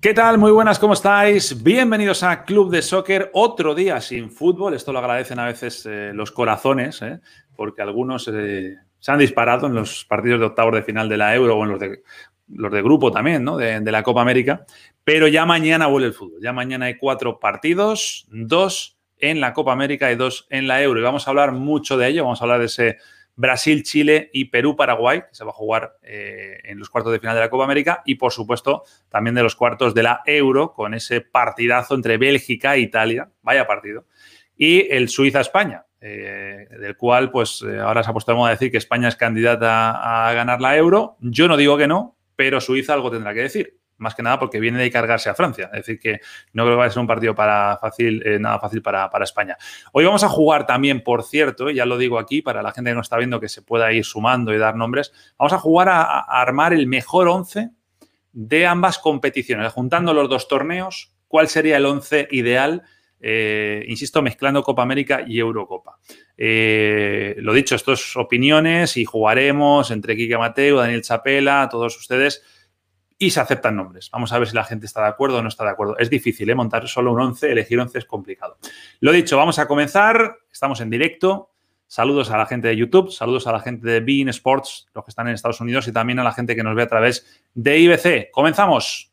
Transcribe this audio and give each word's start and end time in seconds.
¿Qué 0.00 0.14
tal? 0.14 0.38
Muy 0.38 0.52
buenas, 0.52 0.78
¿cómo 0.78 0.92
estáis? 0.92 1.60
Bienvenidos 1.60 2.22
a 2.22 2.44
Club 2.44 2.70
de 2.70 2.82
Soccer, 2.82 3.30
otro 3.32 3.74
día 3.74 4.00
sin 4.00 4.30
fútbol. 4.30 4.74
Esto 4.74 4.92
lo 4.92 5.00
agradecen 5.00 5.40
a 5.40 5.46
veces 5.46 5.84
eh, 5.86 6.12
los 6.14 6.30
corazones, 6.30 7.02
¿eh? 7.02 7.18
porque 7.56 7.82
algunos 7.82 8.30
eh, 8.32 8.76
se 9.00 9.10
han 9.10 9.18
disparado 9.18 9.66
en 9.66 9.74
los 9.74 10.04
partidos 10.04 10.38
de 10.38 10.46
octavos 10.46 10.74
de 10.74 10.84
final 10.84 11.08
de 11.08 11.16
la 11.16 11.34
Euro 11.34 11.56
o 11.56 11.64
en 11.64 11.70
los 11.70 11.80
de, 11.80 12.02
los 12.46 12.70
de 12.70 12.80
grupo 12.80 13.10
también, 13.10 13.42
¿no? 13.42 13.56
De, 13.56 13.80
de 13.80 13.90
la 13.90 14.04
Copa 14.04 14.22
América. 14.22 14.64
Pero 15.02 15.26
ya 15.26 15.44
mañana 15.46 15.88
vuelve 15.88 16.06
el 16.06 16.14
fútbol. 16.14 16.40
Ya 16.40 16.52
mañana 16.52 16.86
hay 16.86 16.96
cuatro 16.96 17.40
partidos, 17.40 18.28
dos 18.30 18.98
en 19.18 19.40
la 19.40 19.52
Copa 19.52 19.72
América 19.72 20.12
y 20.12 20.14
dos 20.16 20.46
en 20.50 20.68
la 20.68 20.80
Euro. 20.80 21.00
Y 21.00 21.02
vamos 21.02 21.26
a 21.26 21.30
hablar 21.30 21.50
mucho 21.50 21.96
de 21.96 22.06
ello. 22.06 22.22
Vamos 22.22 22.40
a 22.40 22.44
hablar 22.44 22.60
de 22.60 22.66
ese 22.66 22.98
Brasil, 23.38 23.84
Chile 23.84 24.30
y 24.32 24.46
Perú-Paraguay, 24.46 25.20
que 25.20 25.34
se 25.34 25.44
va 25.44 25.50
a 25.50 25.54
jugar 25.54 25.96
eh, 26.02 26.58
en 26.64 26.78
los 26.80 26.90
cuartos 26.90 27.12
de 27.12 27.20
final 27.20 27.36
de 27.36 27.42
la 27.42 27.50
Copa 27.50 27.62
América, 27.62 28.02
y 28.04 28.16
por 28.16 28.32
supuesto 28.32 28.82
también 29.08 29.36
de 29.36 29.44
los 29.44 29.54
cuartos 29.54 29.94
de 29.94 30.02
la 30.02 30.22
Euro, 30.26 30.72
con 30.72 30.92
ese 30.92 31.20
partidazo 31.20 31.94
entre 31.94 32.18
Bélgica 32.18 32.74
e 32.74 32.80
Italia, 32.80 33.30
vaya 33.42 33.64
partido, 33.64 34.06
y 34.56 34.92
el 34.92 35.08
Suiza-España, 35.08 35.86
eh, 36.00 36.66
del 36.80 36.96
cual 36.96 37.30
pues 37.30 37.62
eh, 37.62 37.78
ahora 37.78 38.02
se 38.02 38.10
ha 38.10 38.12
puesto 38.12 38.44
a 38.44 38.50
decir 38.50 38.72
que 38.72 38.78
España 38.78 39.06
es 39.06 39.14
candidata 39.14 40.26
a 40.28 40.32
ganar 40.32 40.60
la 40.60 40.76
Euro. 40.76 41.16
Yo 41.20 41.46
no 41.46 41.56
digo 41.56 41.78
que 41.78 41.86
no, 41.86 42.16
pero 42.34 42.60
Suiza 42.60 42.94
algo 42.94 43.10
tendrá 43.10 43.34
que 43.34 43.42
decir 43.42 43.77
más 43.98 44.14
que 44.14 44.22
nada 44.22 44.38
porque 44.38 44.60
viene 44.60 44.78
de 44.78 44.90
cargarse 44.90 45.28
a 45.28 45.34
Francia. 45.34 45.66
Es 45.72 45.80
decir, 45.80 45.98
que 45.98 46.20
no 46.52 46.64
creo 46.64 46.74
que 46.74 46.78
vaya 46.78 46.88
a 46.88 46.92
ser 46.92 47.00
un 47.00 47.06
partido 47.06 47.34
para 47.34 47.76
fácil, 47.78 48.22
eh, 48.24 48.38
nada 48.38 48.58
fácil 48.58 48.80
para, 48.80 49.10
para, 49.10 49.24
España. 49.24 49.56
Hoy 49.92 50.04
vamos 50.04 50.24
a 50.24 50.28
jugar 50.28 50.66
también, 50.66 51.02
por 51.02 51.24
cierto, 51.24 51.70
ya 51.70 51.84
lo 51.84 51.98
digo 51.98 52.18
aquí 52.18 52.40
para 52.40 52.62
la 52.62 52.72
gente 52.72 52.90
que 52.90 52.94
no 52.94 53.02
está 53.02 53.16
viendo 53.16 53.40
que 53.40 53.48
se 53.48 53.62
pueda 53.62 53.92
ir 53.92 54.04
sumando 54.04 54.54
y 54.54 54.58
dar 54.58 54.76
nombres, 54.76 55.12
vamos 55.36 55.52
a 55.52 55.58
jugar 55.58 55.88
a, 55.88 56.20
armar 56.20 56.72
el 56.72 56.86
mejor 56.86 57.28
11 57.28 57.70
de 58.32 58.66
ambas 58.66 58.98
competiciones, 58.98 59.72
juntando 59.72 60.14
los 60.14 60.28
dos 60.28 60.48
torneos, 60.48 61.12
cuál 61.26 61.48
sería 61.48 61.76
el 61.76 61.86
11 61.86 62.28
ideal. 62.30 62.82
Eh, 63.20 63.84
insisto, 63.88 64.22
mezclando 64.22 64.62
Copa 64.62 64.82
América 64.82 65.24
y 65.26 65.40
Eurocopa. 65.40 65.98
Eh, 66.36 67.34
lo 67.38 67.52
dicho, 67.52 67.74
esto 67.74 67.94
es 67.94 68.16
opiniones 68.16 68.96
y 68.96 69.04
jugaremos 69.04 69.90
entre 69.90 70.16
Quique 70.16 70.38
Mateo, 70.38 70.76
Daniel 70.76 71.02
Chapela, 71.02 71.68
todos 71.68 71.96
ustedes 71.96 72.44
y 73.18 73.30
se 73.30 73.40
aceptan 73.40 73.76
nombres. 73.76 74.10
Vamos 74.12 74.32
a 74.32 74.38
ver 74.38 74.48
si 74.48 74.54
la 74.54 74.64
gente 74.64 74.86
está 74.86 75.02
de 75.02 75.08
acuerdo 75.08 75.38
o 75.38 75.42
no 75.42 75.48
está 75.48 75.64
de 75.64 75.70
acuerdo. 75.70 75.98
Es 75.98 76.08
difícil, 76.08 76.48
¿eh? 76.48 76.54
montar 76.54 76.86
solo 76.88 77.12
un 77.12 77.20
11, 77.20 77.50
elegir 77.50 77.78
11 77.80 77.98
es 77.98 78.04
complicado. 78.04 78.58
Lo 79.00 79.12
dicho, 79.12 79.36
vamos 79.36 79.58
a 79.58 79.66
comenzar. 79.66 80.38
Estamos 80.50 80.80
en 80.80 80.90
directo. 80.90 81.50
Saludos 81.88 82.30
a 82.30 82.36
la 82.36 82.44
gente 82.44 82.68
de 82.68 82.76
YouTube, 82.76 83.10
saludos 83.10 83.46
a 83.46 83.52
la 83.52 83.60
gente 83.60 83.88
de 83.88 84.00
Bean 84.00 84.28
Sports, 84.28 84.88
los 84.94 85.04
que 85.04 85.10
están 85.10 85.26
en 85.26 85.34
Estados 85.34 85.58
Unidos, 85.62 85.88
y 85.88 85.92
también 85.92 86.18
a 86.18 86.22
la 86.22 86.32
gente 86.32 86.54
que 86.54 86.62
nos 86.62 86.76
ve 86.76 86.82
a 86.82 86.86
través 86.86 87.42
de 87.54 87.78
IBC. 87.78 88.30
Comenzamos. 88.30 89.10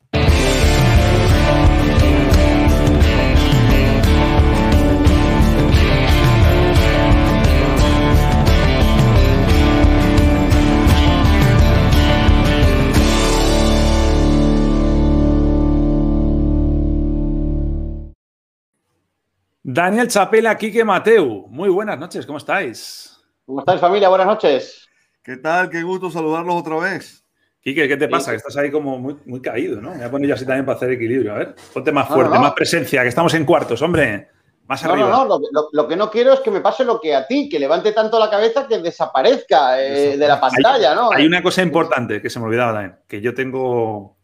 Daniel 19.76 20.08
Chapela, 20.08 20.58
Quique 20.58 20.86
Mateu. 20.86 21.48
Muy 21.50 21.68
buenas 21.68 22.00
noches, 22.00 22.26
¿cómo 22.26 22.38
estáis? 22.38 23.20
¿Cómo 23.46 23.60
estáis, 23.60 23.82
familia? 23.82 24.08
Buenas 24.08 24.26
noches. 24.26 24.88
¿Qué 25.22 25.36
tal? 25.36 25.70
Qué 25.70 25.84
gusto 25.84 26.10
saludarlos 26.10 26.56
otra 26.56 26.78
vez. 26.78 27.26
Quique, 27.60 27.86
¿qué 27.86 27.98
te 27.98 28.08
pasa? 28.08 28.32
Que 28.32 28.38
estás 28.38 28.56
ahí 28.56 28.72
como 28.72 28.98
muy, 28.98 29.18
muy 29.26 29.42
caído, 29.42 29.82
¿no? 29.82 29.90
Me 29.90 29.98
voy 29.98 30.06
a 30.06 30.12
poner 30.12 30.30
yo 30.30 30.36
así 30.36 30.46
también 30.46 30.66
para 30.66 30.78
hacer 30.78 30.92
equilibrio. 30.92 31.34
A 31.34 31.40
ver, 31.40 31.56
ponte 31.74 31.92
más 31.92 32.08
fuerte, 32.08 32.30
no, 32.30 32.36
no, 32.36 32.36
no. 32.36 32.42
más 32.44 32.54
presencia, 32.54 33.02
que 33.02 33.10
estamos 33.10 33.34
en 33.34 33.44
cuartos, 33.44 33.82
hombre. 33.82 34.30
Más 34.66 34.82
arriba. 34.86 35.10
No, 35.10 35.26
no, 35.26 35.40
lo, 35.52 35.70
lo, 35.70 35.88
que 35.90 35.98
no 35.98 36.10
quiero 36.10 36.32
es 36.32 36.40
que 36.40 36.52
me 36.52 36.62
pase 36.62 36.86
lo 36.86 37.02
que 37.02 37.14
a 37.14 37.28
ti, 37.28 37.50
que 37.50 37.60
levante 37.60 37.92
tanto 37.92 38.18
la 38.18 38.30
cabeza 38.30 38.70
que 38.70 38.78
desaparezca 38.78 39.84
eh, 39.84 40.16
de 40.16 40.26
la 40.26 40.40
pantalla, 40.40 40.92
hay, 40.92 40.96
¿no? 40.96 41.12
Hay 41.12 41.26
una 41.26 41.44
cosa 41.44 41.62
importante 41.62 42.22
que 42.22 42.30
se 42.30 42.40
me 42.40 42.46
olvidaba 42.46 42.72
también, 42.72 42.98
que 43.10 43.20
yo 43.20 43.34
tengo 43.34 44.16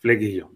flequillo. 0.00 0.55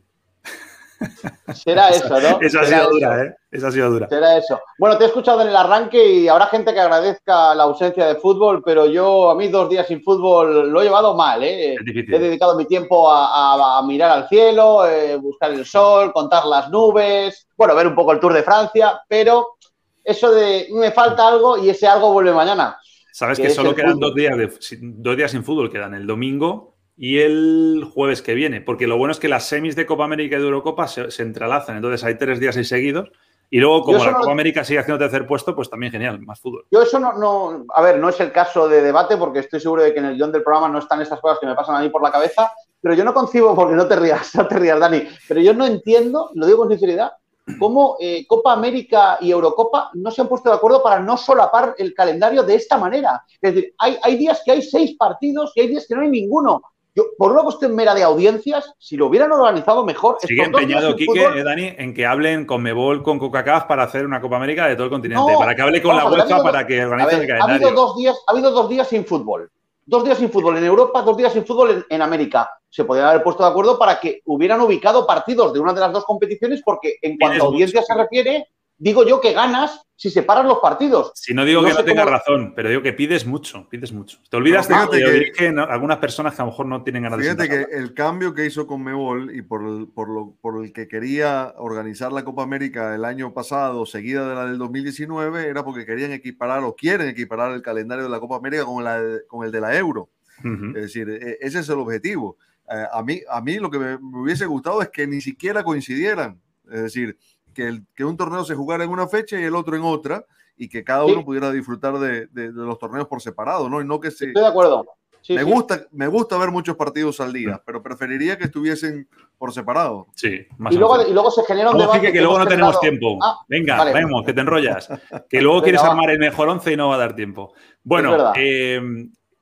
Será 1.55 1.89
eso, 1.91 2.21
¿no? 2.21 2.39
Esa 2.43 2.61
ha 2.61 2.65
sido 2.67 2.91
dura, 2.91 3.25
¿eh? 3.25 3.35
Esa 3.51 3.69
ha 3.69 3.73
sido 3.73 3.91
dura. 3.91 4.09
Será 4.09 4.37
eso. 4.37 4.61
Bueno, 4.79 4.99
te 4.99 5.05
he 5.05 5.07
escuchado 5.07 5.43
en 5.43 5.49
el 5.49 5.57
arranque 5.57 6.05
y 6.05 6.29
habrá 6.29 6.47
gente 6.47 6.73
que 6.73 6.81
agradezca 6.81 7.55
la 7.55 7.65
ausencia 7.65 8.07
de 8.07 8.17
fútbol, 8.17 8.63
pero 8.65 8.87
yo 8.87 9.31
a 9.31 9.35
mí 9.35 9.49
dos 9.49 9.69
días 9.69 9.87
sin 9.87 10.03
fútbol 10.03 10.71
lo 10.71 10.81
he 10.81 10.85
llevado 10.85 11.15
mal, 11.15 11.43
¿eh? 11.43 11.75
He 11.75 12.19
dedicado 12.19 12.57
mi 12.57 12.67
tiempo 12.67 13.11
a, 13.11 13.27
a, 13.55 13.79
a 13.79 13.83
mirar 13.83 14.11
al 14.11 14.29
cielo, 14.29 14.87
eh, 14.87 15.17
buscar 15.17 15.51
el 15.53 15.65
sol, 15.65 16.13
contar 16.13 16.45
las 16.47 16.71
nubes, 16.71 17.49
bueno, 17.57 17.75
ver 17.75 17.87
un 17.87 17.95
poco 17.95 18.13
el 18.13 18.21
Tour 18.21 18.35
de 18.35 18.43
Francia, 18.43 19.01
pero 19.09 19.57
eso 20.05 20.31
de 20.33 20.69
me 20.73 20.93
falta 20.93 21.29
algo 21.29 21.59
y 21.59 21.71
ese 21.71 21.87
algo 21.87 22.13
vuelve 22.13 22.33
mañana. 22.33 22.79
Sabes 23.13 23.39
que, 23.39 23.49
que 23.49 23.51
solo 23.51 23.75
quedan 23.75 23.99
dos 23.99 24.15
días, 24.15 24.37
de, 24.37 24.51
dos 24.81 25.17
días 25.17 25.31
sin 25.31 25.45
fútbol, 25.45 25.71
quedan 25.71 25.95
el 25.95 26.07
domingo 26.07 26.70
y 27.03 27.21
el 27.21 27.91
jueves 27.95 28.21
que 28.21 28.35
viene, 28.35 28.61
porque 28.61 28.87
lo 28.87 28.99
bueno 28.99 29.13
es 29.13 29.19
que 29.19 29.29
las 29.29 29.47
semis 29.47 29.75
de 29.75 29.87
Copa 29.87 30.05
América 30.05 30.37
y 30.37 30.39
de 30.39 30.45
Eurocopa 30.45 30.87
se, 30.87 31.11
se 31.11 31.23
entrelazan, 31.23 31.77
entonces 31.77 32.05
hay 32.05 32.19
tres 32.19 32.39
días 32.39 32.59
ahí 32.59 32.65
seguidos. 32.65 33.11
Y 33.49 33.59
luego, 33.59 33.85
como 33.85 34.05
la 34.05 34.11
no... 34.11 34.19
Copa 34.19 34.33
América 34.33 34.65
sigue 34.65 34.81
haciendo 34.81 34.99
tercer 34.99 35.27
puesto, 35.27 35.57
pues 35.57 35.71
también 35.71 35.91
genial, 35.91 36.21
más 36.21 36.39
fútbol. 36.39 36.67
Yo 36.71 36.83
eso 36.83 37.01
no, 37.01 37.15
no, 37.15 37.65
a 37.75 37.81
ver, 37.81 37.99
no 37.99 38.11
es 38.11 38.21
el 38.21 38.31
caso 38.31 38.69
de 38.69 38.83
debate, 38.83 39.17
porque 39.17 39.39
estoy 39.39 39.61
seguro 39.61 39.83
de 39.83 39.95
que 39.95 40.01
en 40.01 40.05
el 40.05 40.17
guion 40.17 40.31
del 40.31 40.43
programa 40.43 40.69
no 40.69 40.79
están 40.79 41.01
estas 41.01 41.21
cosas 41.21 41.39
que 41.39 41.47
me 41.47 41.55
pasan 41.55 41.77
a 41.77 41.81
mí 41.81 41.89
por 41.89 42.03
la 42.03 42.13
cabeza, 42.13 42.53
pero 42.83 42.95
yo 42.95 43.03
no 43.03 43.15
concibo, 43.15 43.55
porque 43.55 43.77
no 43.77 43.89
te 43.89 43.97
rías, 43.97 44.35
no 44.35 44.47
te 44.47 44.57
rías, 44.57 44.79
Dani, 44.79 45.03
pero 45.27 45.41
yo 45.41 45.55
no 45.55 45.65
entiendo, 45.65 46.31
lo 46.35 46.45
digo 46.45 46.59
con 46.59 46.69
sinceridad, 46.69 47.13
cómo 47.59 47.97
eh, 47.99 48.27
Copa 48.27 48.53
América 48.53 49.17
y 49.23 49.31
Eurocopa 49.31 49.91
no 49.95 50.11
se 50.11 50.21
han 50.21 50.29
puesto 50.29 50.51
de 50.51 50.57
acuerdo 50.57 50.83
para 50.83 51.01
no 51.01 51.17
solapar 51.17 51.75
el 51.79 51.95
calendario 51.95 52.43
de 52.43 52.57
esta 52.57 52.77
manera. 52.77 53.25
Es 53.41 53.55
decir, 53.55 53.75
hay, 53.79 53.97
hay 54.03 54.17
días 54.19 54.43
que 54.45 54.53
hay 54.53 54.61
seis 54.61 54.97
partidos 54.99 55.53
y 55.55 55.63
hay 55.63 55.69
días 55.69 55.87
que 55.89 55.95
no 55.95 56.03
hay 56.03 56.11
ninguno. 56.11 56.63
Yo, 56.95 57.05
por 57.17 57.31
una 57.33 57.43
cuestión 57.43 57.75
mera 57.75 57.95
de 57.95 58.03
audiencias, 58.03 58.75
si 58.79 58.97
lo 58.97 59.07
hubieran 59.07 59.31
organizado 59.31 59.85
mejor. 59.85 60.17
Sigue 60.21 60.43
empeñado, 60.43 60.97
Quique, 60.97 61.23
eh, 61.23 61.45
Dani, 61.45 61.73
en 61.79 61.95
que 61.95 62.05
hablen 62.05 62.47
con 62.47 62.63
Mebol, 62.63 63.03
con 63.03 63.19
Coca-Cola 63.19 63.69
para 63.69 63.85
hacer 63.85 64.05
una 64.05 64.21
Copa 64.21 64.37
América 64.37 64.67
de 64.67 64.75
todo 64.75 64.85
el 64.85 64.91
continente. 64.91 65.33
No, 65.33 65.39
para 65.39 65.55
que 65.55 65.63
hable 65.63 65.81
con 65.83 65.97
la 65.97 66.07
UEFA, 66.07 66.43
para 66.43 66.67
que 66.67 66.85
organice 66.85 67.17
ver, 67.17 67.23
el 67.23 67.29
calendario. 67.29 67.67
Ha 67.67 67.69
habido, 67.69 67.87
dos 67.87 67.97
días, 67.97 68.17
ha 68.27 68.33
habido 68.33 68.51
dos 68.51 68.69
días 68.69 68.89
sin 68.89 69.05
fútbol. 69.05 69.51
Dos 69.87 70.05
días 70.05 70.19
sin 70.19 70.31
fútbol 70.31 70.57
en 70.57 70.65
Europa, 70.65 71.03
dos 71.03 71.17
días 71.17 71.33
sin 71.33 71.45
fútbol 71.45 71.71
en, 71.71 71.85
en 71.89 72.03
América. 72.03 72.51
Se 72.69 72.85
podrían 72.85 73.09
haber 73.09 73.23
puesto 73.23 73.43
de 73.43 73.51
acuerdo 73.51 73.79
para 73.79 73.99
que 73.99 74.23
hubieran 74.27 74.61
ubicado 74.61 75.07
partidos 75.07 75.53
de 75.53 75.61
una 75.61 75.73
de 75.73 75.81
las 75.81 75.93
dos 75.93 76.05
competiciones, 76.05 76.63
porque 76.65 76.97
en 77.03 77.19
cuanto 77.19 77.45
a 77.45 77.47
audiencia 77.47 77.83
se 77.83 77.95
refiere, 77.95 78.49
digo 78.81 79.07
yo 79.07 79.21
que 79.21 79.33
ganas 79.33 79.87
si 79.95 80.09
separas 80.09 80.47
los 80.47 80.61
partidos. 80.61 81.13
Si 81.15 81.35
no 81.35 81.45
digo 81.45 81.61
no 81.61 81.69
que 81.69 81.75
no 81.75 81.85
tengas 81.85 82.07
cómo... 82.07 82.17
razón, 82.17 82.53
pero 82.57 82.71
digo 82.71 82.81
que 82.81 82.95
pides 82.95 83.27
mucho, 83.27 83.69
pides 83.69 83.93
mucho. 83.93 84.19
Te 84.31 84.39
olvidas 84.39 84.67
de 84.67 84.75
que, 84.91 85.13
dirigen 85.13 85.59
algunas 85.59 85.99
personas 85.99 86.35
que 86.35 86.41
a 86.41 86.47
lo 86.47 86.53
mejor 86.53 86.65
no 86.65 86.83
tienen 86.83 87.03
ganas 87.03 87.21
fíjate 87.21 87.43
de 87.43 87.49
Fíjate 87.49 87.71
que 87.71 87.77
el 87.77 87.93
cambio 87.93 88.33
que 88.33 88.47
hizo 88.47 88.67
con 88.67 88.83
Mebol 88.83 89.37
y 89.37 89.43
por, 89.43 89.63
el, 89.63 89.89
por, 89.89 90.09
lo, 90.09 90.35
por 90.41 90.65
el 90.65 90.73
que 90.73 90.89
quería 90.89 91.53
organizar 91.59 92.13
la 92.13 92.25
Copa 92.25 92.43
América 92.43 92.95
el 92.95 93.05
año 93.05 93.35
pasado, 93.35 93.85
seguida 93.85 94.27
de 94.27 94.35
la 94.35 94.47
del 94.47 94.57
2019, 94.57 95.49
era 95.49 95.63
porque 95.63 95.85
querían 95.85 96.13
equiparar 96.13 96.65
o 96.65 96.75
quieren 96.75 97.09
equiparar 97.09 97.53
el 97.53 97.61
calendario 97.61 98.05
de 98.05 98.11
la 98.11 98.21
Copa 98.21 98.37
América 98.37 98.65
con, 98.65 98.83
la, 98.83 99.03
con 99.29 99.45
el 99.45 99.53
de 99.53 99.61
la 99.61 99.77
Euro. 99.77 100.09
Uh 100.43 100.49
-huh. 100.49 100.77
Es 100.77 100.83
decir, 100.83 101.11
ese 101.41 101.59
es 101.59 101.69
el 101.69 101.79
objetivo. 101.79 102.39
Eh, 102.71 102.87
a, 102.91 103.03
mí, 103.03 103.21
a 103.29 103.43
mí 103.43 103.59
lo 103.59 103.71
que 103.71 103.79
me, 103.79 103.99
me 103.99 104.23
hubiese 104.23 104.47
gustado 104.47 104.81
es 104.81 104.89
que 104.89 105.07
ni 105.07 105.21
siquiera 105.21 105.63
coincidieran. 105.63 106.41
Es 106.71 106.83
decir, 106.83 107.19
que, 107.55 107.67
el, 107.67 107.87
que, 107.95 108.05
un 108.05 108.17
torneo 108.17 108.45
se 108.45 108.55
jugara 108.55 108.85
en 108.85 108.91
una 108.91 109.09
fecha 109.09 109.41
y 109.41 109.45
el 109.45 109.55
otro 109.55 109.77
en 109.77 109.83
otra, 109.83 110.25
y 110.57 110.69
que 110.69 110.85
cada 110.85 111.05
uno 111.05 111.19
sí. 111.19 111.25
pudiera 111.25 111.51
disfrutar 111.51 111.99
de, 111.99 112.27
de, 112.27 112.53
de, 112.53 112.65
los 112.65 112.79
torneos 112.79 113.07
por 113.07 113.21
separado, 113.21 113.69
¿no? 113.69 113.81
Y 113.81 113.85
no 113.85 114.01
que 114.01 114.11
se. 114.11 114.27
Estoy 114.27 114.43
de 114.43 114.49
acuerdo. 114.49 114.85
Sí, 115.23 115.35
me, 115.35 115.45
sí. 115.45 115.51
Gusta, 115.51 115.87
me 115.93 116.07
gusta 116.07 116.39
ver 116.39 116.51
muchos 116.51 116.77
partidos 116.77 117.21
al 117.21 117.33
día, 117.33 117.63
pero 117.65 117.83
preferiría 117.83 118.39
que 118.39 118.45
estuviesen 118.45 119.07
por 119.37 119.53
separado. 119.53 120.07
Sí, 120.15 120.47
más 120.57 120.73
y, 120.73 120.79
luego, 120.79 121.07
y 121.07 121.13
luego 121.13 121.31
se 121.31 121.45
genera 121.45 121.71
un 121.71 121.79
debate. 121.79 122.01
Que, 122.01 122.13
que 122.13 122.21
luego 122.21 122.39
no 122.39 122.47
tenemos 122.47 122.81
tiempo. 122.81 123.19
Ah, 123.23 123.39
Venga, 123.49 123.77
vale. 123.77 123.93
vamos, 123.93 124.25
que 124.25 124.33
te 124.33 124.41
enrollas. 124.41 124.89
Que 125.29 125.43
luego 125.43 125.63
quieres 125.63 125.83
armar 125.83 126.11
el 126.11 126.19
mejor 126.19 126.49
once 126.49 126.73
y 126.73 126.77
no 126.77 126.89
va 126.89 126.95
a 126.95 126.99
dar 126.99 127.15
tiempo. 127.15 127.53
Bueno, 127.83 128.33
eh, 128.37 128.81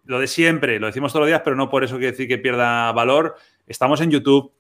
lo 0.05 0.19
de 0.19 0.26
siempre, 0.26 0.81
lo 0.81 0.87
decimos 0.87 1.12
todos 1.12 1.22
los 1.22 1.28
días, 1.28 1.43
pero 1.44 1.55
no 1.55 1.69
por 1.69 1.84
eso 1.84 1.96
quiere 1.96 2.12
decir 2.12 2.26
que 2.26 2.38
pierda 2.38 2.90
valor. 2.93 3.37
Estamos 3.66 4.00
en 4.00 4.10
YouTube, 4.10 4.52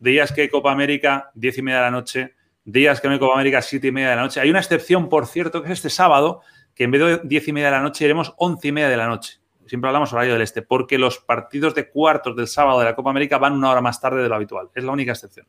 días 0.00 0.32
que 0.32 0.50
Copa 0.50 0.72
América, 0.72 1.30
10 1.34 1.58
y 1.58 1.62
media 1.62 1.78
de 1.78 1.84
la 1.84 1.90
noche, 1.90 2.34
días 2.66 3.00
que 3.00 3.08
no 3.08 3.14
hay 3.14 3.20
Copa 3.20 3.32
América, 3.32 3.62
7 3.62 3.86
y 3.86 3.92
media 3.92 4.10
de 4.10 4.16
la 4.16 4.22
noche. 4.22 4.40
Hay 4.40 4.50
una 4.50 4.58
excepción, 4.58 5.08
por 5.08 5.26
cierto, 5.26 5.62
que 5.62 5.68
es 5.68 5.78
este 5.78 5.88
sábado, 5.88 6.42
que 6.74 6.84
en 6.84 6.90
vez 6.90 7.00
de 7.00 7.20
10 7.24 7.48
y 7.48 7.52
media 7.54 7.68
de 7.68 7.72
la 7.72 7.82
noche 7.82 8.04
iremos 8.04 8.34
11 8.36 8.68
y 8.68 8.72
media 8.72 8.88
de 8.90 8.96
la 8.98 9.06
noche 9.06 9.40
siempre 9.66 9.88
hablamos 9.88 10.12
horario 10.12 10.32
del 10.32 10.42
este, 10.42 10.62
porque 10.62 10.98
los 10.98 11.18
partidos 11.18 11.74
de 11.74 11.88
cuartos 11.88 12.36
del 12.36 12.46
sábado 12.46 12.78
de 12.78 12.86
la 12.86 12.94
Copa 12.94 13.10
América 13.10 13.38
van 13.38 13.52
una 13.54 13.70
hora 13.70 13.80
más 13.80 14.00
tarde 14.00 14.22
de 14.22 14.28
lo 14.28 14.34
habitual. 14.34 14.70
Es 14.74 14.84
la 14.84 14.92
única 14.92 15.12
excepción. 15.12 15.46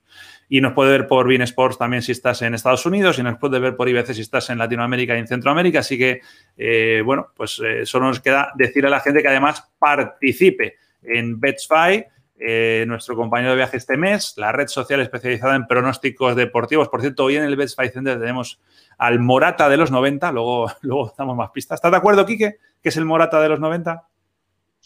Y 0.50 0.62
nos 0.62 0.74
puede 0.74 0.92
ver 0.92 1.08
por 1.08 1.28
Bean 1.28 1.42
Sports 1.44 1.78
también 1.78 2.02
si 2.02 2.12
estás 2.12 2.42
en 2.42 2.54
Estados 2.54 2.86
Unidos 2.86 3.18
y 3.20 3.24
nos 3.24 3.38
puede 3.38 3.60
ver 3.60 3.76
por 3.76 3.88
IBC 3.88 4.14
si 4.14 4.22
estás 4.22 4.50
en 4.50 4.58
Latinoamérica 4.58 5.16
y 5.16 5.20
en 5.20 5.28
Centroamérica. 5.28 5.80
Así 5.80 5.98
que, 5.98 6.22
eh, 6.58 7.02
bueno, 7.06 7.32
pues 7.36 7.62
eh, 7.64 7.86
solo 7.86 8.08
nos 8.08 8.20
queda 8.20 8.52
decirle 8.56 8.88
a 8.88 8.92
la 8.92 9.00
gente 9.00 9.22
que 9.22 9.28
además 9.28 9.72
participe 9.80 10.76
en 11.04 11.40
BetsFi. 11.40 12.06
Eh, 12.40 12.86
nuestro 12.88 13.16
compañero 13.16 13.52
de 13.52 13.58
viaje 13.58 13.78
este 13.78 13.98
mes, 13.98 14.36
la 14.38 14.52
red 14.52 14.68
social 14.68 15.00
especializada 15.00 15.56
en 15.56 15.66
pronósticos 15.66 16.36
deportivos. 16.36 16.88
Por 16.88 17.02
cierto, 17.02 17.24
hoy 17.24 17.36
en 17.36 17.44
el 17.44 17.56
BetsFi 17.56 17.90
Center 17.90 18.20
tenemos 18.20 18.60
al 19.00 19.20
Morata 19.20 19.70
de 19.70 19.78
los 19.78 19.90
90, 19.90 20.32
luego, 20.32 20.72
luego 20.82 21.14
damos 21.18 21.36
más 21.36 21.50
pistas. 21.52 21.78
¿Estás 21.78 21.92
de 21.92 21.98
acuerdo, 21.98 22.26
Quique, 22.26 22.58
que 22.82 22.90
es 22.90 22.98
el 22.98 23.06
Morata 23.06 23.42
de 23.42 23.50
los 23.50 23.60
90? 23.60 24.04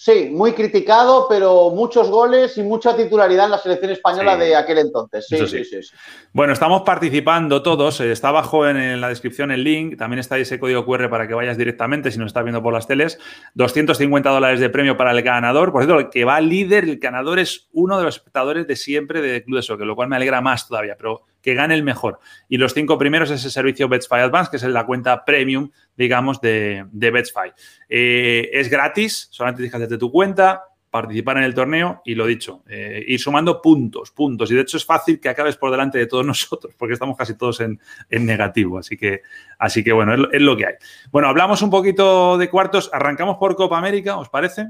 Sí, 0.03 0.29
muy 0.31 0.53
criticado, 0.53 1.27
pero 1.29 1.69
muchos 1.69 2.09
goles 2.09 2.57
y 2.57 2.63
mucha 2.63 2.97
titularidad 2.97 3.45
en 3.45 3.51
la 3.51 3.59
selección 3.59 3.91
española 3.91 4.35
de 4.35 4.55
aquel 4.55 4.79
entonces. 4.79 5.27
Sí, 5.29 5.37
sí. 5.45 5.63
sí, 5.63 5.83
sí, 5.83 5.95
Bueno, 6.33 6.53
estamos 6.53 6.81
participando 6.81 7.61
todos. 7.61 8.01
Eh, 8.01 8.11
está 8.11 8.29
abajo 8.29 8.67
en, 8.67 8.99
la 8.99 9.09
descripción 9.09 9.51
el 9.51 9.63
link. 9.63 9.99
También 9.99 10.17
está 10.17 10.39
ese 10.39 10.59
código 10.59 10.87
QR 10.87 11.07
para 11.07 11.27
que 11.27 11.35
vayas 11.35 11.55
directamente 11.55 12.09
si 12.09 12.17
nos 12.17 12.29
estás 12.29 12.43
viendo 12.43 12.63
por 12.63 12.73
las 12.73 12.87
teles. 12.87 13.19
250 13.53 14.27
dólares 14.27 14.59
de 14.59 14.71
premio 14.71 14.97
para 14.97 15.11
el 15.11 15.21
ganador. 15.21 15.71
Por 15.71 15.83
cierto, 15.83 15.99
el 15.99 16.09
que 16.09 16.25
va 16.25 16.41
líder, 16.41 16.85
el 16.85 16.97
ganador 16.97 17.37
es 17.37 17.67
uno 17.71 17.99
de 17.99 18.05
los 18.05 18.15
espectadores 18.15 18.65
de 18.65 18.75
siempre 18.77 19.21
de 19.21 19.43
Club 19.43 19.57
de 19.57 19.61
Soccer, 19.61 19.85
lo 19.85 19.95
cual 19.95 20.09
me 20.09 20.15
alegra 20.15 20.41
más 20.41 20.67
todavía. 20.67 20.95
Pero 20.97 21.25
que 21.41 21.53
gane 21.53 21.73
el 21.73 21.83
mejor. 21.83 22.19
Y 22.47 22.57
los 22.57 22.73
cinco 22.73 22.97
primeros 22.97 23.31
es 23.31 23.43
el 23.45 23.51
servicio 23.51 23.89
BetsFi 23.89 24.15
Advance, 24.15 24.51
que 24.51 24.57
es 24.57 24.63
la 24.63 24.85
cuenta 24.85 25.25
premium, 25.25 25.71
digamos, 25.97 26.39
de, 26.41 26.85
de 26.91 27.11
BetsFi. 27.11 27.51
Eh, 27.89 28.49
es 28.53 28.69
gratis, 28.69 29.27
solamente 29.31 29.57
tienes 29.59 29.71
que 29.71 29.77
hacerte 29.77 29.97
tu 29.97 30.11
cuenta, 30.11 30.65
participar 30.91 31.37
en 31.37 31.43
el 31.43 31.55
torneo 31.55 32.01
y 32.03 32.15
lo 32.15 32.25
dicho, 32.25 32.63
eh, 32.69 33.03
ir 33.07 33.19
sumando 33.19 33.61
puntos, 33.61 34.11
puntos. 34.11 34.51
Y 34.51 34.55
de 34.55 34.61
hecho 34.61 34.75
es 34.75 34.85
fácil 34.85 35.19
que 35.21 35.29
acabes 35.29 35.55
por 35.55 35.71
delante 35.71 35.97
de 35.97 36.05
todos 36.05 36.25
nosotros, 36.27 36.75
porque 36.77 36.93
estamos 36.93 37.17
casi 37.17 37.35
todos 37.35 37.61
en, 37.61 37.79
negativo. 38.09 38.77
Así 38.77 38.97
que, 38.97 39.21
así 39.57 39.83
que 39.83 39.93
bueno, 39.93 40.29
es, 40.31 40.41
lo 40.41 40.55
que 40.55 40.67
hay. 40.67 40.73
Bueno, 41.11 41.29
hablamos 41.29 41.61
un 41.61 41.69
poquito 41.69 42.37
de 42.37 42.49
cuartos. 42.49 42.89
Arrancamos 42.93 43.37
por 43.37 43.55
Copa 43.55 43.77
América, 43.77 44.17
¿os 44.17 44.29
parece? 44.29 44.67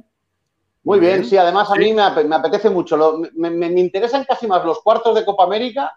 Muy 0.83 0.99
bien, 0.99 1.23
sí, 1.25 1.37
además 1.37 1.69
a 1.69 1.75
mí 1.75 1.93
me, 1.93 2.01
apetece 2.01 2.69
mucho. 2.69 3.19
me, 3.35 3.51
me, 3.51 3.67
interesan 3.79 4.23
casi 4.25 4.47
más 4.47 4.65
los 4.65 4.81
cuartos 4.81 5.13
de 5.13 5.25
Copa 5.25 5.43
América 5.43 5.91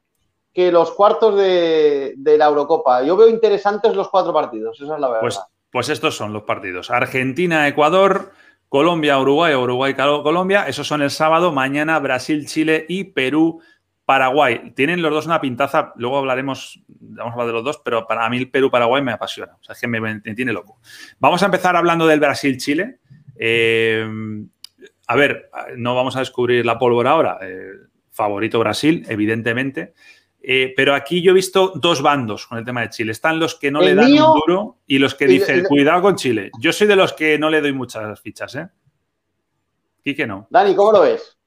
que 0.55 0.71
los 0.71 0.93
cuartos 0.93 1.37
de, 1.37 2.15
la 2.17 2.47
Eurocopa. 2.47 3.03
Yo 3.03 3.17
veo 3.17 3.29
interesantes 3.29 3.95
los 3.97 4.09
cuatro 4.09 4.33
partidos, 4.33 4.81
esa 4.81 4.95
es 4.95 5.01
la 5.01 5.09
verdad. 5.09 5.21
Pues, 5.21 5.41
pues 5.71 5.89
estos 5.89 6.17
son 6.17 6.33
los 6.33 6.45
partidos. 6.45 6.91
Argentina, 6.91 7.67
Ecuador, 7.67 8.31
Colombia, 8.69 9.19
Uruguay, 9.19 9.55
Uruguay, 9.55 9.95
Colombia. 9.95 10.69
Esos 10.69 10.87
son 10.87 11.03
el 11.03 11.11
sábado. 11.11 11.53
Mañana 11.53 11.99
Brasil, 11.99 12.47
Chile 12.47 12.87
y 12.89 13.05
Perú, 13.05 13.61
Paraguay. 14.05 14.73
Tienen 14.77 15.03
los 15.03 15.13
dos 15.13 15.27
una 15.27 15.41
pintaza. 15.41 15.93
Luego 15.97 16.19
hablaremos, 16.19 16.81
vamos 16.89 17.33
a 17.33 17.35
hablar 17.35 17.47
de 17.49 17.53
los 17.55 17.65
dos, 17.65 17.81
pero 17.85 18.07
para 18.07 18.29
mí 18.31 18.37
el 18.37 18.51
Perú-Paraguay 18.51 19.03
me 19.03 19.13
apasiona. 19.13 19.55
O 19.61 19.65
sea, 19.65 19.73
es 19.73 19.81
que 19.81 19.89
me, 19.89 20.21
tiene 20.21 20.53
loco. 20.53 20.79
Vamos 21.19 21.43
a 21.43 21.47
empezar 21.47 21.75
hablando 21.75 22.07
del 22.07 22.21
Brasil-Chile. 22.21 23.01
Eh, 23.37 24.07
a 25.07 25.17
ver, 25.17 25.51
no 25.77 25.97
vamos 25.97 26.15
a 26.15 26.21
descubrir 26.21 26.65
la 26.65 26.79
pólvora 26.79 27.11
ahora. 27.11 27.39
Eh, 27.43 27.71
favorito 28.13 28.61
Brasil, 28.61 29.05
evidentemente. 29.09 29.95
Eh, 30.47 30.75
pero 30.77 30.95
aquí 30.95 31.23
yo 31.23 31.31
he 31.31 31.35
visto 31.35 31.73
dos 31.75 32.03
bandos 32.03 32.47
con 32.47 32.59
el 32.59 32.67
tema 32.67 32.83
de 32.83 32.91
Chile. 32.91 33.13
Están 33.13 33.41
los 33.41 33.55
que 33.55 33.71
no 33.71 33.81
le 33.81 33.95
dan 33.95 34.13
un 34.13 34.41
duro 34.41 34.81
y 34.87 34.99
los 34.99 35.15
que 35.15 35.27
dicen, 35.27 35.65
cuidado 35.65 36.03
con 36.03 36.17
Chile. 36.17 36.51
Yo 36.61 36.71
soy 36.71 36.87
de 36.87 36.97
los 36.97 37.15
que 37.15 37.39
no 37.39 37.49
le 37.49 37.63
doy 37.63 37.73
muchas 37.73 38.21
fichas, 38.21 38.55
¿eh? 38.57 38.69
Y 40.05 40.15
que 40.15 40.27
no. 40.27 40.47
Dani, 40.51 40.77
¿cómo 40.77 40.93
lo 40.93 41.01
ves? 41.01 41.39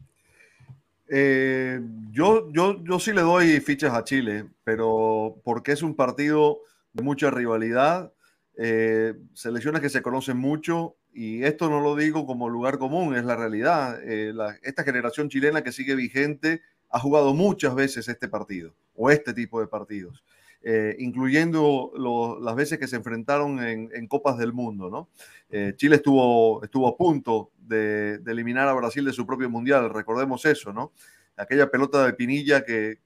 Eh, 1.10 1.80
yo, 2.10 2.52
yo, 2.52 2.84
yo 2.84 3.00
sí 3.00 3.14
le 3.14 3.22
doy 3.22 3.60
fichas 3.60 3.94
a 3.94 4.04
Chile, 4.04 4.46
pero 4.64 5.42
porque 5.44 5.74
es 5.74 5.84
un 5.84 5.96
partido 5.96 6.62
de 6.92 7.04
mucha 7.04 7.30
rivalidad, 7.30 8.12
eh, 8.58 9.14
selecciones 9.36 9.82
que 9.82 9.90
se 9.90 10.02
conocen 10.02 10.38
mucho, 10.38 10.96
y 11.14 11.44
esto 11.44 11.70
no 11.70 11.82
lo 11.82 11.96
digo 11.96 12.26
como 12.26 12.50
lugar 12.50 12.80
común, 12.80 13.16
es 13.16 13.26
la 13.26 13.36
realidad. 13.36 14.00
esta 14.64 14.84
generación 14.84 15.30
chilena 15.30 15.64
que 15.64 15.72
sigue 15.72 15.94
vigente 15.94 16.64
ha 16.90 17.00
jugado 17.00 17.34
muchas 17.34 17.76
veces 17.76 18.08
este 18.08 18.28
partido 18.28 18.74
o 18.96 19.12
este 19.12 19.34
tipo 19.34 19.60
de 19.60 19.68
partidos, 19.68 20.24
eh, 20.62 20.96
incluyendo 21.00 21.92
las 22.42 22.56
veces 22.56 22.80
que 22.80 22.88
se 22.88 22.96
enfrentaron 22.96 23.64
en, 23.64 24.08
Copas 24.08 24.38
del 24.38 24.54
Mundo. 24.54 24.90
¿no? 24.90 25.10
Eh, 25.50 25.74
Chile 25.76 25.98
estuvo, 25.98 26.64
estuvo 26.64 26.88
a 26.88 26.98
punto 26.98 27.52
de, 27.58 28.20
eliminar 28.26 28.68
a 28.68 28.74
Brasil 28.74 29.06
de 29.06 29.14
su 29.14 29.26
propio 29.26 29.50
mundial, 29.50 29.94
recordemos 29.94 30.46
eso, 30.46 30.74
¿no? 30.74 30.92
Aquella 31.36 31.70
pelota 31.70 32.04
de 32.06 32.14
Pinilla 32.14 32.66
que, 32.66 33.00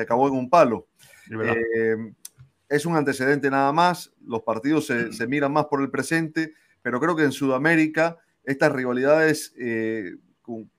acabó 0.00 0.28
en 0.28 0.34
un 0.34 0.50
palo. 0.50 0.88
Eh, 1.30 1.96
es 2.68 2.84
un 2.84 2.96
antecedente 2.96 3.50
nada 3.50 3.72
más, 3.72 4.12
los 4.26 4.42
partidos 4.42 4.86
se, 4.86 5.12
se, 5.12 5.26
miran 5.26 5.52
más 5.52 5.66
por 5.66 5.80
el 5.80 5.90
presente, 5.90 6.52
pero 6.82 7.00
creo 7.00 7.16
que 7.16 7.24
en 7.24 7.32
Sudamérica 7.32 8.18
estas 8.44 8.72
rivalidades 8.72 9.54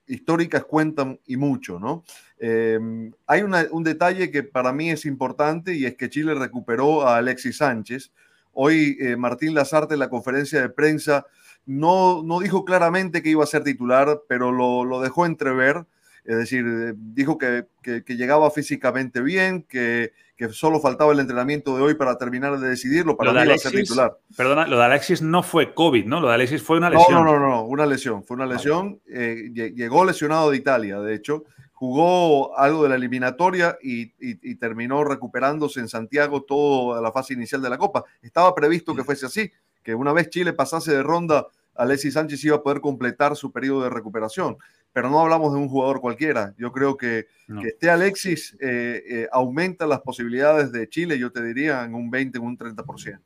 históricas 0.08 0.66
cuentan 0.66 1.20
y 1.26 1.38
mucho, 1.38 1.80
¿no? 1.80 2.04
Em, 2.40 3.12
hay 3.28 3.42
un 3.42 3.84
detalle 3.84 4.32
que 4.32 4.44
para 4.44 4.74
mí 4.74 4.90
es 4.90 5.06
importante 5.06 5.76
y 5.76 5.86
es 5.86 5.96
que 5.96 6.10
Chile 6.10 6.34
recuperó 6.34 7.08
a 7.08 7.18
Alexis 7.18 7.58
Sánchez. 7.58 8.12
Hoy 8.54 8.98
eh, 9.00 9.16
Martín 9.16 9.54
Lazarte 9.54 9.94
en 9.94 10.00
la 10.00 10.10
conferencia 10.10 10.62
de 10.62 10.70
prensa 10.70 11.26
no, 11.66 12.24
no 12.24 12.40
dijo 12.40 12.66
claramente 12.66 13.22
que 13.22 13.30
iba 13.30 13.44
a 13.44 13.48
ser 13.48 13.64
titular, 13.64 14.22
pero 14.28 14.52
lo, 14.52 14.86
lo 14.86 15.02
dejó 15.02 15.26
entrever. 15.26 15.86
Es 16.24 16.38
decir, 16.38 16.66
eh, 16.68 16.94
dijo 16.96 17.38
que, 17.38 17.66
que, 17.82 18.04
llegaba 18.16 18.52
físicamente 18.52 19.22
bien, 19.22 19.64
que, 19.64 20.12
que, 20.36 20.50
solo 20.50 20.80
faltaba 20.80 21.14
el 21.14 21.20
entrenamiento 21.20 21.76
de 21.76 21.82
hoy 21.82 21.94
para 21.96 22.18
terminar 22.18 22.60
de 22.60 22.70
decidirlo, 22.70 23.18
para 23.18 23.32
lo 23.32 23.52
de 23.52 23.58
ser 23.58 23.72
titular. 23.72 24.18
Perdona, 24.36 24.68
lo 24.68 24.78
de 24.78 24.84
Alexis 24.86 25.22
no 25.22 25.44
fue 25.44 25.74
COVID, 25.74 26.06
¿no? 26.06 26.20
Lo 26.20 26.28
de 26.28 26.36
Alexis 26.36 26.62
fue 26.62 26.78
una 26.78 26.90
lesión. 26.90 27.14
No, 27.14 27.24
no, 27.24 27.40
no, 27.40 27.48
no 27.48 27.64
una 27.64 27.86
lesión, 27.86 28.24
fue 28.24 28.36
una 28.36 28.46
lesión. 28.46 29.00
Eh, 29.08 29.52
llegó 29.54 30.06
lesionado 30.06 30.52
de 30.52 30.58
Italia, 30.58 31.00
de 31.00 31.16
hecho, 31.16 31.46
jugó 31.80 32.58
algo 32.58 32.84
de 32.84 32.90
la 32.90 32.96
eliminatoria 32.96 33.78
y, 33.82 34.08
terminó 34.56 35.06
recuperándose 35.06 35.80
en 35.80 35.88
Santiago 35.88 36.44
toda 36.44 37.02
la 37.02 37.14
fase 37.14 37.34
inicial 37.34 37.62
de 37.62 37.70
la 37.70 37.78
Copa. 37.78 38.04
Estaba 38.22 38.54
previsto 38.54 38.94
que 38.94 39.06
fuese 39.06 39.28
así, 39.28 39.50
que 39.82 39.96
una 39.96 40.12
vez 40.12 40.30
Chile 40.30 40.52
pasase 40.52 40.92
de 40.92 41.02
ronda, 41.02 41.48
Alexis 41.76 42.16
Sánchez 42.16 42.44
iba 42.44 42.58
a 42.58 42.62
poder 42.62 42.82
completar 42.82 43.38
su 43.38 43.54
periodo 43.54 43.84
de 43.84 43.90
recuperación. 43.92 44.58
Pero 44.92 45.10
no 45.10 45.20
hablamos 45.20 45.54
de 45.54 45.60
un 45.60 45.70
jugador 45.70 46.02
cualquiera. 46.02 46.54
Yo 46.58 46.72
creo 46.72 46.98
que, 46.98 47.28
que 47.48 47.68
este 47.68 47.90
Alexis 47.90 48.58
eh, 48.60 49.04
eh, 49.08 49.28
aumenta 49.32 49.86
las 49.86 50.02
posibilidades 50.02 50.72
de 50.72 50.90
Chile, 50.90 51.20
yo 51.20 51.32
te 51.32 51.44
diría, 51.44 51.84
en 51.84 51.94
un 51.94 52.10
20, 52.10 52.38
en 52.38 52.44
un 52.44 52.58
30%. 52.58 53.20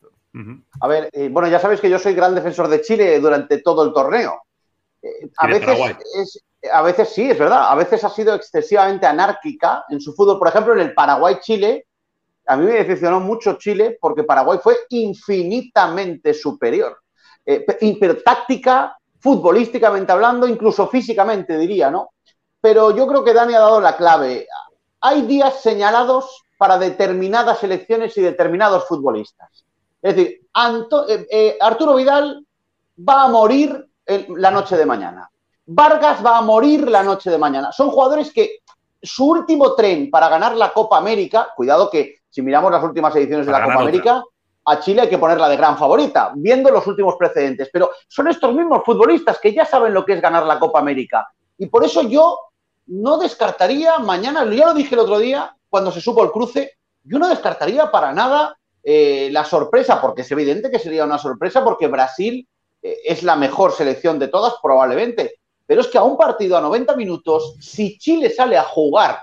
A 0.81 0.87
ver, 0.87 1.09
eh, 1.13 1.29
bueno, 1.29 1.47
ya 1.47 1.59
sabéis 1.59 1.79
que 1.79 1.89
yo 1.89 1.99
soy 1.99 2.13
gran 2.13 2.33
defensor 2.33 2.67
de 2.67 2.81
Chile 2.81 3.19
durante 3.19 3.59
todo 3.59 3.85
el 3.85 3.93
torneo. 3.93 4.41
a 5.37 5.47
veces 5.47 5.79
es, 6.19 6.43
a 6.71 6.81
veces 6.81 7.09
sí, 7.09 7.29
es 7.29 7.37
verdad, 7.37 7.71
a 7.71 7.75
veces 7.75 8.03
ha 8.03 8.09
sido 8.09 8.33
excesivamente 8.35 9.05
anárquica 9.05 9.85
en 9.89 9.99
su 9.99 10.13
fútbol. 10.13 10.39
Por 10.39 10.47
ejemplo, 10.47 10.73
en 10.73 10.79
el 10.79 10.93
Paraguay-Chile, 10.93 11.85
a 12.47 12.57
mí 12.57 12.65
me 12.65 12.73
decepcionó 12.73 13.19
mucho 13.19 13.57
Chile 13.57 13.97
porque 13.99 14.23
Paraguay 14.23 14.59
fue 14.61 14.75
infinitamente 14.89 16.33
superior. 16.33 16.99
Eh, 17.45 17.65
pero 17.99 18.21
táctica, 18.23 18.95
futbolísticamente 19.23 20.11
hablando, 20.11 20.45
incluso 20.45 20.89
físicamente 20.89 21.57
diría, 21.57 21.89
¿no? 21.89 22.11
Pero 22.59 22.93
yo 22.93 23.07
creo 23.07 23.23
que 23.23 23.33
Dani 23.33 23.53
ha 23.53 23.61
dado 23.61 23.79
la 23.79 23.95
clave. 23.95 24.45
Hay 24.99 25.21
días 25.21 25.61
señalados 25.61 26.43
para 26.57 26.77
determinadas 26.77 27.63
elecciones 27.63 28.17
y 28.17 28.21
determinados 28.21 28.85
futbolistas. 28.85 29.63
Es 30.01 30.15
decir, 30.15 30.41
eh, 31.07 31.27
eh, 31.31 31.57
Arturo 31.61 31.95
Vidal 31.95 32.45
va 32.97 33.23
a 33.23 33.27
morir 33.29 33.87
la 34.05 34.51
noche 34.51 34.75
de 34.75 34.85
mañana. 34.85 35.29
Vargas 35.67 36.23
va 36.23 36.37
a 36.37 36.41
morir 36.41 36.89
la 36.89 37.01
noche 37.01 37.29
de 37.31 37.37
mañana. 37.37 37.71
Son 37.71 37.89
jugadores 37.91 38.33
que 38.33 38.59
su 39.01 39.29
último 39.29 39.73
tren 39.73 40.11
para 40.11 40.27
ganar 40.27 40.57
la 40.57 40.73
Copa 40.73 40.97
América, 40.97 41.47
cuidado 41.55 41.89
que 41.89 42.15
si 42.29 42.41
miramos 42.41 42.73
las 42.73 42.83
últimas 42.83 43.15
ediciones 43.15 43.45
de 43.45 43.53
la 43.53 43.63
Copa 43.63 43.79
América, 43.79 44.21
a 44.65 44.79
Chile 44.79 45.01
hay 45.01 45.09
que 45.09 45.17
ponerla 45.17 45.49
de 45.49 45.57
gran 45.57 45.77
favorita, 45.77 46.31
viendo 46.35 46.71
los 46.71 46.85
últimos 46.87 47.15
precedentes, 47.15 47.69
pero 47.71 47.91
son 48.07 48.27
estos 48.27 48.53
mismos 48.53 48.83
futbolistas 48.85 49.39
que 49.39 49.53
ya 49.53 49.65
saben 49.65 49.93
lo 49.93 50.05
que 50.05 50.13
es 50.13 50.21
ganar 50.21 50.45
la 50.45 50.59
Copa 50.59 50.79
América. 50.79 51.27
Y 51.57 51.67
por 51.67 51.83
eso 51.83 52.03
yo 52.03 52.39
no 52.87 53.17
descartaría 53.17 53.99
mañana, 53.99 54.45
ya 54.45 54.67
lo 54.67 54.73
dije 54.73 54.95
el 54.95 55.01
otro 55.01 55.19
día, 55.19 55.55
cuando 55.69 55.91
se 55.91 56.01
supo 56.01 56.23
el 56.23 56.31
cruce, 56.31 56.77
yo 57.03 57.19
no 57.19 57.27
descartaría 57.27 57.91
para 57.91 58.13
nada 58.13 58.57
eh, 58.83 59.29
la 59.31 59.43
sorpresa, 59.43 60.01
porque 60.01 60.21
es 60.21 60.31
evidente 60.31 60.71
que 60.71 60.79
sería 60.79 61.05
una 61.05 61.17
sorpresa, 61.17 61.63
porque 61.63 61.87
Brasil 61.87 62.47
eh, 62.81 62.97
es 63.05 63.23
la 63.23 63.35
mejor 63.35 63.71
selección 63.71 64.19
de 64.19 64.27
todas, 64.27 64.55
probablemente. 64.61 65.35
Pero 65.65 65.81
es 65.81 65.87
que 65.87 65.97
a 65.97 66.03
un 66.03 66.17
partido 66.17 66.57
a 66.57 66.61
90 66.61 66.95
minutos, 66.95 67.55
si 67.59 67.97
Chile 67.97 68.29
sale 68.29 68.57
a 68.57 68.63
jugar 68.63 69.19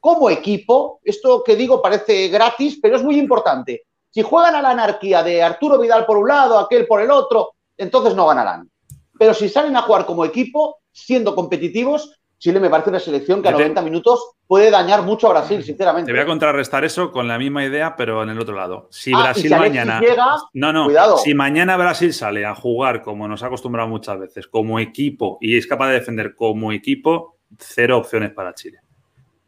como 0.00 0.30
equipo, 0.30 1.00
esto 1.04 1.42
que 1.42 1.56
digo 1.56 1.80
parece 1.80 2.28
gratis, 2.28 2.78
pero 2.80 2.96
es 2.96 3.02
muy 3.02 3.18
importante. 3.18 3.86
Si 4.10 4.22
juegan 4.22 4.54
a 4.54 4.62
la 4.62 4.70
anarquía 4.70 5.22
de 5.22 5.42
Arturo 5.42 5.78
Vidal 5.78 6.06
por 6.06 6.16
un 6.16 6.28
lado, 6.28 6.58
aquel 6.58 6.86
por 6.86 7.00
el 7.00 7.10
otro, 7.10 7.52
entonces 7.76 8.14
no 8.14 8.26
ganarán. 8.26 8.70
Pero 9.18 9.34
si 9.34 9.48
salen 9.48 9.76
a 9.76 9.82
jugar 9.82 10.06
como 10.06 10.24
equipo, 10.24 10.78
siendo 10.92 11.34
competitivos, 11.34 12.18
Chile 12.38 12.60
me 12.60 12.68
parece 12.68 12.90
una 12.90 13.00
selección 13.00 13.42
que 13.42 13.48
a 13.48 13.52
90 13.52 13.80
minutos 13.82 14.32
puede 14.46 14.70
dañar 14.70 15.02
mucho 15.02 15.28
a 15.28 15.30
Brasil, 15.30 15.62
sinceramente. 15.62 16.10
Te 16.10 16.12
voy 16.12 16.22
a 16.22 16.26
contrarrestar 16.26 16.84
eso 16.84 17.10
con 17.10 17.26
la 17.26 17.38
misma 17.38 17.64
idea, 17.64 17.96
pero 17.96 18.22
en 18.22 18.28
el 18.28 18.38
otro 18.38 18.54
lado. 18.54 18.88
Si 18.90 19.12
ah, 19.14 19.22
Brasil 19.22 19.50
mañana. 19.50 20.00
no, 20.52 20.72
no. 20.72 20.84
Cuidado. 20.84 21.18
Si 21.18 21.34
mañana 21.34 21.76
Brasil 21.76 22.12
sale 22.12 22.44
a 22.44 22.54
jugar 22.54 23.02
como 23.02 23.26
nos 23.26 23.42
ha 23.42 23.46
acostumbrado 23.46 23.88
muchas 23.88 24.18
veces, 24.18 24.46
como 24.46 24.78
equipo, 24.78 25.38
y 25.40 25.56
es 25.56 25.66
capaz 25.66 25.88
de 25.88 25.94
defender 25.94 26.34
como 26.34 26.72
equipo, 26.72 27.38
cero 27.58 27.98
opciones 27.98 28.32
para 28.32 28.54
Chile. 28.54 28.80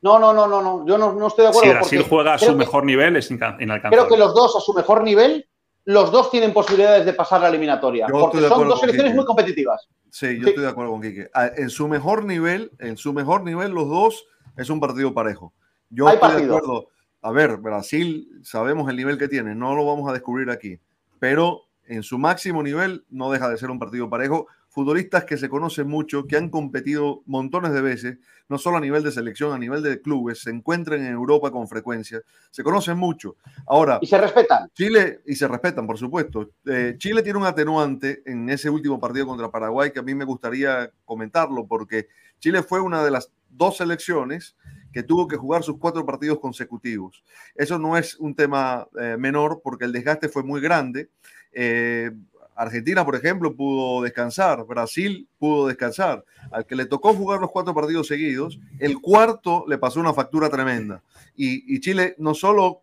No, 0.01 0.19
no, 0.19 0.33
no, 0.33 0.47
no, 0.47 0.63
no. 0.63 0.87
Yo 0.87 0.97
no, 0.97 1.27
estoy 1.27 1.45
de 1.45 1.49
acuerdo. 1.49 1.71
Si 1.71 1.77
Brasil 1.77 2.07
juega 2.09 2.35
a 2.35 2.39
su 2.39 2.55
mejor 2.55 2.85
nivel, 2.85 3.17
es 3.17 3.31
inalcanzable. 3.31 3.91
Creo 3.91 4.09
que 4.09 4.17
los 4.17 4.35
dos 4.35 4.57
a 4.57 4.61
su 4.61 4.73
mejor 4.73 5.03
nivel 5.03 5.49
los 5.89 6.13
dos 6.13 6.31
tienen 6.31 6.53
posibilidades 6.53 7.07
de 7.07 7.15
pasar 7.15 7.41
la 7.41 7.49
eliminatoria, 7.49 8.07
porque 8.09 8.47
son 8.47 8.69
dos 8.69 8.79
selecciones 8.79 9.15
muy 9.15 9.25
competitivas. 9.25 9.89
Sí, 10.11 10.39
yo 10.39 10.49
estoy 10.49 10.65
de 10.65 10.69
acuerdo 10.69 10.93
con 10.93 11.01
Quique. 11.01 11.31
Ah, 11.33 11.51
en 11.57 11.71
su 11.71 11.89
mejor 11.89 12.27
nivel, 12.27 12.71
en 12.79 12.99
su 12.99 13.15
mejor 13.15 13.43
nivel, 13.43 13.73
los 13.73 13.89
dos 13.89 14.27
es 14.59 14.69
un 14.69 14.81
partido 14.81 15.15
parejo. 15.15 15.55
Yo 15.89 16.11
estoy 16.11 16.43
de 16.43 16.45
acuerdo. 16.45 16.89
A 17.23 17.33
ver, 17.33 17.57
Brasil, 17.57 18.29
sabemos 18.43 18.91
el 18.91 18.97
nivel 18.97 19.17
que 19.17 19.29
tiene, 19.29 19.55
no 19.55 19.75
lo 19.75 19.87
vamos 19.87 20.11
a 20.11 20.13
descubrir 20.13 20.51
aquí, 20.51 20.79
pero 21.19 21.63
en 21.87 22.03
su 22.03 22.19
máximo 22.19 22.63
nivel 22.63 23.07
no 23.09 23.31
deja 23.31 23.49
de 23.49 23.57
ser 23.57 23.71
un 23.71 23.79
partido 23.79 24.11
parejo 24.11 24.47
futbolistas 24.79 25.25
que 25.25 25.37
se 25.37 25.49
conocen 25.49 25.89
mucho, 25.89 26.29
que 26.29 26.37
han 26.37 26.51
competido 26.51 27.25
montones 27.27 27.73
de 27.73 27.81
veces, 27.81 28.19
no 28.49 28.59
solo 28.59 28.77
a 28.77 28.81
nivel 28.81 29.03
de 29.03 29.11
selección, 29.11 29.53
a 29.53 29.59
nivel 29.59 29.83
de 29.83 30.01
clubes, 30.01 30.43
se 30.43 30.51
encuentran 30.51 31.05
en 31.05 31.13
Europa 31.13 31.51
con 31.51 31.67
frecuencia, 31.67 32.23
se 32.53 32.63
conocen 32.63 32.97
mucho. 32.97 33.35
Ahora. 33.67 33.99
Y 34.01 34.07
se 34.07 34.17
respetan. 34.19 34.71
Chile, 34.75 35.19
y 35.27 35.35
se 35.35 35.49
respetan, 35.49 35.85
por 35.85 35.99
supuesto. 35.99 36.51
Eh, 36.65 36.95
Chile 36.97 37.25
tiene 37.25 37.41
un 37.41 37.47
atenuante 37.47 38.23
en 38.25 38.49
ese 38.51 38.71
último 38.71 39.01
partido 39.01 39.27
contra 39.27 39.51
Paraguay 39.51 39.91
que 39.91 39.99
a 39.99 40.05
mí 40.05 40.15
me 40.15 40.25
gustaría 40.25 40.89
comentarlo, 41.05 41.67
porque 41.67 42.07
Chile 42.39 42.63
fue 42.63 42.81
una 42.81 43.03
de 43.03 43.11
las 43.11 43.33
dos 43.51 43.79
selecciones 43.79 44.55
que 44.93 45.03
tuvo 45.03 45.27
que 45.27 45.37
jugar 45.37 45.65
sus 45.65 45.79
cuatro 45.79 46.07
partidos 46.07 46.39
consecutivos. 46.39 47.25
Eso 47.57 47.81
no 47.81 47.99
es 47.99 48.15
un 48.21 48.37
tema 48.37 48.87
eh, 49.01 49.17
menor 49.19 49.61
porque 49.61 49.87
el 49.87 49.93
desgaste 49.93 50.29
fue 50.29 50.45
muy 50.45 50.61
grande. 50.61 51.11
Eh, 51.53 52.13
Argentina, 52.59 53.05
por 53.05 53.15
ejemplo, 53.15 53.55
pudo 53.55 54.03
descansar, 54.03 54.65
Brasil 54.67 55.29
pudo 55.39 55.69
descansar. 55.69 56.25
Al 56.51 56.67
que 56.67 56.75
le 56.75 56.87
tocó 56.87 57.15
jugar 57.15 57.41
los 57.41 57.53
cuatro 57.53 57.73
partidos 57.73 58.09
seguidos, 58.09 58.59
el 58.81 59.01
cuarto 59.01 59.65
le 59.69 59.79
pasó 59.79 60.01
una 60.01 60.13
factura 60.13 60.51
tremenda. 60.51 61.01
Y, 61.37 61.79
Chile 61.79 62.17
no 62.19 62.35
solo 62.35 62.83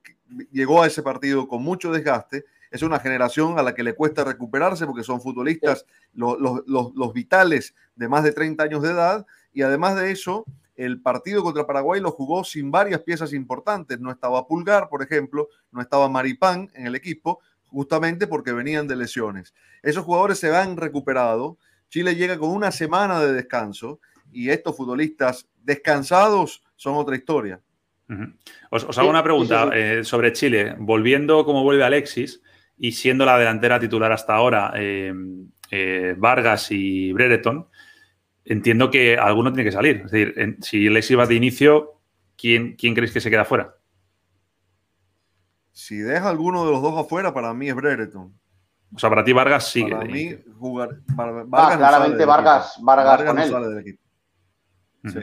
llegó 0.53 0.81
a 0.81 0.87
ese 0.87 1.03
partido 1.03 1.49
con 1.49 1.61
mucho 1.61 1.91
desgaste, 1.91 2.45
es 2.71 2.83
una 2.83 2.99
generación 3.01 3.59
a 3.59 3.63
la 3.63 3.75
que 3.75 3.83
le 3.83 3.95
cuesta 3.95 4.23
recuperarse 4.23 4.85
porque 4.85 5.03
son 5.03 5.19
futbolistas, 5.19 5.85
los, 6.13 7.13
vitales 7.13 7.75
de 7.97 8.07
más 8.07 8.23
de 8.23 8.31
30 8.31 8.63
años 8.63 8.81
de 8.81 8.91
edad, 8.91 9.25
y 9.51 9.61
además 9.61 9.97
de 9.97 10.09
eso, 10.09 10.45
el 10.77 11.01
partido 11.01 11.43
contra 11.43 11.67
Paraguay 11.67 11.99
lo 11.99 12.11
jugó 12.11 12.45
sin 12.45 12.71
varias 12.71 13.01
piezas 13.01 13.33
importantes. 13.33 13.99
No 13.99 14.09
estaba 14.09 14.47
Pulgar, 14.47 14.87
por 14.87 15.03
ejemplo, 15.03 15.49
no 15.71 15.81
estaba 15.81 16.07
Maripán 16.07 16.69
en 16.75 16.87
el 16.87 16.95
equipo, 16.95 17.39
justamente 17.75 18.25
porque 18.25 18.53
venían 18.53 18.87
de 18.87 18.95
lesiones. 18.95 19.53
Esos 19.83 20.05
jugadores 20.05 20.39
se 20.39 20.55
han 20.55 20.77
recuperado. 20.77 21.57
Chile 21.89 22.15
llega 22.15 22.37
con 22.37 22.49
una 22.51 22.71
semana 22.71 23.19
de 23.19 23.33
descanso 23.33 23.99
y 24.31 24.49
estos 24.49 24.77
futbolistas 24.77 25.49
descansados 25.61 26.63
son 26.77 26.95
otra 26.95 27.17
historia. 27.17 27.59
os, 28.69 28.97
hago 28.97 29.09
una 29.09 29.23
pregunta 29.23 29.69
eh, 29.73 30.05
sobre 30.05 30.31
Chile. 30.31 30.73
Volviendo 30.79 31.43
como 31.43 31.63
vuelve 31.63 31.83
Alexis 31.83 32.41
y 32.77 32.93
siendo 32.93 33.25
la 33.25 33.37
delantera 33.37 33.77
titular 33.77 34.13
hasta 34.13 34.35
ahora 34.35 34.71
em, 34.75 35.49
eh, 35.69 36.15
Vargas 36.17 36.71
y 36.71 37.11
Brereton, 37.11 37.67
entiendo 38.45 38.89
que 38.89 39.17
alguno 39.17 39.51
tiene 39.51 39.65
que 39.65 39.75
salir. 39.75 40.03
Es 40.05 40.11
decir, 40.11 40.57
si 40.61 40.87
Alexis 40.87 41.19
va 41.19 41.27
de 41.27 41.35
inicio, 41.35 41.99
¿quién, 42.37 42.77
quién 42.77 42.93
creéis 42.93 43.11
que 43.11 43.19
se 43.19 43.29
queda 43.29 43.43
fuera? 43.43 43.75
Si 45.75 45.97
deja 45.97 46.29
alguno 46.29 46.65
de 46.65 46.71
los 46.71 46.81
dos 46.81 46.97
afuera, 46.97 47.33
para 47.33 47.53
mí 47.53 47.67
es 47.67 47.75
Brereton. 47.75 48.33
O 48.95 48.97
sea, 48.97 49.09
para 49.09 49.25
ti 49.25 49.33
Vargas 49.33 49.67
sigue. 49.67 49.91
Para 49.91 50.05
mí, 50.05 50.33
jugar. 50.57 51.01
Vargas 51.13 51.47
ah, 51.51 51.77
claramente 51.77 52.23
Vargas, 52.23 52.79
Vargas, 52.81 53.23
con 53.23 53.39
él. 53.39 53.49
Sale 53.49 53.67
del 53.67 53.79
equipo. 53.79 54.01
Sí. 55.03 55.19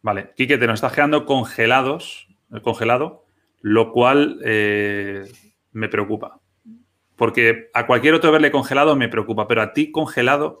Vale, 0.00 0.32
Quique, 0.34 0.56
te 0.56 0.66
nos 0.66 0.76
estás 0.76 0.94
quedando 0.94 1.26
congelados, 1.26 2.28
eh, 2.50 2.62
congelado, 2.62 3.26
lo 3.60 3.92
cual 3.92 4.40
eh, 4.42 5.30
me 5.72 5.90
preocupa. 5.90 6.40
Porque 7.14 7.70
a 7.74 7.86
cualquier 7.86 8.14
otro 8.14 8.32
verle 8.32 8.50
congelado 8.50 8.96
me 8.96 9.10
preocupa, 9.10 9.46
pero 9.46 9.60
a 9.60 9.74
ti 9.74 9.92
congelado, 9.92 10.60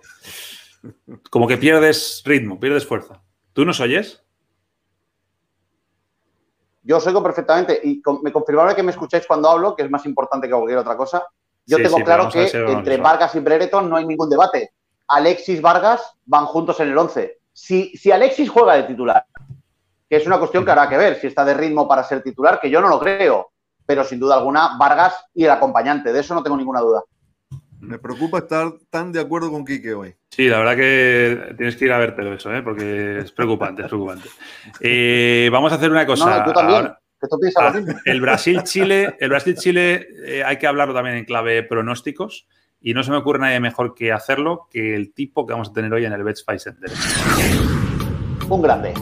como 1.30 1.48
que 1.48 1.56
pierdes 1.56 2.22
ritmo, 2.26 2.60
pierdes 2.60 2.86
fuerza. 2.86 3.22
¿Tú 3.54 3.64
nos 3.64 3.80
oyes? 3.80 4.23
Yo 6.84 6.98
os 6.98 7.06
oigo 7.06 7.22
perfectamente 7.22 7.80
y 7.82 8.02
me 8.22 8.30
confirmaré 8.30 8.76
que 8.76 8.82
me 8.82 8.90
escucháis 8.90 9.26
cuando 9.26 9.48
hablo, 9.48 9.74
que 9.74 9.82
es 9.82 9.90
más 9.90 10.04
importante 10.04 10.46
que 10.46 10.52
cualquier 10.52 10.78
otra 10.78 10.96
cosa. 10.96 11.26
Yo 11.66 11.78
tengo 11.78 11.96
claro 11.98 12.28
que 12.28 12.46
entre 12.52 12.98
Vargas 12.98 13.34
y 13.34 13.40
Brereton 13.40 13.88
no 13.88 13.96
hay 13.96 14.06
ningún 14.06 14.28
debate. 14.28 14.74
Alexis 15.08 15.62
Vargas 15.62 16.14
van 16.26 16.44
juntos 16.44 16.78
en 16.80 16.90
el 16.90 16.98
11. 16.98 17.38
Si, 17.52 17.96
si 17.96 18.12
Alexis 18.12 18.50
juega 18.50 18.74
de 18.74 18.82
titular, 18.82 19.24
que 20.08 20.16
es 20.16 20.26
una 20.26 20.38
cuestión 20.38 20.62
que 20.64 20.72
habrá 20.72 20.88
que 20.88 20.98
ver 20.98 21.18
si 21.18 21.26
está 21.26 21.42
de 21.44 21.54
ritmo 21.54 21.88
para 21.88 22.04
ser 22.04 22.22
titular, 22.22 22.60
que 22.60 22.68
yo 22.68 22.82
no 22.82 22.88
lo 22.88 23.00
creo, 23.00 23.52
pero 23.86 24.04
sin 24.04 24.20
duda 24.20 24.36
alguna 24.36 24.76
Vargas 24.78 25.24
y 25.32 25.44
el 25.44 25.50
acompañante, 25.50 26.12
de 26.12 26.20
eso 26.20 26.34
no 26.34 26.42
tengo 26.42 26.58
ninguna 26.58 26.80
duda. 26.80 27.02
Me 27.86 27.98
preocupa 27.98 28.38
estar 28.38 28.72
tan 28.90 29.12
de 29.12 29.20
acuerdo 29.20 29.50
con 29.50 29.64
Quique 29.64 29.94
hoy. 29.94 30.14
Sí, 30.30 30.48
la 30.48 30.58
verdad 30.58 30.76
que 30.76 31.54
tienes 31.56 31.76
que 31.76 31.84
ir 31.84 31.92
a 31.92 31.98
vértelo 31.98 32.34
eso, 32.34 32.52
¿eh? 32.52 32.62
porque 32.62 33.20
es 33.20 33.32
preocupante, 33.32 33.82
es 33.82 33.88
preocupante. 33.88 34.28
Eh, 34.80 35.48
vamos 35.52 35.72
a 35.72 35.76
hacer 35.76 35.90
una 35.90 36.06
cosa. 36.06 36.38
No, 36.38 36.44
tú 36.44 36.52
también. 36.52 36.92
Ah, 37.56 37.72
el 38.04 38.20
Brasil-Chile, 38.20 39.16
el 39.18 39.28
Brasil-Chile 39.30 40.08
eh, 40.26 40.44
hay 40.44 40.58
que 40.58 40.66
hablarlo 40.66 40.92
también 40.92 41.16
en 41.16 41.24
clave 41.24 41.62
pronósticos 41.62 42.46
y 42.80 42.92
no 42.92 43.02
se 43.02 43.10
me 43.10 43.16
ocurre 43.16 43.38
nadie 43.38 43.60
mejor 43.60 43.94
que 43.94 44.12
hacerlo 44.12 44.68
que 44.70 44.94
el 44.94 45.14
tipo 45.14 45.46
que 45.46 45.52
vamos 45.52 45.70
a 45.70 45.72
tener 45.72 45.92
hoy 45.92 46.04
en 46.04 46.12
el 46.12 46.22
Betfair 46.22 46.60
Center. 46.60 46.90
Un 48.48 48.60
grande. 48.60 48.92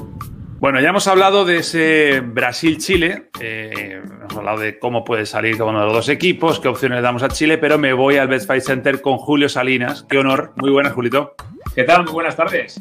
Bueno, 0.62 0.80
ya 0.80 0.90
hemos 0.90 1.08
hablado 1.08 1.44
de 1.44 1.56
ese 1.56 2.20
Brasil-Chile, 2.20 3.30
eh, 3.40 4.00
hemos 4.00 4.36
hablado 4.36 4.60
de 4.60 4.78
cómo 4.78 5.02
puede 5.02 5.26
salir 5.26 5.58
cada 5.58 5.70
uno 5.70 5.80
de 5.80 5.86
los 5.86 5.94
dos 5.94 6.08
equipos, 6.08 6.60
qué 6.60 6.68
opciones 6.68 6.98
le 6.98 7.02
damos 7.02 7.24
a 7.24 7.28
Chile, 7.30 7.58
pero 7.58 7.78
me 7.78 7.92
voy 7.92 8.16
al 8.18 8.28
Best 8.28 8.46
Fight 8.46 8.62
Center 8.62 9.00
con 9.00 9.18
Julio 9.18 9.48
Salinas. 9.48 10.06
Qué 10.08 10.18
honor. 10.18 10.52
Muy 10.54 10.70
buenas, 10.70 10.92
Julito. 10.92 11.34
¿Qué 11.74 11.82
tal? 11.82 12.04
Muy 12.04 12.12
buenas 12.12 12.36
tardes. 12.36 12.80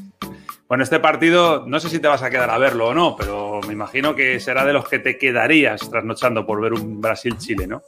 Bueno, 0.67 0.83
este 0.83 0.99
partido 0.99 1.65
no 1.65 1.79
sé 1.79 1.89
si 1.89 1.97
te 1.97 2.07
vas 2.07 2.21
a 2.21 2.29
quedar 2.29 2.51
a 2.51 2.59
verlo 2.59 2.89
o 2.89 2.93
no, 2.93 3.15
pero 3.15 3.61
me 3.65 3.73
imagino 3.73 4.13
que 4.13 4.39
será 4.39 4.63
de 4.63 4.73
los 4.73 4.87
que 4.87 4.99
te 4.99 5.17
quedarías 5.17 5.89
trasnochando 5.89 6.45
por 6.45 6.61
ver 6.61 6.73
un 6.73 7.01
Brasil-Chile, 7.01 7.65
¿no? 7.65 7.81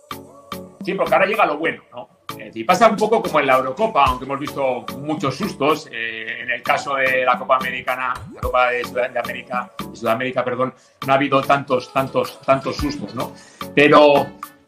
Sí, 0.83 0.95
porque 0.95 1.13
ahora 1.13 1.27
llega 1.27 1.45
lo 1.45 1.59
bueno, 1.59 1.83
¿no? 1.91 2.09
Y 2.53 2.63
pasa 2.63 2.89
un 2.89 2.95
poco 2.95 3.21
como 3.21 3.39
en 3.39 3.47
la 3.47 3.57
Eurocopa, 3.57 4.05
aunque 4.05 4.25
hemos 4.25 4.39
visto 4.39 4.85
muchos 4.99 5.35
sustos. 5.35 5.87
Eh, 5.91 6.41
en 6.41 6.51
el 6.51 6.61
caso 6.61 6.95
de 6.95 7.23
la 7.23 7.37
Copa 7.37 7.57
Americana, 7.57 8.13
la 8.33 8.41
Copa 8.41 8.69
de, 8.69 8.83
Sudamérica, 8.83 9.71
Sudamérica, 9.93 10.43
perdón, 10.43 10.73
no 11.05 11.13
ha 11.13 11.15
habido 11.15 11.41
tantos, 11.41 11.91
tantos, 11.91 12.41
tantos 12.41 12.75
sustos, 12.77 13.13
¿no? 13.15 13.33
Pero, 13.75 14.25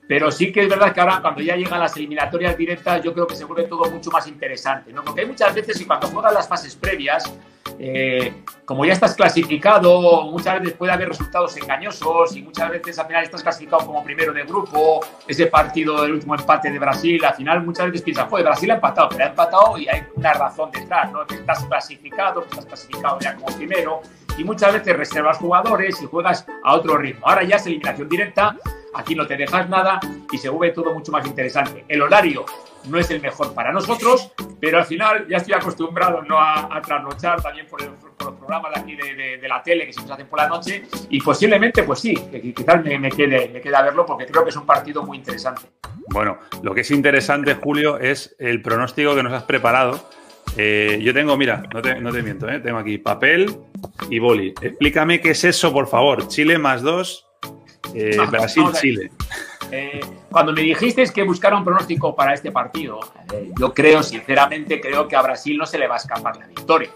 pero 0.07 0.31
sí 0.31 0.51
que 0.51 0.61
es 0.61 0.69
verdad 0.69 0.93
que 0.93 1.01
ahora, 1.01 1.21
cuando 1.21 1.41
ya 1.41 1.55
llegan 1.55 1.79
las 1.79 1.95
eliminatorias 1.97 2.57
directas, 2.57 3.03
yo 3.03 3.13
creo 3.13 3.27
que 3.27 3.35
se 3.35 3.45
vuelve 3.45 3.67
todo 3.67 3.89
mucho 3.89 4.11
más 4.11 4.27
interesante, 4.27 4.91
¿no? 4.91 5.03
Porque 5.03 5.21
hay 5.21 5.27
muchas 5.27 5.53
veces 5.53 5.79
y 5.81 5.85
cuando 5.85 6.07
juegan 6.07 6.33
las 6.33 6.47
fases 6.47 6.75
previas, 6.75 7.33
eh, 7.79 8.43
como 8.65 8.85
ya 8.85 8.93
estás 8.93 9.15
clasificado, 9.15 10.23
muchas 10.23 10.59
veces 10.59 10.75
puede 10.77 10.91
haber 10.91 11.09
resultados 11.09 11.55
engañosos 11.57 12.35
y 12.35 12.41
muchas 12.41 12.69
veces 12.69 12.97
al 12.99 13.07
final 13.07 13.23
estás 13.23 13.43
clasificado 13.43 13.85
como 13.85 14.03
primero 14.03 14.33
de 14.33 14.43
grupo, 14.43 15.01
ese 15.27 15.47
partido 15.47 16.01
del 16.01 16.13
último 16.13 16.35
empate 16.35 16.71
de 16.71 16.79
Brasil, 16.79 17.23
al 17.23 17.35
final 17.35 17.63
muchas 17.63 17.87
veces 17.87 18.01
piensas, 18.01 18.29
joder, 18.29 18.45
Brasil 18.45 18.71
ha 18.71 18.75
empatado, 18.75 19.09
pero 19.09 19.23
ha 19.23 19.27
empatado 19.27 19.77
y 19.77 19.87
hay 19.87 20.03
una 20.15 20.33
razón 20.33 20.71
detrás, 20.71 21.11
¿no? 21.11 21.25
Que 21.25 21.35
estás 21.35 21.63
clasificado, 21.65 22.41
que 22.41 22.49
estás 22.49 22.65
clasificado 22.65 23.19
ya 23.19 23.35
como 23.35 23.55
primero 23.55 24.01
y 24.37 24.43
muchas 24.43 24.73
veces 24.73 24.95
reservas 24.95 25.37
jugadores 25.37 26.01
y 26.01 26.05
juegas 26.05 26.45
a 26.63 26.73
otro 26.73 26.97
ritmo. 26.97 27.27
Ahora 27.27 27.43
ya 27.43 27.55
es 27.57 27.65
eliminación 27.65 28.09
directa, 28.09 28.57
aquí 28.95 29.15
no 29.15 29.27
te 29.27 29.37
dejas 29.37 29.69
nada 29.69 29.99
y 30.31 30.37
se 30.37 30.49
vuelve 30.49 30.73
todo 30.73 30.93
mucho 30.93 31.11
más 31.11 31.25
interesante. 31.25 31.85
El 31.87 32.01
horario 32.01 32.45
no 32.89 32.99
es 32.99 33.09
el 33.11 33.21
mejor 33.21 33.53
para 33.53 33.71
nosotros, 33.71 34.31
pero 34.59 34.77
al 34.77 34.85
final 34.85 35.27
ya 35.27 35.37
estoy 35.37 35.53
acostumbrado 35.53 36.21
¿no? 36.21 36.39
a, 36.39 36.81
trasnochar 36.81 37.41
también 37.41 37.67
por, 37.67 37.81
los 37.83 38.33
programas 38.35 38.73
de 38.73 38.79
aquí 38.79 38.95
de, 38.95 39.47
la 39.47 39.61
tele 39.61 39.85
que 39.85 39.93
se 39.93 40.01
nos 40.01 40.11
hacen 40.11 40.27
por 40.27 40.39
la 40.39 40.47
noche 40.47 40.83
y 41.09 41.19
posiblemente, 41.21 41.83
pues 41.83 41.99
sí, 41.99 42.13
quizás 42.55 42.83
me, 42.83 43.09
quede, 43.09 43.49
me 43.49 43.61
quede 43.61 43.75
a 43.75 43.81
verlo 43.81 44.05
porque 44.05 44.25
creo 44.25 44.43
que 44.43 44.49
es 44.49 44.55
un 44.55 44.65
partido 44.65 45.03
muy 45.03 45.17
interesante. 45.17 45.63
Bueno, 46.09 46.37
lo 46.61 46.73
que 46.73 46.81
es 46.81 46.91
interesante, 46.91 47.55
Julio, 47.55 47.97
es 47.97 48.35
el 48.39 48.61
pronóstico 48.61 49.15
que 49.15 49.23
nos 49.23 49.33
has 49.33 49.43
preparado. 49.43 50.09
Eh, 50.57 50.99
yo 51.01 51.13
tengo, 51.13 51.35
mira, 51.35 51.63
no 51.73 51.81
te, 51.81 52.23
miento, 52.23 52.47
eh, 52.49 52.59
tengo 52.59 52.77
aquí 52.77 52.97
papel 52.97 53.57
y 54.09 54.19
boli. 54.19 54.53
Explícame 54.61 55.19
qué 55.19 55.31
es 55.31 55.43
eso, 55.43 55.73
por 55.73 55.87
favor. 55.87 56.27
Chile 56.27 56.57
más 56.57 56.81
dos, 56.81 57.27
eh, 57.95 58.17
Brasil-Chile. 58.29 59.11
Eh, 59.71 59.99
cuando 60.29 60.53
me 60.53 60.61
dijisteis 60.61 61.11
que 61.11 61.23
buscara 61.23 61.57
un 61.57 61.63
pronóstico 61.63 62.15
para 62.15 62.33
este 62.33 62.51
partido, 62.51 62.99
eh, 63.33 63.51
yo 63.59 63.73
creo, 63.73 64.03
sinceramente, 64.03 64.79
creo 64.79 65.07
que 65.07 65.15
a 65.15 65.21
Brasil 65.21 65.57
no 65.57 65.65
se 65.65 65.79
le 65.79 65.87
va 65.87 65.95
a 65.95 65.97
escapar 65.97 66.37
la 66.37 66.47
victoria. 66.47 66.89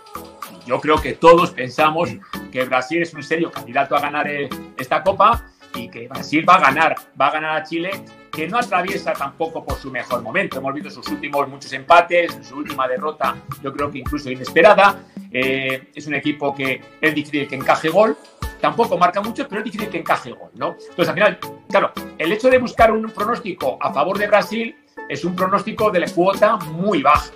Yo 0.65 0.79
creo 0.79 1.01
que 1.01 1.13
todos 1.13 1.51
pensamos 1.51 2.09
que 2.51 2.63
Brasil 2.65 3.01
es 3.01 3.13
un 3.13 3.23
serio 3.23 3.51
candidato 3.51 3.95
a 3.95 3.99
ganar 3.99 4.27
esta 4.77 5.01
Copa 5.01 5.45
y 5.73 5.89
que 5.89 6.07
Brasil 6.07 6.47
va 6.47 6.55
a 6.55 6.59
ganar, 6.59 6.95
va 7.19 7.27
a 7.27 7.31
ganar 7.31 7.57
a 7.57 7.63
Chile, 7.63 7.91
que 8.31 8.47
no 8.47 8.57
atraviesa 8.57 9.13
tampoco 9.13 9.63
por 9.63 9.77
su 9.77 9.91
mejor 9.91 10.21
momento. 10.21 10.59
Hemos 10.59 10.73
visto 10.73 10.89
sus 10.89 11.07
últimos 11.09 11.47
muchos 11.47 11.71
empates, 11.73 12.37
su 12.41 12.57
última 12.57 12.87
derrota, 12.87 13.35
yo 13.63 13.73
creo 13.73 13.91
que 13.91 13.99
incluso 13.99 14.29
inesperada. 14.29 15.03
Eh, 15.31 15.89
es 15.93 16.07
un 16.07 16.15
equipo 16.15 16.55
que 16.55 16.81
es 17.01 17.15
difícil 17.15 17.47
que 17.47 17.55
encaje 17.55 17.89
gol, 17.89 18.17
tampoco 18.59 18.97
marca 18.97 19.21
mucho, 19.21 19.47
pero 19.47 19.59
es 19.59 19.65
difícil 19.65 19.89
que 19.89 19.99
encaje 19.99 20.31
gol, 20.31 20.51
¿no? 20.55 20.75
Entonces, 20.79 21.09
al 21.09 21.13
final, 21.13 21.39
claro, 21.69 21.91
el 22.17 22.31
hecho 22.31 22.49
de 22.49 22.57
buscar 22.57 22.91
un 22.91 23.09
pronóstico 23.11 23.77
a 23.81 23.93
favor 23.93 24.17
de 24.17 24.27
Brasil 24.27 24.75
es 25.07 25.23
un 25.25 25.35
pronóstico 25.35 25.91
de 25.91 26.01
la 26.01 26.07
cuota 26.09 26.57
muy 26.57 27.01
baja 27.01 27.31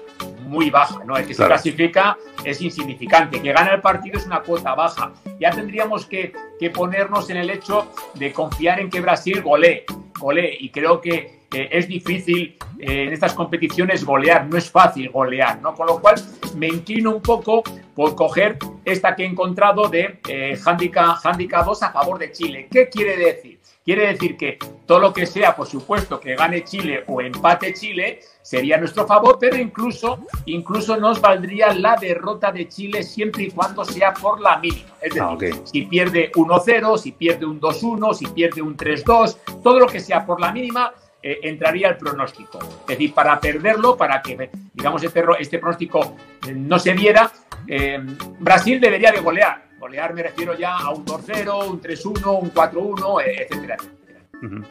muy 0.54 0.70
baja, 0.70 1.04
¿no? 1.04 1.18
El 1.18 1.26
que 1.26 1.34
se 1.34 1.46
clasifica 1.46 2.18
es 2.44 2.62
insignificante, 2.62 3.42
que 3.42 3.52
gana 3.52 3.74
el 3.74 3.82
partido 3.82 4.20
es 4.20 4.26
una 4.26 4.42
cuota 4.42 4.76
baja. 4.76 5.12
Ya 5.40 5.50
tendríamos 5.50 6.06
que, 6.06 6.32
ponernos 6.74 7.30
en 7.30 7.38
el 7.38 7.50
hecho 7.50 7.92
de 8.14 8.32
confiar 8.32 8.80
en 8.80 8.90
que 8.90 9.02
Brasil 9.02 9.42
golee, 9.42 9.84
golee, 10.18 10.56
y 10.60 10.70
creo 10.70 11.02
que 11.02 11.43
es 11.72 11.88
difícil 11.88 12.58
eh, 12.80 13.04
en 13.04 13.14
estas 13.14 13.34
competiciones 13.34 14.04
golear, 14.04 14.48
no 14.48 14.58
es 14.58 14.70
fácil 14.70 15.10
golear, 15.10 15.62
¿no? 15.62 15.74
Con 15.74 15.88
lo 15.88 16.00
cual 16.00 16.16
me 16.56 16.68
inclino 16.68 17.16
un 17.16 17.22
poco 17.22 17.64
por 17.96 18.16
coger 18.16 18.58
esta 18.86 19.16
que 19.16 19.24
he 19.24 19.28
encontrado 19.28 19.88
de 19.88 20.20
eh, 20.28 20.58
handicap, 20.66 21.18
handicap 21.24 21.66
2 21.66 21.84
a 21.84 21.92
favor 21.92 22.18
de 22.20 22.32
Chile. 22.32 22.68
¿Qué 22.72 22.90
quiere 22.90 23.18
decir? 23.18 23.60
Quiere 23.86 24.08
decir 24.08 24.38
que 24.38 24.58
todo 24.86 25.00
lo 25.00 25.14
que 25.14 25.26
sea, 25.26 25.56
por 25.56 25.68
supuesto, 25.68 26.18
que 26.18 26.36
gane 26.36 26.64
Chile 26.64 27.04
o 27.08 27.20
empate 27.20 27.74
Chile, 27.74 28.22
sería 28.42 28.78
nuestro 28.78 29.06
favor, 29.06 29.38
pero 29.38 29.58
incluso, 29.58 30.26
incluso 30.46 30.96
nos 30.96 31.20
valdría 31.20 31.74
la 31.74 31.98
derrota 31.98 32.52
de 32.52 32.70
Chile 32.70 33.04
siempre 33.04 33.44
y 33.44 33.52
cuando 33.52 33.84
sea 33.84 34.14
por 34.14 34.40
la 34.40 34.58
mínima. 34.58 34.88
Es 35.02 35.14
decir, 35.14 35.22
ah, 35.22 35.38
si 35.66 35.82
pierde 35.84 36.32
1-0, 36.32 36.98
si 36.98 37.12
pierde 37.12 37.46
un 37.46 37.60
2-1, 37.60 38.14
si 38.14 38.26
pierde 38.28 38.62
un 38.62 38.78
3-2, 38.78 39.62
todo 39.62 39.80
lo 39.80 39.88
que 39.88 40.00
sea 40.00 40.26
por 40.26 40.40
la 40.40 40.54
mínima 40.54 40.94
eh, 41.24 41.40
entraría 41.44 41.90
el 41.90 41.98
pronóstico. 41.98 42.60
Es 42.82 42.88
decir, 42.88 43.14
para 43.14 43.40
perderlo, 43.40 43.98
para 43.98 44.22
que, 44.22 44.52
digamos, 44.74 45.02
este, 45.02 45.24
este 45.40 45.58
pronóstico 45.58 46.16
eh, 46.48 46.54
no 46.54 46.78
se 46.78 46.94
viera, 46.94 47.32
eh, 47.68 48.00
Brasil 48.40 48.80
debería 48.80 49.12
de 49.12 49.22
golear 49.22 49.64
Golear 49.84 50.14
me 50.14 50.24
refiero 50.24 50.58
ya 50.58 50.78
a 50.78 50.92
un 50.92 51.06
2-0, 51.06 51.70
un 51.70 51.82
3-1, 51.82 52.42
un 52.42 52.54
4-1, 52.54 53.22
eh, 53.22 53.48
etcétera. 53.50 53.78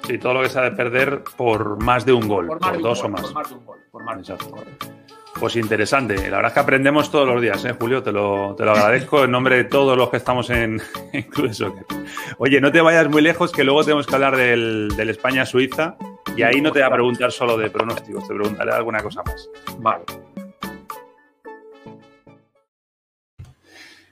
Sí, 0.06 0.18
todo 0.18 0.34
lo 0.34 0.42
que 0.42 0.48
se 0.48 0.58
ha 0.58 0.62
de 0.62 0.72
perder 0.72 1.22
por 1.36 1.82
más 1.82 2.06
de 2.06 2.14
un 2.14 2.26
gol, 2.26 2.46
por, 2.46 2.80
dos 2.80 3.04
o 3.04 3.10
más. 3.10 3.20
Por 3.20 3.34
más 3.34 3.48
de 3.50 3.54
un 3.54 3.66
gol, 3.66 3.78
por 3.90 4.04
más 4.04 4.26
de 4.26 4.32
un 4.32 4.50
gol. 4.50 4.64
Pues 5.38 5.56
interesante. 5.56 6.14
La 6.16 6.36
verdad 6.36 6.46
es 6.46 6.52
que 6.52 6.60
aprendemos 6.60 7.10
todos 7.10 7.26
los 7.26 7.40
días, 7.40 7.64
¿eh, 7.64 7.74
Julio? 7.78 8.02
Te 8.02 8.12
lo, 8.12 8.54
te 8.56 8.64
lo 8.64 8.72
agradezco 8.72 9.24
en 9.24 9.30
nombre 9.30 9.56
de 9.56 9.64
todos 9.64 9.96
los 9.96 10.10
que 10.10 10.18
estamos 10.18 10.50
en, 10.50 10.80
en 11.12 11.22
Club 11.22 11.52
Soccer. 11.52 11.84
Oye, 12.38 12.60
no 12.60 12.70
te 12.70 12.80
vayas 12.80 13.08
muy 13.08 13.22
lejos, 13.22 13.50
que 13.52 13.64
luego 13.64 13.82
tenemos 13.82 14.06
que 14.06 14.14
hablar 14.14 14.36
del, 14.36 14.88
del 14.96 15.10
España-Suiza. 15.10 15.96
Y 16.36 16.42
ahí 16.42 16.60
no 16.60 16.72
te 16.72 16.78
voy 16.78 16.88
a 16.88 16.90
preguntar 16.90 17.32
solo 17.32 17.58
de 17.58 17.70
pronósticos, 17.70 18.26
te 18.26 18.34
preguntaré 18.34 18.72
alguna 18.72 19.02
cosa 19.02 19.22
más. 19.22 19.50
Vale. 19.78 20.04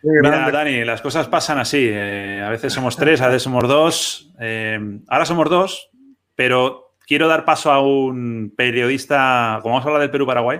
Mira, 0.02 0.50
Dani, 0.50 0.84
las 0.84 1.02
cosas 1.02 1.28
pasan 1.28 1.58
así. 1.58 1.88
Eh, 1.90 2.42
a 2.44 2.48
veces 2.48 2.72
somos 2.72 2.96
tres, 2.96 3.20
a 3.20 3.28
veces 3.28 3.42
somos 3.42 3.68
dos. 3.68 4.32
Eh, 4.40 4.78
ahora 5.08 5.26
somos 5.26 5.50
dos, 5.50 5.90
pero 6.34 6.94
quiero 7.06 7.28
dar 7.28 7.44
paso 7.44 7.70
a 7.70 7.80
un 7.80 8.52
periodista, 8.56 9.58
como 9.62 9.74
vamos 9.74 9.84
a 9.84 9.88
hablar 9.88 10.02
del 10.02 10.10
Perú-Paraguay, 10.10 10.58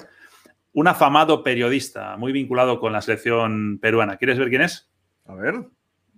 un 0.73 0.89
afamado 0.89 1.43
periodista 1.43 2.17
muy 2.17 2.33
vinculado 2.33 2.79
con 2.81 2.93
la 2.93 3.03
selección 3.03 3.79
peruana. 3.81 4.17
¿Quieres 4.17 4.39
ver 4.39 4.49
quién 4.49 4.63
es? 4.63 4.89
A 5.27 5.35
ver. 5.35 5.55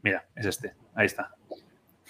Mira, 0.03 0.26
es 0.37 0.46
este. 0.46 0.74
Ahí 0.94 1.07
está. 1.07 1.31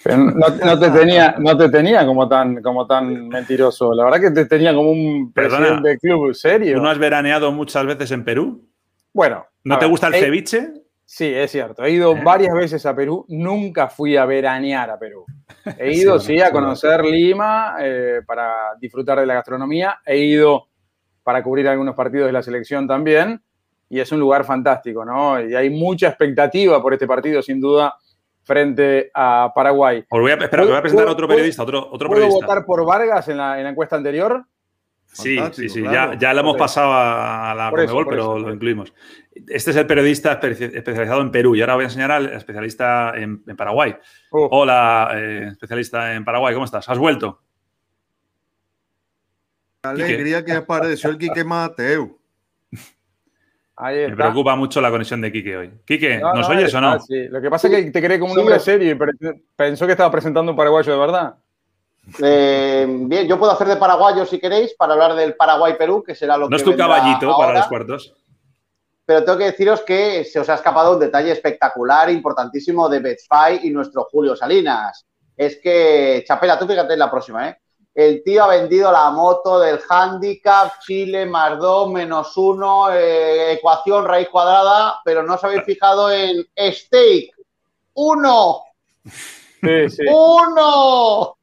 no, 0.05 0.79
te 0.79 0.89
tenía, 0.89 1.35
no 1.39 1.57
te 1.57 1.69
tenía 1.69 2.05
como 2.05 2.27
tan, 2.27 2.61
como 2.61 2.85
tan 2.85 3.29
mentiroso. 3.29 3.93
La 3.93 4.05
verdad 4.05 4.19
que 4.19 4.31
te 4.31 4.45
tenía 4.45 4.73
como 4.73 4.91
un 4.91 5.31
presidente 5.31 5.89
de 5.89 5.97
club 5.99 6.33
serio. 6.33 6.75
¿Tú 6.75 6.81
no 6.81 6.89
has 6.89 6.97
veraneado 6.97 7.51
muchas 7.51 7.85
veces 7.85 8.11
en 8.11 8.25
Perú? 8.25 8.67
Bueno. 9.13 9.45
¿No 9.63 9.79
te 9.79 9.85
gusta 9.85 10.07
el 10.07 10.15
ceviche? 10.15 10.73
Sí, 11.05 11.25
es 11.25 11.51
cierto. 11.51 11.83
He 11.83 11.91
ido 11.91 12.15
varias 12.15 12.53
veces 12.53 12.85
a 12.85 12.95
Perú. 12.95 13.25
Nunca 13.29 13.87
fui 13.87 14.17
a 14.17 14.25
veranear 14.25 14.89
a 14.89 14.97
Perú. 14.97 15.25
He 15.77 15.93
ido, 15.93 16.19
sí, 16.19 16.41
a 16.41 16.51
conocer 16.51 17.05
Lima 17.05 17.75
eh, 17.79 18.21
para 18.25 18.75
disfrutar 18.79 19.19
de 19.19 19.25
la 19.25 19.35
gastronomía. 19.35 19.99
He 20.05 20.17
ido 20.17 20.67
para 21.23 21.41
cubrir 21.41 21.67
algunos 21.67 21.95
partidos 21.95 22.27
de 22.27 22.33
la 22.33 22.43
selección 22.43 22.87
también. 22.87 23.41
Y 23.89 23.99
es 23.99 24.11
un 24.11 24.19
lugar 24.19 24.43
fantástico, 24.43 25.05
¿no? 25.05 25.39
Y 25.39 25.55
hay 25.55 25.69
mucha 25.69 26.07
expectativa 26.07 26.81
por 26.81 26.93
este 26.93 27.07
partido, 27.07 27.41
sin 27.41 27.61
duda, 27.61 27.95
frente 28.43 29.11
a 29.13 29.51
Paraguay. 29.53 30.03
Os 30.09 30.19
voy 30.19 30.31
a, 30.31 30.35
espera, 30.35 30.65
voy 30.65 30.75
a 30.75 30.81
presentar 30.81 31.07
a 31.07 31.11
otro 31.11 31.27
periodista, 31.27 31.63
otro, 31.63 31.89
otro 31.91 32.09
¿puedo 32.09 32.27
votar 32.27 32.65
por 32.65 32.85
Vargas 32.85 33.27
en 33.29 33.37
la, 33.37 33.69
encuesta 33.69 33.95
anterior? 33.95 34.43
Sí, 35.05 35.37
sí, 35.51 35.69
sí, 35.69 35.83
ya, 35.83 36.17
ya 36.17 36.33
lo 36.33 36.39
hemos 36.39 36.57
pasado 36.57 36.91
a 36.91 37.53
la 37.55 37.69
Conmebol, 37.69 38.07
pero 38.09 38.39
lo 38.39 38.51
incluimos. 38.51 38.91
Este 39.47 39.71
es 39.71 39.77
el 39.77 39.85
periodista 39.85 40.33
especializado 40.41 41.21
en 41.21 41.29
Perú 41.29 41.55
y 41.55 41.61
ahora 41.61 41.75
voy 41.75 41.83
a 41.83 41.87
enseñar 41.87 42.11
al 42.11 42.33
especialista 42.33 43.13
en, 43.15 43.43
Paraguay. 43.55 43.95
Oh. 44.31 44.47
Hola, 44.51 45.11
eh, 45.13 45.49
especialista 45.51 46.15
en 46.15 46.25
Paraguay, 46.25 46.53
¿cómo 46.55 46.65
estás? 46.65 46.89
¿Has 46.89 46.97
vuelto? 46.97 47.41
Alegría 49.83 50.43
que 50.43 50.53
apareció 50.53 51.09
el 51.09 51.17
Quique 51.17 51.43
Mateo. 51.43 52.17
Me 53.79 54.15
preocupa 54.15 54.55
mucho 54.55 54.79
la 54.81 54.89
conexión 54.89 55.21
de 55.21 55.31
Quique 55.31 55.57
hoy. 55.57 55.71
Quique, 55.85 56.19
¿nos 56.19 56.47
oyes 56.47 56.73
o 56.73 56.81
no? 56.81 56.97
Lo 57.09 57.41
que 57.41 57.49
pasa 57.49 57.67
es 57.67 57.75
que 57.85 57.91
te 57.91 58.01
cree 58.01 58.19
como 58.19 58.33
un 58.33 58.39
hombre 58.39 58.59
serio 58.59 58.91
y 58.91 59.35
pensó 59.55 59.85
que 59.85 59.93
estaba 59.93 60.11
presentando 60.11 60.51
un 60.51 60.57
paraguayo 60.57 60.91
de 60.91 60.99
verdad. 60.99 61.35
Eh, 62.21 62.85
bien, 62.87 63.27
yo 63.27 63.39
puedo 63.39 63.51
hacer 63.51 63.67
de 63.67 63.77
paraguayo 63.77 64.25
si 64.25 64.39
queréis 64.39 64.73
para 64.73 64.93
hablar 64.93 65.15
del 65.15 65.35
Paraguay-Perú, 65.35 66.03
que 66.03 66.15
será 66.15 66.37
lo 66.37 66.47
que. 66.47 66.51
No 66.51 66.57
es 66.57 66.63
tu 66.63 66.75
caballito 66.75 67.35
para 67.37 67.53
los 67.53 67.67
cuartos 67.67 68.13
pero 69.05 69.23
tengo 69.23 69.37
que 69.37 69.45
deciros 69.45 69.81
que 69.81 70.23
se 70.23 70.39
os 70.39 70.49
ha 70.49 70.55
escapado 70.55 70.93
un 70.93 70.99
detalle 70.99 71.31
espectacular, 71.31 72.09
importantísimo 72.09 72.87
de 72.87 72.99
Betfy 72.99 73.59
y 73.63 73.69
nuestro 73.69 74.05
Julio 74.05 74.35
Salinas. 74.35 75.05
Es 75.35 75.59
que, 75.61 76.23
Chapela, 76.25 76.57
tú 76.57 76.67
fíjate 76.67 76.93
en 76.93 76.99
la 76.99 77.11
próxima, 77.11 77.49
¿eh? 77.49 77.57
El 77.95 78.23
tío 78.23 78.43
ha 78.43 78.47
vendido 78.47 78.91
la 78.91 79.11
moto 79.11 79.59
del 79.59 79.79
handicap, 79.87 80.79
Chile 80.79 81.27
más 81.27 81.59
dos, 81.59 81.91
menos 81.91 82.35
uno, 82.37 82.91
eh, 82.91 83.53
ecuación, 83.53 84.05
raíz 84.05 84.29
cuadrada, 84.29 84.99
pero 85.05 85.21
no 85.21 85.35
os 85.35 85.43
habéis 85.43 85.63
fijado 85.63 86.11
en 86.11 86.43
stake. 86.57 87.31
¡Uno! 87.93 88.63
Sí, 89.05 89.89
sí. 89.89 90.03
¡Uno! 90.09 91.37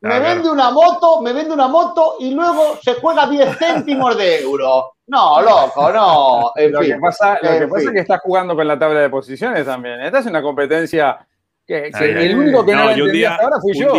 Me 0.00 0.20
vende 0.20 0.48
una 0.48 0.70
moto, 0.70 1.20
me 1.20 1.32
vende 1.32 1.52
una 1.52 1.66
moto 1.66 2.16
y 2.20 2.30
luego 2.32 2.78
se 2.80 2.94
juega 2.94 3.26
10 3.26 3.58
céntimos 3.58 4.16
de 4.16 4.42
euro. 4.42 4.92
No, 5.08 5.40
loco, 5.40 5.90
no. 5.90 6.52
lo 6.56 6.80
que 6.80 6.96
pasa, 7.00 7.38
lo 7.42 7.58
que 7.58 7.66
pasa 7.68 7.84
es 7.86 7.92
que 7.92 8.00
estás 8.00 8.20
jugando 8.20 8.54
con 8.54 8.68
la 8.68 8.78
tabla 8.78 9.00
de 9.00 9.10
posiciones 9.10 9.64
también. 9.64 10.00
Esta 10.00 10.20
es 10.20 10.26
una 10.26 10.42
competencia 10.42 11.25
que, 11.66 11.88
el 11.88 12.38
único 12.38 12.64
que 12.64 12.74
no, 12.74 12.88
un 12.90 13.12
día, 13.12 13.34
ahora 13.34 13.56
fui 13.60 13.78
yo. 13.78 13.92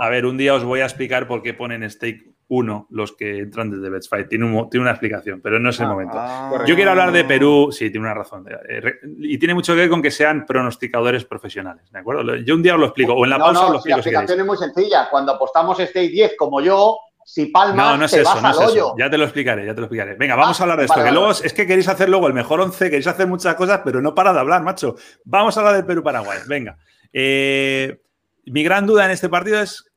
a 0.00 0.08
ver, 0.08 0.26
un 0.26 0.36
día 0.36 0.54
os 0.54 0.64
voy 0.64 0.80
a 0.80 0.84
explicar 0.84 1.26
por 1.28 1.42
qué 1.42 1.54
ponen 1.54 1.88
stake 1.88 2.32
1 2.48 2.88
los 2.90 3.12
que 3.12 3.38
entran 3.38 3.70
desde 3.70 3.88
Betsfight. 3.88 4.28
Tiene, 4.28 4.46
tiene 4.70 4.82
una 4.82 4.90
explicación, 4.90 5.40
pero 5.40 5.58
no 5.58 5.70
es 5.70 5.80
el 5.80 5.86
ah, 5.86 5.88
momento. 5.88 6.14
Ah. 6.18 6.64
yo 6.66 6.74
quiero 6.74 6.90
hablar 6.90 7.12
de 7.12 7.24
Perú, 7.24 7.70
sí, 7.72 7.90
tiene 7.90 8.06
una 8.06 8.14
razón. 8.14 8.46
Eh, 8.68 8.82
y 9.20 9.38
tiene 9.38 9.54
mucho 9.54 9.72
que 9.72 9.80
ver 9.80 9.88
con 9.88 10.02
que 10.02 10.10
sean 10.10 10.44
pronosticadores 10.44 11.24
profesionales, 11.24 11.90
¿de 11.90 11.98
acuerdo? 11.98 12.36
Yo 12.36 12.54
un 12.54 12.62
día 12.62 12.74
os 12.74 12.80
lo 12.80 12.86
explico, 12.86 13.14
o 13.14 13.24
en 13.24 13.30
la 13.30 13.38
pausa 13.38 13.64
os 13.64 13.70
lo 13.70 13.76
explico. 13.76 13.96
La 13.96 14.00
explicación 14.00 14.40
es 14.40 14.46
muy 14.46 14.56
sencilla. 14.58 15.08
Cuando 15.10 15.32
apostamos 15.32 15.78
stake 15.78 16.10
10 16.10 16.36
como 16.36 16.60
yo, 16.60 16.98
si 17.24 17.46
palmas, 17.46 17.76
no, 17.76 17.96
no 17.96 18.04
es 18.04 18.12
eso, 18.12 18.40
no 18.40 18.50
es 18.50 18.60
eso. 18.60 18.94
Ya 18.98 19.08
te 19.08 19.16
lo 19.16 19.24
explicaré, 19.24 19.64
ya 19.64 19.74
te 19.74 19.80
lo 19.80 19.86
explicaré. 19.86 20.16
Venga, 20.16 20.34
vamos 20.34 20.60
a 20.60 20.64
hablar 20.64 20.78
de 20.78 20.84
esto. 20.84 21.02
que 21.02 21.12
luego 21.12 21.30
es 21.30 21.52
que 21.52 21.66
queréis 21.66 21.88
hacer 21.88 22.08
luego 22.08 22.26
el 22.26 22.34
mejor 22.34 22.60
11, 22.60 22.86
queréis 22.86 23.06
hacer 23.06 23.26
muchas 23.28 23.54
cosas, 23.54 23.80
pero 23.84 24.02
no 24.02 24.14
para 24.14 24.32
de 24.32 24.40
hablar, 24.40 24.62
macho. 24.62 24.96
Vamos 25.24 25.56
a 25.56 25.60
hablar 25.60 25.76
del 25.76 25.86
Perú-Paraguay. 25.86 26.40
Venga. 26.48 26.76
Eh, 27.12 28.00
mi 28.46 28.62
gran 28.62 28.86
duda 28.86 29.04
en 29.04 29.10
este 29.10 29.28
partido 29.28 29.60
es 29.60 29.90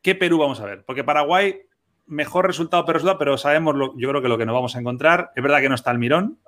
qué 0.00 0.14
Perú 0.14 0.38
vamos 0.38 0.60
a 0.60 0.66
ver. 0.66 0.84
Porque 0.84 1.04
Paraguay, 1.04 1.62
mejor 2.06 2.46
resultado, 2.46 2.84
pero, 2.84 3.18
pero 3.18 3.38
sabemos, 3.38 3.74
lo, 3.74 3.98
yo 3.98 4.08
creo 4.08 4.22
que 4.22 4.28
lo 4.28 4.38
que 4.38 4.46
nos 4.46 4.54
vamos 4.54 4.76
a 4.76 4.80
encontrar. 4.80 5.32
Es 5.34 5.42
verdad 5.42 5.60
que 5.60 5.68
no 5.68 5.74
está 5.74 5.90
el 5.90 5.98
mirón. 5.98 6.38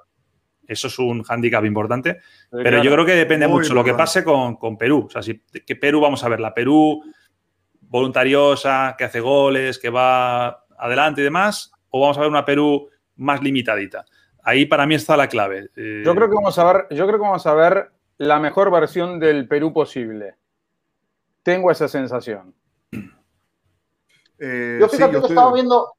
Eso 0.66 0.88
es 0.88 0.98
un 0.98 1.22
hándicap 1.22 1.64
importante. 1.64 2.20
pero 2.50 2.82
yo 2.82 2.90
creo 2.90 3.04
que 3.04 3.14
depende 3.14 3.46
mucho 3.46 3.74
lo 3.74 3.84
que 3.84 3.94
pase 3.94 4.24
con, 4.24 4.56
con 4.56 4.78
Perú. 4.78 5.04
O 5.06 5.10
sea, 5.10 5.22
si, 5.22 5.42
¿qué 5.66 5.76
Perú 5.76 6.00
vamos 6.00 6.24
a 6.24 6.28
ver? 6.28 6.40
La 6.40 6.54
Perú 6.54 7.02
voluntariosa, 7.80 8.94
que 8.96 9.04
hace 9.04 9.20
goles, 9.20 9.78
que 9.78 9.90
va 9.90 10.64
adelante 10.78 11.20
y 11.20 11.24
demás, 11.24 11.70
o 11.90 12.00
vamos 12.00 12.16
a 12.16 12.20
ver 12.20 12.30
una 12.30 12.44
Perú 12.44 12.88
más 13.16 13.42
limitadita. 13.42 14.04
Ahí 14.42 14.66
para 14.66 14.87
mí 14.87 14.94
está 14.94 15.16
la 15.16 15.28
clave. 15.28 15.70
Eh, 15.76 16.02
yo 16.04 16.14
creo 16.14 16.28
que 16.28 16.34
vamos 16.34 16.58
a 16.58 16.72
ver, 16.72 16.87
yo 16.90 17.06
creo 17.06 17.18
que 17.18 17.24
vamos 17.24 17.46
a 17.46 17.54
ver 17.54 17.90
la 18.18 18.38
mejor 18.38 18.70
versión 18.70 19.18
del 19.18 19.48
Perú 19.48 19.72
posible. 19.72 20.37
Tengo 21.42 21.70
esa 21.70 21.88
sensación. 21.88 22.55
Eh, 24.38 24.79
yo 24.81 24.88
fíjate 24.88 25.20
que 25.20 25.27
estaba 25.27 25.53
viendo, 25.53 25.94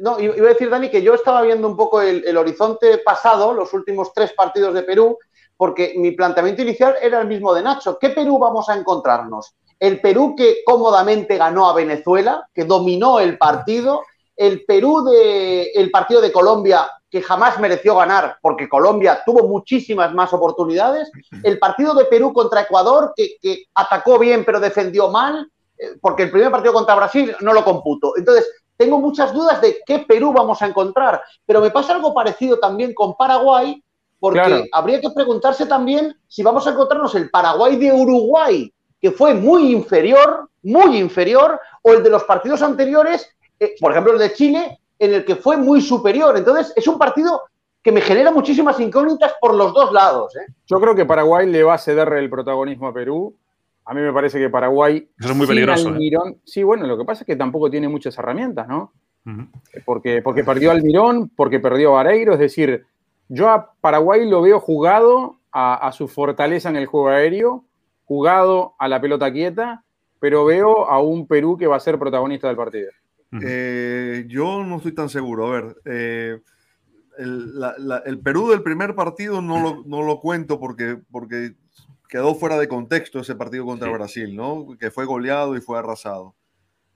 no, 0.00 0.18
iba 0.18 0.34
a 0.34 0.52
decir, 0.52 0.68
Dani, 0.68 0.90
que 0.90 1.02
yo 1.02 1.14
estaba 1.14 1.42
viendo 1.42 1.68
un 1.68 1.76
poco 1.76 2.00
el, 2.00 2.36
horizonte 2.36 2.98
pasado, 2.98 3.52
los 3.52 3.72
últimos 3.72 4.12
tres 4.12 4.32
partidos 4.32 4.74
de 4.74 4.82
Perú, 4.82 5.18
porque 5.56 5.94
mi 5.96 6.12
planteamiento 6.12 6.62
inicial 6.62 6.96
era 7.00 7.20
el 7.20 7.28
mismo 7.28 7.54
de 7.54 7.62
Nacho. 7.62 7.98
¿Qué 7.98 8.10
Perú 8.10 8.38
vamos 8.38 8.68
a 8.68 8.76
encontrarnos? 8.76 9.54
El 9.78 10.00
Perú 10.00 10.34
que 10.36 10.58
cómodamente 10.64 11.36
ganó 11.36 11.68
a 11.68 11.74
Venezuela, 11.74 12.48
que 12.52 12.64
dominó 12.64 13.20
el 13.20 13.38
partido, 13.38 14.02
el 14.38 14.64
Perú 14.64 15.04
de 15.04 15.72
el 15.72 15.90
partido 15.90 16.20
de 16.20 16.32
Colombia 16.32 16.88
que 17.10 17.20
jamás 17.20 17.58
mereció 17.58 17.96
ganar 17.96 18.38
porque 18.40 18.68
Colombia 18.68 19.22
tuvo 19.26 19.48
muchísimas 19.48 20.14
más 20.14 20.32
oportunidades, 20.32 21.10
el 21.42 21.58
partido 21.58 21.94
de 21.94 22.04
Perú 22.04 22.32
contra 22.32 22.62
Ecuador 22.62 23.12
que, 23.16 23.36
que 23.42 23.64
atacó 23.74 24.18
bien 24.18 24.44
pero 24.44 24.60
defendió 24.60 25.08
mal, 25.08 25.50
eh, 25.76 25.96
porque 26.00 26.24
el 26.24 26.30
primer 26.30 26.50
partido 26.50 26.72
contra 26.72 26.94
Brasil 26.94 27.34
no 27.40 27.52
lo 27.52 27.64
computo. 27.64 28.14
Entonces, 28.16 28.48
tengo 28.76 29.00
muchas 29.00 29.32
dudas 29.34 29.60
de 29.60 29.80
qué 29.84 30.00
Perú 30.00 30.32
vamos 30.32 30.62
a 30.62 30.66
encontrar, 30.66 31.20
pero 31.44 31.60
me 31.60 31.70
pasa 31.70 31.94
algo 31.94 32.14
parecido 32.14 32.60
también 32.60 32.94
con 32.94 33.16
Paraguay, 33.16 33.82
porque 34.20 34.68
habría 34.72 35.00
que 35.00 35.10
preguntarse 35.10 35.66
también 35.66 36.16
si 36.28 36.42
vamos 36.44 36.66
a 36.66 36.70
encontrarnos 36.70 37.14
el 37.16 37.28
Paraguay 37.28 37.76
de 37.76 37.92
Uruguay, 37.92 38.72
que 39.00 39.10
fue 39.10 39.34
muy 39.34 39.72
inferior, 39.72 40.48
muy 40.62 40.96
inferior, 40.96 41.60
o 41.82 41.92
el 41.92 42.02
de 42.02 42.10
los 42.10 42.24
partidos 42.24 42.62
anteriores, 42.62 43.28
eh, 43.60 43.74
por 43.80 43.92
ejemplo 43.92 44.12
el 44.14 44.18
de 44.18 44.32
Chile, 44.32 44.78
en 44.98 45.14
el 45.14 45.24
que 45.24 45.36
fue 45.36 45.56
muy 45.56 45.80
superior. 45.80 46.36
Entonces, 46.36 46.72
es 46.74 46.86
un 46.86 46.98
partido 46.98 47.42
que 47.82 47.92
me 47.92 48.00
genera 48.00 48.30
muchísimas 48.30 48.78
incógnitas 48.80 49.34
por 49.40 49.54
los 49.54 49.72
dos 49.72 49.92
lados. 49.92 50.34
¿eh? 50.36 50.52
Yo 50.66 50.80
creo 50.80 50.94
que 50.94 51.06
Paraguay 51.06 51.46
le 51.46 51.62
va 51.62 51.74
a 51.74 51.78
ceder 51.78 52.12
el 52.14 52.28
protagonismo 52.28 52.88
a 52.88 52.92
Perú 52.92 53.34
a 53.88 53.94
mí 53.94 54.02
me 54.02 54.12
parece 54.12 54.38
que 54.38 54.50
Paraguay. 54.50 55.08
Eso 55.18 55.30
es 55.30 55.36
muy 55.36 55.46
peligroso. 55.46 55.96
¿eh? 55.96 56.36
Sí, 56.44 56.62
bueno, 56.62 56.86
lo 56.86 56.98
que 56.98 57.06
pasa 57.06 57.22
es 57.22 57.26
que 57.26 57.36
tampoco 57.36 57.70
tiene 57.70 57.88
muchas 57.88 58.18
herramientas, 58.18 58.68
¿no? 58.68 58.92
porque, 59.84 60.20
porque 60.22 60.44
perdió 60.44 60.70
Almirón, 60.70 61.30
porque 61.34 61.58
perdió 61.58 61.92
Vareiro, 61.92 62.34
es 62.34 62.38
decir, 62.38 62.86
yo 63.28 63.48
a 63.48 63.72
Paraguay 63.80 64.28
lo 64.28 64.40
veo 64.42 64.60
jugado 64.60 65.36
a, 65.52 65.90
su 65.92 66.06
fortaleza 66.06 66.68
en 66.68 66.76
el 66.76 66.86
juego 66.86 67.08
aéreo, 67.08 67.64
jugado 68.04 68.74
a 68.78 68.88
la 68.88 69.00
pelota 69.00 69.32
quieta, 69.32 69.84
pero 70.20 70.44
veo 70.44 70.86
a 70.86 71.00
un 71.00 71.26
Perú 71.26 71.56
que 71.56 71.66
va 71.66 71.76
a 71.76 71.80
ser 71.80 71.98
protagonista 71.98 72.48
del 72.48 72.56
partido. 72.56 72.90
Eh, 73.42 74.24
yo 74.28 74.64
no 74.64 74.76
estoy 74.76 74.92
tan 74.92 75.08
seguro. 75.08 75.46
A 75.46 75.50
ver, 75.50 75.76
eh, 75.84 76.40
el, 77.18 78.20
Perú 78.22 78.48
del 78.48 78.62
primer 78.62 78.94
partido 78.94 79.42
no 79.42 79.60
lo, 79.60 79.84
no 79.84 80.02
lo 80.02 80.20
cuento 80.20 80.58
porque, 80.58 81.00
porque 81.10 81.54
quedó 82.08 82.34
fuera 82.34 82.58
de 82.58 82.68
contexto 82.68 83.20
ese 83.20 83.34
partido 83.34 83.64
contra 83.64 83.90
Brasil, 83.90 84.34
¿no? 84.34 84.76
Que 84.78 84.90
fue 84.90 85.04
goleado 85.04 85.56
y 85.56 85.60
fue 85.60 85.78
arrasado. 85.78 86.34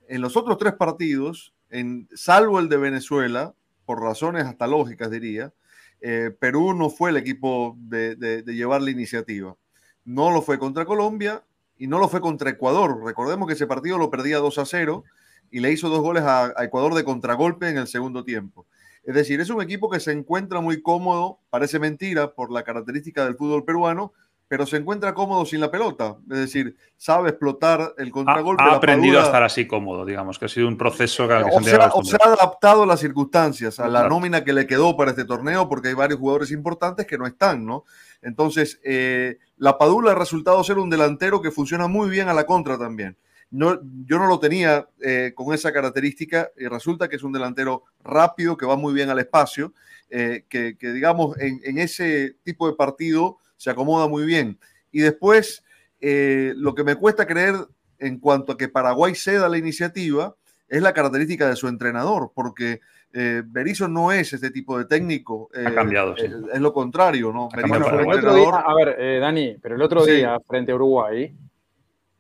En 0.09 0.21
los 0.21 0.37
otros 0.37 0.59
tres 0.59 0.75
partidos, 0.75 1.55
en, 1.71 2.09
salvo 2.15 2.59
el 2.59 2.69
de 2.69 2.77
Venezuela, 2.79 3.55
por 3.85 4.01
razones 4.01 4.45
hasta 4.45 4.67
lógicas 4.67 5.11
diría, 5.11 5.53
eh, 6.01 6.35
Perú 6.39 6.75
no 6.75 6.91
fue 6.91 7.11
el 7.11 7.17
equipo 7.17 7.77
de, 7.79 8.43
llevar 8.47 8.83
la 8.83 8.91
iniciativa. 8.91 9.57
No 10.05 10.31
lo 10.31 10.43
fue 10.43 10.59
contra 10.59 10.85
Colombia 10.85 11.45
y 11.77 11.87
no 11.87 11.99
lo 11.99 12.09
fue 12.09 12.21
contra 12.21 12.51
Ecuador. 12.51 13.05
Recordemos 13.05 13.47
que 13.47 13.55
ese 13.55 13.67
partido 13.67 13.99
lo 13.99 14.11
perdía 14.11 14.39
2 14.39 14.59
a 14.59 14.67
0 14.67 15.05
y 15.53 15.61
le 15.61 15.71
hizo 15.71 15.89
dos 15.89 16.01
goles 16.01 16.25
a, 16.25 16.53
a 16.57 16.65
Ecuador 16.65 16.95
de 16.95 17.05
contragolpe 17.05 17.69
en 17.69 17.79
el 17.79 17.87
segundo 17.87 18.25
tiempo. 18.25 18.67
Es 19.05 19.15
decir, 19.15 19.41
es 19.41 19.51
un 19.51 19.63
equipo 19.63 19.91
que 19.91 20.01
se 20.01 20.13
encuentra 20.13 20.61
muy 20.61 20.83
cómodo, 20.83 21.41
parece 21.51 21.79
mentira 21.79 22.33
por 22.35 22.51
la 22.51 22.63
característica 22.63 23.25
del 23.25 23.37
fútbol 23.37 23.65
peruano, 23.65 24.13
pero 24.53 24.67
se 24.67 24.77
encuentra 24.77 25.15
cómodo 25.15 25.47
sin 25.47 25.61
la 25.61 25.71
pelota. 25.71 26.19
Es 26.31 26.39
decir, 26.39 26.77
sabe 26.99 27.31
explotar 27.31 27.95
el 27.97 28.11
contragolpe. 28.11 28.63
Ha, 28.63 28.75
aprendido 28.75 29.19
a 29.19 29.25
estar 29.25 29.43
así 29.43 29.67
cómodo, 29.67 30.05
digamos, 30.05 30.39
que 30.39 30.45
ha 30.45 30.49
sido 30.49 30.69
un 30.69 30.77
proceso 30.77 31.27
que, 31.27 31.35
o, 31.35 31.63
se, 31.63 32.17
ha 32.17 32.29
adaptado 32.29 32.83
a 32.83 32.87
las 32.87 33.01
circunstancias, 33.01 33.81
a 33.81 33.89
la 33.89 34.07
nómina 34.11 34.45
que 34.45 34.53
le 34.53 34.67
quedó 34.67 34.95
para 34.95 35.13
este 35.13 35.25
torneo, 35.25 35.71
porque 35.71 35.89
hay 35.89 35.95
varios 35.95 36.21
jugadores 36.21 36.51
importantes 36.51 37.07
que 37.07 37.17
no 37.17 37.27
están, 37.27 37.65
¿no? 37.65 37.85
Entonces, 38.21 38.79
eh, 38.85 39.39
la 39.57 39.79
Padula 39.79 40.11
ha 40.11 40.17
resultado 40.17 40.63
ser 40.63 40.77
un 40.77 40.91
delantero 40.91 41.41
que 41.41 41.51
funciona 41.51 41.89
muy 41.89 42.11
bien 42.11 42.29
a 42.29 42.35
la 42.35 42.45
contra 42.45 42.77
también. 42.77 43.17
No, 43.53 43.79
yo 44.07 44.19
no 44.19 44.27
lo 44.27 44.41
tenía 44.41 44.89
eh, 45.03 45.33
con 45.35 45.53
esa 45.53 45.73
característica 45.73 46.51
y 46.57 46.67
resulta 46.67 47.09
que 47.09 47.17
es 47.17 47.23
un 47.23 47.33
delantero 47.33 47.85
rápido, 48.03 48.57
que 48.57 48.65
va 48.65 48.77
muy 48.77 48.95
bien 48.95 49.11
al 49.11 49.19
espacio, 49.19 49.75
eh, 50.15 50.45
que, 50.47 50.77
digamos 50.79 51.39
en, 51.39 51.79
ese 51.79 52.37
tipo 52.43 52.67
de 52.67 52.75
partido 52.75 53.39
se 53.57 53.71
acomoda 53.71 54.09
muy 54.09 54.27
bien. 54.27 54.59
Y 54.91 55.01
después, 55.01 55.65
eh, 56.01 56.53
lo 56.57 56.75
que 56.75 56.85
me 56.85 56.97
cuesta 56.97 57.27
creer 57.27 57.55
en 57.99 58.19
cuanto 58.19 58.53
a 58.53 58.59
que 58.59 58.69
Paraguay 58.69 59.15
ceda 59.15 59.49
la 59.49 59.57
iniciativa 59.57 60.35
es 60.69 60.83
la 60.83 60.93
característica 60.93 61.49
de 61.49 61.57
su 61.57 61.67
entrenador, 61.67 62.33
porque 62.35 62.81
eh, 63.15 63.43
Berizzo 63.45 63.89
no 63.89 64.13
es 64.13 64.35
este 64.35 64.51
tipo 64.51 64.79
de 64.79 64.85
técnico. 64.85 65.51
ha 65.55 65.75
cambiado, 65.75 66.15
sí. 66.17 66.27
Es, 66.53 66.61
lo 66.61 66.75
contrario, 66.75 67.33
¿no? 67.33 67.49
a 67.51 68.75
ver, 68.75 69.21
Dani, 69.21 69.57
pero 69.63 69.77
el 69.77 69.83
otro 69.83 70.05
día, 70.05 70.39
frente 70.47 70.73
a 70.73 70.75
Uruguay, 70.75 71.35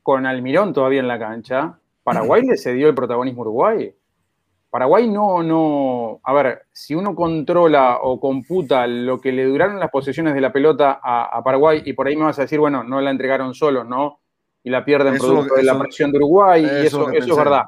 con 0.02 0.26
Almirón 0.26 0.72
todavía 0.72 1.00
en 1.00 1.08
la 1.08 1.18
cancha, 1.18 1.78
Paraguay 2.02 2.42
le 2.42 2.56
cedió 2.56 2.88
el 2.88 2.94
protagonismo 2.94 3.42
a 3.42 3.46
Uruguay. 3.46 3.94
Paraguay 4.70 5.06
no, 5.06 5.42
no, 5.42 6.20
a 6.24 6.32
ver, 6.32 6.62
si 6.72 6.94
uno 6.94 7.14
controla 7.14 7.98
o 8.00 8.18
computa 8.18 8.86
lo 8.86 9.20
que 9.20 9.30
le 9.30 9.44
duraron 9.44 9.78
las 9.78 9.90
posesiones 9.90 10.34
de 10.34 10.40
la 10.40 10.50
pelota 10.50 10.98
a, 11.02 11.42
Paraguay, 11.44 11.82
y 11.84 11.92
por 11.92 12.06
ahí 12.06 12.16
me 12.16 12.24
vas 12.24 12.38
a 12.38 12.42
decir, 12.42 12.58
bueno, 12.58 12.82
no 12.82 13.00
la 13.00 13.10
entregaron 13.10 13.54
solos, 13.54 13.86
¿no? 13.86 14.20
Y 14.64 14.70
la 14.70 14.82
pierden 14.84 15.18
producto 15.18 15.56
de 15.56 15.64
la 15.64 15.78
presión 15.78 16.10
de 16.10 16.18
Uruguay, 16.18 16.62
y 16.62 16.86
eso, 16.86 17.10
eso 17.10 17.32
es 17.32 17.36
verdad. 17.36 17.64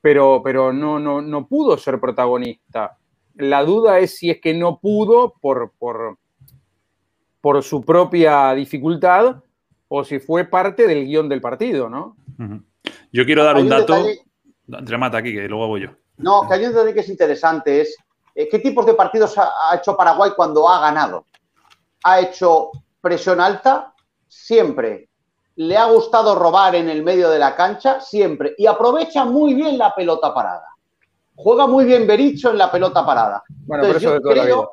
Pero, 0.00 0.40
pero 0.42 0.72
no, 0.72 0.98
no, 0.98 1.20
no 1.20 1.46
pudo 1.46 1.76
ser 1.76 2.00
protagonista. 2.00 2.96
La 3.34 3.62
duda 3.62 3.98
es 3.98 4.16
si 4.16 4.30
es 4.30 4.40
que 4.40 4.54
no 4.54 4.80
pudo 4.80 5.34
por, 5.42 5.72
por, 5.78 6.16
por 7.42 7.62
su 7.62 7.82
propia 7.82 8.54
dificultad 8.54 9.42
o 9.92 10.04
si 10.04 10.20
fue 10.20 10.44
parte 10.44 10.86
del 10.86 11.04
guion 11.04 11.28
del 11.28 11.40
partido, 11.40 11.88
¿no? 11.88 12.16
Yo 13.12 13.24
quiero 13.24 13.44
dar 13.44 13.56
un 13.56 13.68
dato. 13.68 13.96
Remata 14.66 15.18
aquí, 15.18 15.34
que 15.34 15.48
luego 15.48 15.66
voy 15.66 15.82
yo. 15.82 15.88
No, 16.18 16.46
que 16.46 16.54
hay 16.54 16.64
un 16.64 16.72
detalle 16.72 16.94
que 16.94 17.00
es 17.00 17.08
interesante, 17.08 17.80
es 17.80 17.96
eh, 18.36 18.48
qué 18.48 18.60
tipos 18.60 18.86
de 18.86 18.94
partidos 18.94 19.36
ha, 19.36 19.74
hecho 19.74 19.96
Paraguay 19.96 20.30
cuando 20.36 20.68
ha 20.68 20.80
ganado. 20.80 21.26
Ha 22.04 22.20
hecho 22.20 22.70
presión 23.00 23.40
alta, 23.40 23.92
siempre. 24.28 25.08
Le 25.56 25.76
ha 25.76 25.86
gustado 25.86 26.36
robar 26.36 26.76
en 26.76 26.88
el 26.88 27.02
medio 27.02 27.28
de 27.28 27.40
la 27.40 27.56
cancha, 27.56 28.00
siempre. 28.00 28.54
Y 28.58 28.66
aprovecha 28.66 29.24
muy 29.24 29.54
bien 29.54 29.76
la 29.76 29.92
pelota 29.92 30.32
parada. 30.32 30.68
Juega 31.34 31.66
muy 31.66 31.84
bien 31.84 32.06
Bericho 32.06 32.50
en 32.50 32.58
la 32.58 32.70
pelota 32.70 33.04
parada. 33.04 33.42
Bueno, 33.66 33.88
por 33.88 33.96
eso 33.96 34.12
de 34.12 34.20
toda 34.20 34.36
la 34.36 34.44
vida. 34.44 34.68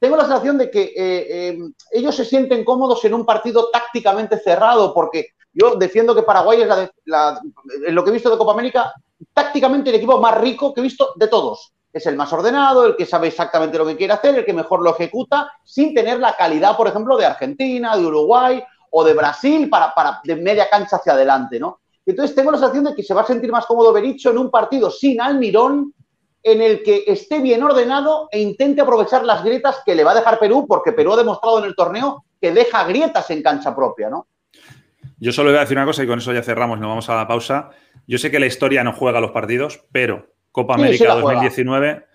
Tengo 0.00 0.16
la 0.16 0.24
sensación 0.24 0.56
de 0.56 0.70
que 0.70 0.82
eh, 0.82 0.94
eh, 0.96 1.58
ellos 1.92 2.16
se 2.16 2.24
sienten 2.24 2.64
cómodos 2.64 3.04
en 3.04 3.12
un 3.12 3.26
partido 3.26 3.68
tácticamente 3.70 4.38
cerrado, 4.38 4.94
porque 4.94 5.34
yo 5.52 5.76
defiendo 5.76 6.14
que 6.14 6.22
Paraguay 6.22 6.62
es 6.62 7.92
lo 7.92 8.02
que 8.02 8.10
he 8.10 8.12
visto 8.14 8.30
de 8.30 8.38
Copa 8.38 8.52
América, 8.52 8.94
tácticamente 9.34 9.90
el 9.90 9.96
equipo 9.96 10.18
más 10.18 10.40
rico 10.40 10.72
que 10.72 10.80
he 10.80 10.82
visto 10.82 11.12
de 11.16 11.28
todos. 11.28 11.74
Es 11.92 12.06
el 12.06 12.16
más 12.16 12.32
ordenado, 12.32 12.86
el 12.86 12.96
que 12.96 13.04
sabe 13.04 13.28
exactamente 13.28 13.76
lo 13.76 13.84
que 13.84 13.96
quiere 13.96 14.14
hacer, 14.14 14.36
el 14.36 14.44
que 14.46 14.54
mejor 14.54 14.80
lo 14.80 14.94
ejecuta, 14.94 15.52
sin 15.62 15.92
tener 15.92 16.18
la 16.18 16.34
calidad, 16.34 16.78
por 16.78 16.88
ejemplo, 16.88 17.18
de 17.18 17.26
Argentina, 17.26 17.94
de 17.94 18.06
Uruguay 18.06 18.62
o 18.90 19.04
de 19.04 19.12
Brasil 19.12 19.68
para, 19.68 19.92
para 19.92 20.20
de 20.24 20.36
media 20.36 20.66
cancha 20.70 20.96
hacia 20.96 21.12
adelante, 21.12 21.60
¿no? 21.60 21.80
Entonces 22.06 22.34
tengo 22.34 22.50
la 22.50 22.58
sensación 22.58 22.84
de 22.84 22.94
que 22.94 23.02
se 23.02 23.12
va 23.12 23.20
a 23.20 23.26
sentir 23.26 23.52
más 23.52 23.66
cómodo 23.66 23.92
Bericho 23.92 24.30
en 24.30 24.38
un 24.38 24.50
partido 24.50 24.90
sin 24.90 25.20
Almirón, 25.20 25.92
en 26.42 26.62
el 26.62 26.82
que 26.82 27.04
esté 27.06 27.40
bien 27.40 27.62
ordenado 27.62 28.28
e 28.30 28.40
intente 28.40 28.80
aprovechar 28.80 29.24
las 29.24 29.44
grietas 29.44 29.82
que 29.84 29.94
le 29.94 30.04
va 30.04 30.12
a 30.12 30.16
dejar 30.16 30.38
Perú, 30.38 30.66
porque 30.68 30.92
Perú 30.92 31.12
ha 31.12 31.16
demostrado 31.16 31.58
en 31.58 31.64
el 31.66 31.74
torneo 31.74 32.24
que 32.40 32.52
deja 32.52 32.84
grietas 32.84 33.30
en 33.30 33.42
cancha 33.42 33.74
propia, 33.76 34.08
¿no? 34.08 34.26
Yo 35.18 35.32
solo 35.32 35.50
voy 35.50 35.58
a 35.58 35.60
decir 35.60 35.76
una 35.76 35.84
cosa 35.84 36.02
y 36.02 36.06
con 36.06 36.18
eso 36.18 36.32
ya 36.32 36.42
cerramos 36.42 36.78
y 36.78 36.80
nos 36.80 36.88
vamos 36.88 37.10
a 37.10 37.14
la 37.14 37.28
pausa. 37.28 37.70
Yo 38.06 38.16
sé 38.16 38.30
que 38.30 38.40
la 38.40 38.46
historia 38.46 38.82
no 38.82 38.94
juega 38.94 39.20
los 39.20 39.32
partidos, 39.32 39.84
pero 39.92 40.28
Copa 40.50 40.74
América 40.74 41.14
2019, 41.14 42.06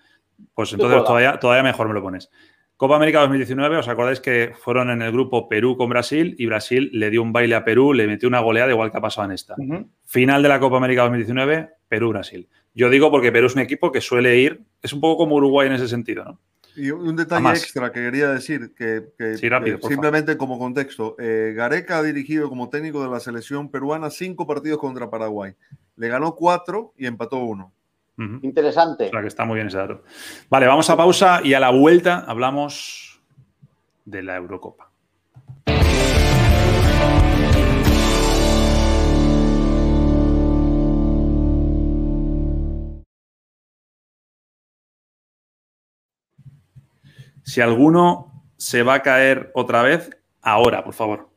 pues 0.52 0.72
entonces 0.72 1.04
todavía, 1.04 1.38
todavía 1.38 1.62
mejor 1.62 1.86
me 1.86 1.94
lo 1.94 2.02
pones. 2.02 2.30
Copa 2.76 2.96
América 2.96 3.20
2019, 3.20 3.78
os 3.78 3.88
acordáis 3.88 4.20
que 4.20 4.52
fueron 4.60 4.90
en 4.90 5.00
el 5.00 5.10
grupo 5.10 5.48
Perú 5.48 5.78
con 5.78 5.88
Brasil 5.88 6.34
y 6.36 6.44
Brasil 6.46 6.90
le 6.92 7.08
dio 7.08 7.22
un 7.22 7.32
baile 7.32 7.54
a 7.54 7.64
Perú, 7.64 7.94
le 7.94 8.06
metió 8.06 8.28
una 8.28 8.40
goleada 8.40 8.70
igual 8.70 8.90
que 8.90 8.98
ha 8.98 9.00
pasado 9.00 9.26
en 9.26 9.32
esta. 9.32 9.54
Final 10.04 10.42
de 10.42 10.48
la 10.48 10.60
Copa 10.60 10.76
América 10.76 11.02
2019, 11.02 11.70
Perú-Brasil. 11.88 12.48
Yo 12.76 12.90
digo 12.90 13.10
porque 13.10 13.32
Perú 13.32 13.46
es 13.46 13.54
un 13.54 13.62
equipo 13.62 13.90
que 13.90 14.02
suele 14.02 14.36
ir, 14.36 14.62
es 14.82 14.92
un 14.92 15.00
poco 15.00 15.24
como 15.24 15.36
Uruguay 15.36 15.66
en 15.66 15.72
ese 15.72 15.88
sentido, 15.88 16.24
¿no? 16.24 16.38
Y 16.76 16.90
un 16.90 17.16
detalle 17.16 17.48
extra 17.48 17.90
que 17.90 18.00
quería 18.02 18.28
decir, 18.28 18.74
que, 18.74 19.02
simplemente 19.80 20.36
como 20.36 20.58
contexto, 20.58 21.16
eh, 21.18 21.54
Gareca 21.56 21.96
ha 21.96 22.02
dirigido 22.02 22.50
como 22.50 22.68
técnico 22.68 23.02
de 23.02 23.08
la 23.08 23.18
selección 23.18 23.70
peruana 23.70 24.10
cinco 24.10 24.46
partidos 24.46 24.78
contra 24.78 25.08
Paraguay. 25.08 25.54
Le 25.96 26.08
ganó 26.08 26.34
cuatro 26.34 26.92
y 26.98 27.06
empató 27.06 27.38
uno. 27.38 27.72
Interesante. 28.42 29.06
O 29.06 29.10
sea 29.10 29.22
que 29.22 29.28
está 29.28 29.46
muy 29.46 29.54
bien 29.54 29.68
ese 29.68 29.78
dato. 29.78 30.02
Vale, 30.50 30.66
vamos 30.66 30.90
a 30.90 30.96
pausa 30.98 31.40
y 31.42 31.54
a 31.54 31.60
la 31.60 31.70
vuelta 31.70 32.24
hablamos 32.26 33.22
de 34.04 34.22
la 34.22 34.36
Eurocopa. 34.36 34.85
Si 47.46 47.60
alguno 47.60 48.42
se 48.56 48.82
va 48.82 48.94
a 48.94 49.02
caer 49.02 49.52
otra 49.54 49.82
vez, 49.82 50.10
ahora, 50.42 50.84
por 50.84 50.94
favor. 50.94 51.28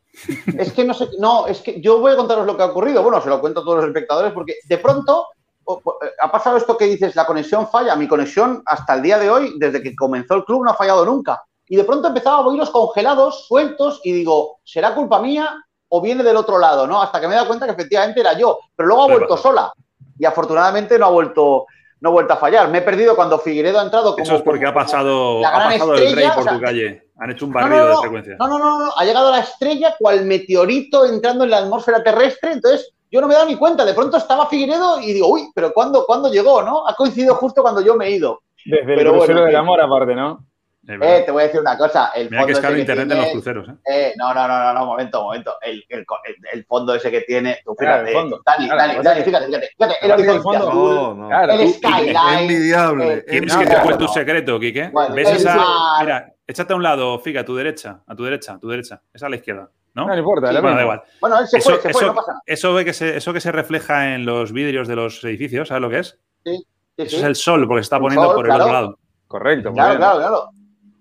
Es 0.58 0.74
que 0.74 0.84
no 0.84 0.94
sé, 0.94 1.08
no, 1.20 1.48
es 1.48 1.62
que 1.62 1.80
yo 1.80 2.00
voy 2.00 2.12
a 2.12 2.18
contaros 2.18 2.46
lo 2.46 2.58
que 2.58 2.64
ha 2.64 2.68
ocurrido. 2.68 3.04
Bueno, 3.04 3.22
se 3.22 3.30
lo 3.30 3.40
cuento 3.40 3.62
a 3.62 3.64
todos 3.64 3.78
los 3.78 3.86
espectadores 3.86 4.34
porque 4.34 4.56
de 4.68 4.78
pronto 4.80 5.28
eh, 5.68 6.08
ha 6.20 6.32
pasado 6.32 6.58
esto 6.58 6.76
que 6.76 6.86
dices, 6.86 7.16
la 7.16 7.28
conexión 7.28 7.68
falla. 7.70 7.96
Mi 7.96 8.08
conexión 8.08 8.64
hasta 8.66 8.96
el 8.96 9.04
día 9.04 9.20
de 9.20 9.30
hoy, 9.30 9.54
desde 9.58 9.84
que 9.84 9.96
comenzó 9.96 10.34
el 10.34 10.46
club, 10.46 10.66
no 10.66 10.72
ha 10.72 10.76
fallado 10.76 11.06
nunca. 11.06 11.44
Y 11.68 11.76
de 11.76 11.84
pronto 11.84 12.08
empezaba 12.08 12.38
a 12.38 12.48
oírlos 12.48 12.72
congelados, 12.72 13.46
sueltos, 13.48 14.02
y 14.04 14.12
digo, 14.12 14.58
¿será 14.64 14.96
culpa 14.96 15.22
mía 15.22 15.64
o 15.90 16.02
viene 16.02 16.24
del 16.24 16.38
otro 16.38 16.58
lado? 16.58 16.88
¿no? 16.88 17.02
Hasta 17.02 17.22
que 17.22 17.28
me 17.28 17.34
he 17.34 17.36
dado 17.36 17.48
cuenta 17.48 17.68
que 17.68 17.74
efectivamente 17.74 18.20
era 18.20 18.38
yo. 18.38 18.58
Pero 18.76 18.88
luego 18.88 19.04
ha 19.04 19.08
vuelto 19.08 19.38
sola. 19.38 19.72
Y 20.18 20.26
afortunadamente 20.26 20.98
no 20.98 21.06
ha 21.06 21.12
vuelto, 21.12 21.68
no 22.02 22.10
ha 22.10 22.12
vuelto 22.12 22.34
a 22.34 22.38
fallar. 22.38 22.70
Me 22.70 22.80
he 22.80 22.82
perdido 22.82 23.16
cuando 23.16 23.40
Figueredo 23.40 23.80
ha 23.80 23.84
entrado 23.84 24.12
como. 24.12 24.24
Eso 24.24 24.36
es 24.36 24.42
porque 24.42 24.66
ha 24.66 24.74
pasado, 24.74 25.46
ha 25.46 25.52
pasado 25.52 25.96
el 25.96 26.16
rey 26.16 26.28
por 26.34 26.46
tu 26.46 26.60
calle. 26.60 27.10
Han 27.18 27.32
hecho 27.32 27.46
un 27.46 27.52
barrido 27.52 27.90
de 27.90 27.98
frecuencia. 27.98 28.36
No, 28.40 28.48
no, 28.48 28.58
no, 28.58 28.86
no. 28.86 28.92
Ha 28.96 29.04
llegado 29.04 29.32
la 29.32 29.40
estrella 29.40 29.96
cual 30.00 30.26
meteorito 30.26 31.06
entrando 31.06 31.44
en 31.44 31.50
la 31.50 31.58
atmósfera 31.58 32.02
terrestre. 32.02 32.54
Entonces, 32.54 32.94
yo 33.12 33.20
no 33.20 33.28
me 33.28 33.34
he 33.34 33.38
dado 33.38 33.50
ni 33.50 33.58
cuenta. 33.58 33.84
De 33.84 33.94
pronto 33.94 34.18
estaba 34.18 34.48
Figueredo 34.48 35.02
y 35.02 35.14
digo, 35.14 35.28
uy, 35.28 35.50
pero 35.54 35.74
¿cuándo, 35.74 36.06
¿cuándo 36.06 36.32
llegó? 36.32 36.62
¿no? 36.62 36.88
Ha 36.88 36.96
coincidido 36.96 37.36
justo 37.36 37.62
cuando 37.62 37.82
yo 37.82 37.96
me 37.96 38.08
he 38.08 38.12
ido. 38.12 38.42
Desde 38.66 38.94
el 38.94 39.10
crucero 39.10 39.44
del 39.44 39.56
amor, 39.56 39.82
aparte, 39.82 40.16
¿no? 40.16 40.46
Eh, 40.90 41.24
te 41.24 41.32
voy 41.32 41.44
a 41.44 41.46
decir 41.46 41.62
una 41.62 41.78
cosa. 41.78 42.12
El 42.16 42.30
Mira 42.30 42.46
que 42.46 42.54
es 42.54 42.60
caro 42.60 42.78
internet 42.78 43.12
en 43.12 43.18
los 43.18 43.32
cruceros. 43.32 43.70
¿eh? 43.70 43.74
¿eh? 43.86 44.14
no, 44.18 44.34
no, 44.34 44.48
no, 44.48 44.74
no, 44.74 44.86
momento, 44.86 45.22
momento. 45.22 45.54
El, 45.62 45.86
el, 45.90 46.06
el, 46.52 46.66
fondo 46.66 46.96
ese 46.96 47.12
que 47.12 47.22
tiene. 47.22 47.60
Tú, 47.64 47.76
fíjate. 47.78 48.12
Dani, 48.14 48.68
Dani, 48.68 49.04
Dani, 49.04 49.24
fíjate, 49.24 49.46
fíjate. 49.46 49.70
fíjate 49.78 49.96
el 50.02 50.12
horizonte 50.12 50.58
azul. 50.58 50.74
No, 50.74 51.14
no. 51.14 51.42
El 51.54 51.74
skyline. 51.74 52.16
Es 52.18 52.42
envidiable. 52.42 53.26
¿Quieres 53.26 53.56
que 53.56 53.66
te 53.68 53.76
cuente 53.76 53.98
tu 53.98 54.08
secreto, 54.08 54.60
Quique? 54.60 54.92
¿Ves 55.14 55.30
esa? 55.30 55.58
Mira, 56.00 56.34
échate 56.48 56.74
a 56.74 56.76
un 56.76 56.84
lado, 56.84 57.20
Figa, 57.20 57.42
a 57.42 57.46
tu 57.46 57.56
derecha, 57.56 58.02
a 58.08 58.16
tu 58.16 58.24
derecha, 58.24 58.54
a 58.54 58.60
tu 58.60 58.68
derecha. 58.68 59.02
Esa 59.14 59.28
a 59.28 59.30
la 59.30 59.36
izquierda. 59.36 59.70
¿no? 59.94 60.08
No, 60.08 60.18
importa, 60.18 60.52
bueno, 60.52 60.76
da 60.76 60.82
igual. 60.82 61.02
Bueno, 61.20 61.40
él 61.40 61.48
se 61.48 61.58
eso, 61.58 61.72
fue, 61.72 61.82
se 61.82 61.90
eso, 61.90 62.00
fue, 62.00 62.08
no 62.08 62.16
pasa 62.16 62.32
nada. 62.32 62.44
Eso, 62.46 62.74
ve 62.74 62.86
que 62.86 62.94
se, 62.94 63.18
eso 63.18 63.34
que 63.34 63.42
se 63.42 63.52
refleja 63.52 64.14
en 64.16 64.26
los 64.26 64.52
vidrios 64.52 64.88
de 64.88 64.96
los 64.96 65.24
edificios, 65.24 65.68
¿sabes 65.68 65.82
lo 65.82 65.90
que 65.90 66.00
es? 66.00 66.20
Sí, 66.44 66.56
sí, 66.56 66.66
Eso 66.98 67.10
sí. 67.10 67.16
es 67.18 67.24
el 67.24 67.36
sol, 67.36 67.68
porque 67.68 67.82
se 67.82 67.86
está 67.86 67.98
El 67.98 68.02
poniendo 68.04 68.28
sol, 68.28 68.36
por 68.36 68.46
el 68.46 68.50
claro. 68.50 68.64
otro 68.64 68.74
lado. 68.74 69.00
Correcto. 69.28 69.74
Claro, 69.74 69.98
claro, 69.98 70.18
claro. 70.20 70.50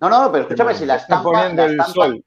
No, 0.01 0.09
no, 0.09 0.31
pero 0.31 0.43
escúchame, 0.45 0.75
si 0.75 0.87
la 0.87 0.97
Está 0.97 1.15
estampa, 1.17 1.31
poniendo 1.31 1.63
la 1.63 1.69
el 1.69 1.73
estampa, 1.81 1.93
sol. 1.93 2.25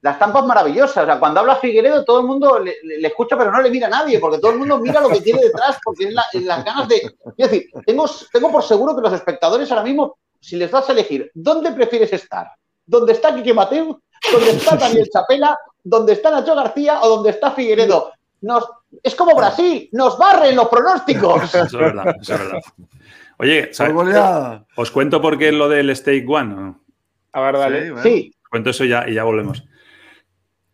la 0.00 0.10
estampa 0.12 0.38
es 0.40 0.44
maravillosa. 0.46 1.02
O 1.02 1.06
sea, 1.06 1.18
cuando 1.18 1.40
habla 1.40 1.56
Figueredo, 1.56 2.04
todo 2.04 2.20
el 2.20 2.26
mundo 2.26 2.58
le, 2.60 2.74
le- 2.84 2.98
le 2.98 3.08
escucha, 3.08 3.36
pero 3.36 3.50
no 3.50 3.60
le 3.60 3.70
mira 3.70 3.86
a 3.88 3.90
nadie, 3.90 4.18
porque 4.20 4.38
todo 4.38 4.52
el 4.52 4.58
mundo 4.58 4.78
mira 4.78 5.00
lo 5.00 5.08
que 5.08 5.20
tiene 5.20 5.40
detrás, 5.42 5.78
porque 5.84 6.04
es, 6.08 6.14
la- 6.14 6.24
es 6.32 6.42
las 6.44 6.64
ganas 6.64 6.88
de. 6.88 7.00
Quiero 7.36 7.50
decir, 7.52 7.70
tengo, 7.84 8.06
tengo 8.32 8.52
por 8.52 8.62
seguro 8.62 8.94
que 8.94 9.02
los 9.02 9.12
espectadores 9.12 9.70
ahora 9.70 9.82
mismo, 9.84 10.16
si 10.40 10.56
les 10.56 10.70
das 10.70 10.88
a 10.88 10.92
elegir, 10.92 11.30
¿dónde 11.34 11.72
prefieres 11.72 12.12
estar? 12.12 12.48
¿Dónde 12.86 13.12
está 13.12 13.34
Quique 13.34 13.54
Mateu? 13.54 13.98
¿Dónde 14.30 14.50
está 14.50 14.76
Daniel 14.76 15.08
Chapela? 15.12 15.58
¿Dónde 15.82 16.12
está 16.12 16.30
Nacho 16.30 16.54
García? 16.54 17.00
¿O 17.02 17.08
dónde 17.08 17.30
está 17.30 17.50
Figueredo? 17.50 18.12
Nos, 18.42 18.68
es 19.02 19.14
como 19.14 19.34
Brasil, 19.34 19.88
nos 19.92 20.16
barren 20.18 20.54
los 20.54 20.68
pronósticos. 20.68 21.44
Eso 21.44 21.62
es 21.64 21.72
verdad, 21.72 22.14
eso 22.20 22.34
es 22.34 22.40
verdad. 22.40 22.60
Oye, 23.38 23.72
¿sabes? 23.72 23.94
os 24.76 24.90
cuento 24.90 25.20
por 25.20 25.38
qué 25.38 25.50
lo 25.50 25.68
del 25.68 25.94
Stake 25.96 26.24
One. 26.28 26.54
¿no? 26.54 26.80
A 27.34 27.40
ver, 27.40 27.58
dale. 27.58 27.82
Sí, 27.84 27.90
bueno. 27.90 28.02
Sí, 28.02 28.34
cuento 28.50 28.70
eso 28.70 28.84
ya, 28.84 29.04
y 29.08 29.14
ya 29.14 29.24
volvemos. 29.24 29.64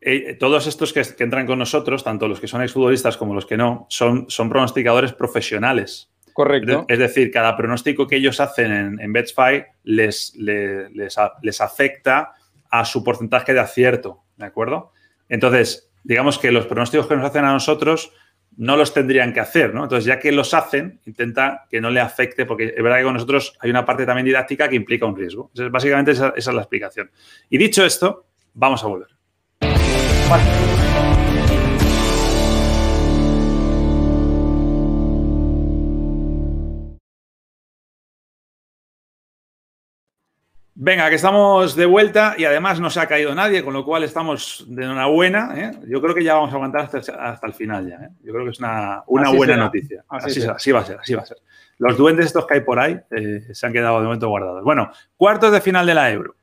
Eh, 0.02 0.34
todos 0.38 0.66
estos 0.66 0.92
que, 0.92 1.02
que 1.16 1.24
entran 1.24 1.46
con 1.46 1.58
nosotros, 1.58 2.02
tanto 2.04 2.26
los 2.26 2.40
que 2.40 2.46
son 2.48 2.62
exfutbolistas 2.62 3.16
como 3.16 3.34
los 3.34 3.44
que 3.44 3.56
no, 3.56 3.86
son, 3.90 4.26
son 4.28 4.48
pronosticadores 4.48 5.12
profesionales. 5.12 6.10
Correcto. 6.32 6.86
Es 6.88 6.98
decir, 6.98 7.30
cada 7.30 7.56
pronóstico 7.56 8.06
que 8.06 8.16
ellos 8.16 8.40
hacen 8.40 8.72
en, 8.72 9.00
en 9.00 9.12
BetSpy 9.12 9.64
les, 9.84 10.34
le- 10.36 10.88
les, 10.90 11.18
a- 11.18 11.32
les 11.42 11.60
afecta 11.60 12.32
a 12.70 12.84
su 12.84 13.02
porcentaje 13.04 13.52
de 13.52 13.60
acierto, 13.60 14.22
¿de 14.36 14.46
acuerdo? 14.46 14.92
Entonces, 15.28 15.90
digamos 16.04 16.38
que 16.38 16.50
los 16.52 16.66
pronósticos 16.66 17.06
que 17.06 17.16
nos 17.16 17.26
hacen 17.26 17.44
a 17.44 17.52
nosotros 17.52 18.12
no 18.60 18.76
los 18.76 18.92
tendrían 18.92 19.32
que 19.32 19.40
hacer, 19.40 19.72
¿no? 19.74 19.84
Entonces, 19.84 20.04
ya 20.04 20.18
que 20.18 20.30
los 20.32 20.52
hacen, 20.52 21.00
intenta 21.06 21.66
que 21.70 21.80
no 21.80 21.88
le 21.88 21.98
afecte, 21.98 22.44
porque 22.44 22.74
es 22.76 22.82
verdad 22.82 22.98
que 22.98 23.04
con 23.04 23.14
nosotros 23.14 23.56
hay 23.58 23.70
una 23.70 23.86
parte 23.86 24.04
también 24.04 24.26
didáctica 24.26 24.68
que 24.68 24.76
implica 24.76 25.06
un 25.06 25.16
riesgo. 25.16 25.48
Entonces, 25.52 25.72
básicamente 25.72 26.10
esa, 26.10 26.34
esa 26.36 26.50
es 26.50 26.54
la 26.54 26.60
explicación. 26.60 27.10
Y 27.48 27.56
dicho 27.56 27.82
esto, 27.82 28.26
vamos 28.52 28.84
a 28.84 28.88
volver. 28.88 29.08
Venga, 40.82 41.10
que 41.10 41.16
estamos 41.16 41.76
de 41.76 41.84
vuelta 41.84 42.34
y 42.38 42.46
además 42.46 42.80
no 42.80 42.88
se 42.88 43.00
ha 43.00 43.06
caído 43.06 43.34
nadie, 43.34 43.62
con 43.62 43.74
lo 43.74 43.84
cual 43.84 44.02
estamos 44.02 44.64
de 44.66 44.84
enhorabuena. 44.84 45.52
¿eh? 45.54 45.72
Yo 45.86 46.00
creo 46.00 46.14
que 46.14 46.24
ya 46.24 46.32
vamos 46.36 46.52
a 46.52 46.54
aguantar 46.54 46.88
hasta, 46.90 46.98
hasta 47.22 47.46
el 47.46 47.52
final 47.52 47.86
ya. 47.86 47.96
¿eh? 47.96 48.08
Yo 48.22 48.32
creo 48.32 48.46
que 48.46 48.52
es 48.52 48.58
una, 48.60 49.02
una 49.06 49.28
Así 49.28 49.36
buena 49.36 49.52
será. 49.52 49.64
noticia. 49.66 50.04
Así 50.08 50.30
Así, 50.30 50.40
será. 50.40 50.52
así 50.54 50.72
va 50.72 50.80
a 50.80 50.84
ser, 50.86 50.98
así 50.98 51.14
va 51.14 51.20
a 51.20 51.26
ser. 51.26 51.36
Los 51.76 51.98
duendes 51.98 52.24
estos 52.26 52.46
que 52.46 52.54
hay 52.54 52.60
por 52.62 52.78
ahí 52.78 52.98
eh, 53.10 53.42
se 53.52 53.66
han 53.66 53.74
quedado 53.74 53.98
de 53.98 54.04
momento 54.04 54.28
guardados. 54.30 54.64
Bueno, 54.64 54.90
cuartos 55.18 55.52
de 55.52 55.60
final 55.60 55.84
de 55.84 55.94
la 55.94 56.10
Euro. 56.10 56.34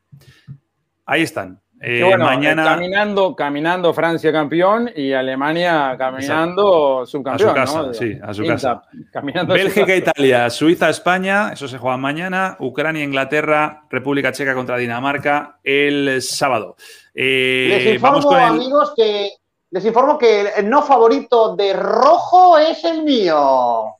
Ahí 1.08 1.24
están. 1.24 1.60
Eh, 1.80 2.04
bueno, 2.04 2.26
mañana 2.26 2.64
eh, 2.64 2.66
caminando, 2.66 3.36
caminando 3.36 3.94
Francia 3.94 4.32
campeón 4.32 4.90
y 4.96 5.14
Alemania 5.14 5.96
caminando 5.98 7.06
subcampeón. 7.06 7.50
A 7.50 7.68
su 7.68 7.74
casa, 7.76 7.82
¿no? 7.84 7.94
sí, 7.94 8.18
a 8.22 8.34
su 8.34 8.46
casa. 8.46 8.82
Caminando 9.12 9.54
a 9.54 9.58
su 9.58 9.64
Bélgica, 9.64 9.86
casa. 9.86 9.98
Italia, 9.98 10.50
Suiza, 10.50 10.90
España, 10.90 11.52
eso 11.54 11.68
se 11.68 11.78
juega 11.78 11.98
mañana. 11.98 12.58
Ucrania, 12.60 13.04
Inglaterra, 13.04 13.84
República 13.92 14.32
Checa 14.32 14.56
contra 14.56 14.78
Dinamarca 14.78 15.60
el 15.64 16.22
sábado. 16.22 16.78
Eh, 17.14 17.84
Les 17.86 18.02
vamos 18.02 18.26
informo, 18.26 18.40
con 18.40 18.56
el. 18.56 18.62
amigos, 18.62 18.94
que 18.96 19.30
les 19.70 19.86
informo 19.86 20.18
que 20.18 20.50
el 20.58 20.70
no 20.70 20.82
favorito 20.82 21.56
de 21.56 21.74
rojo 21.74 22.58
es 22.58 22.84
el 22.86 23.04
mío. 23.04 23.96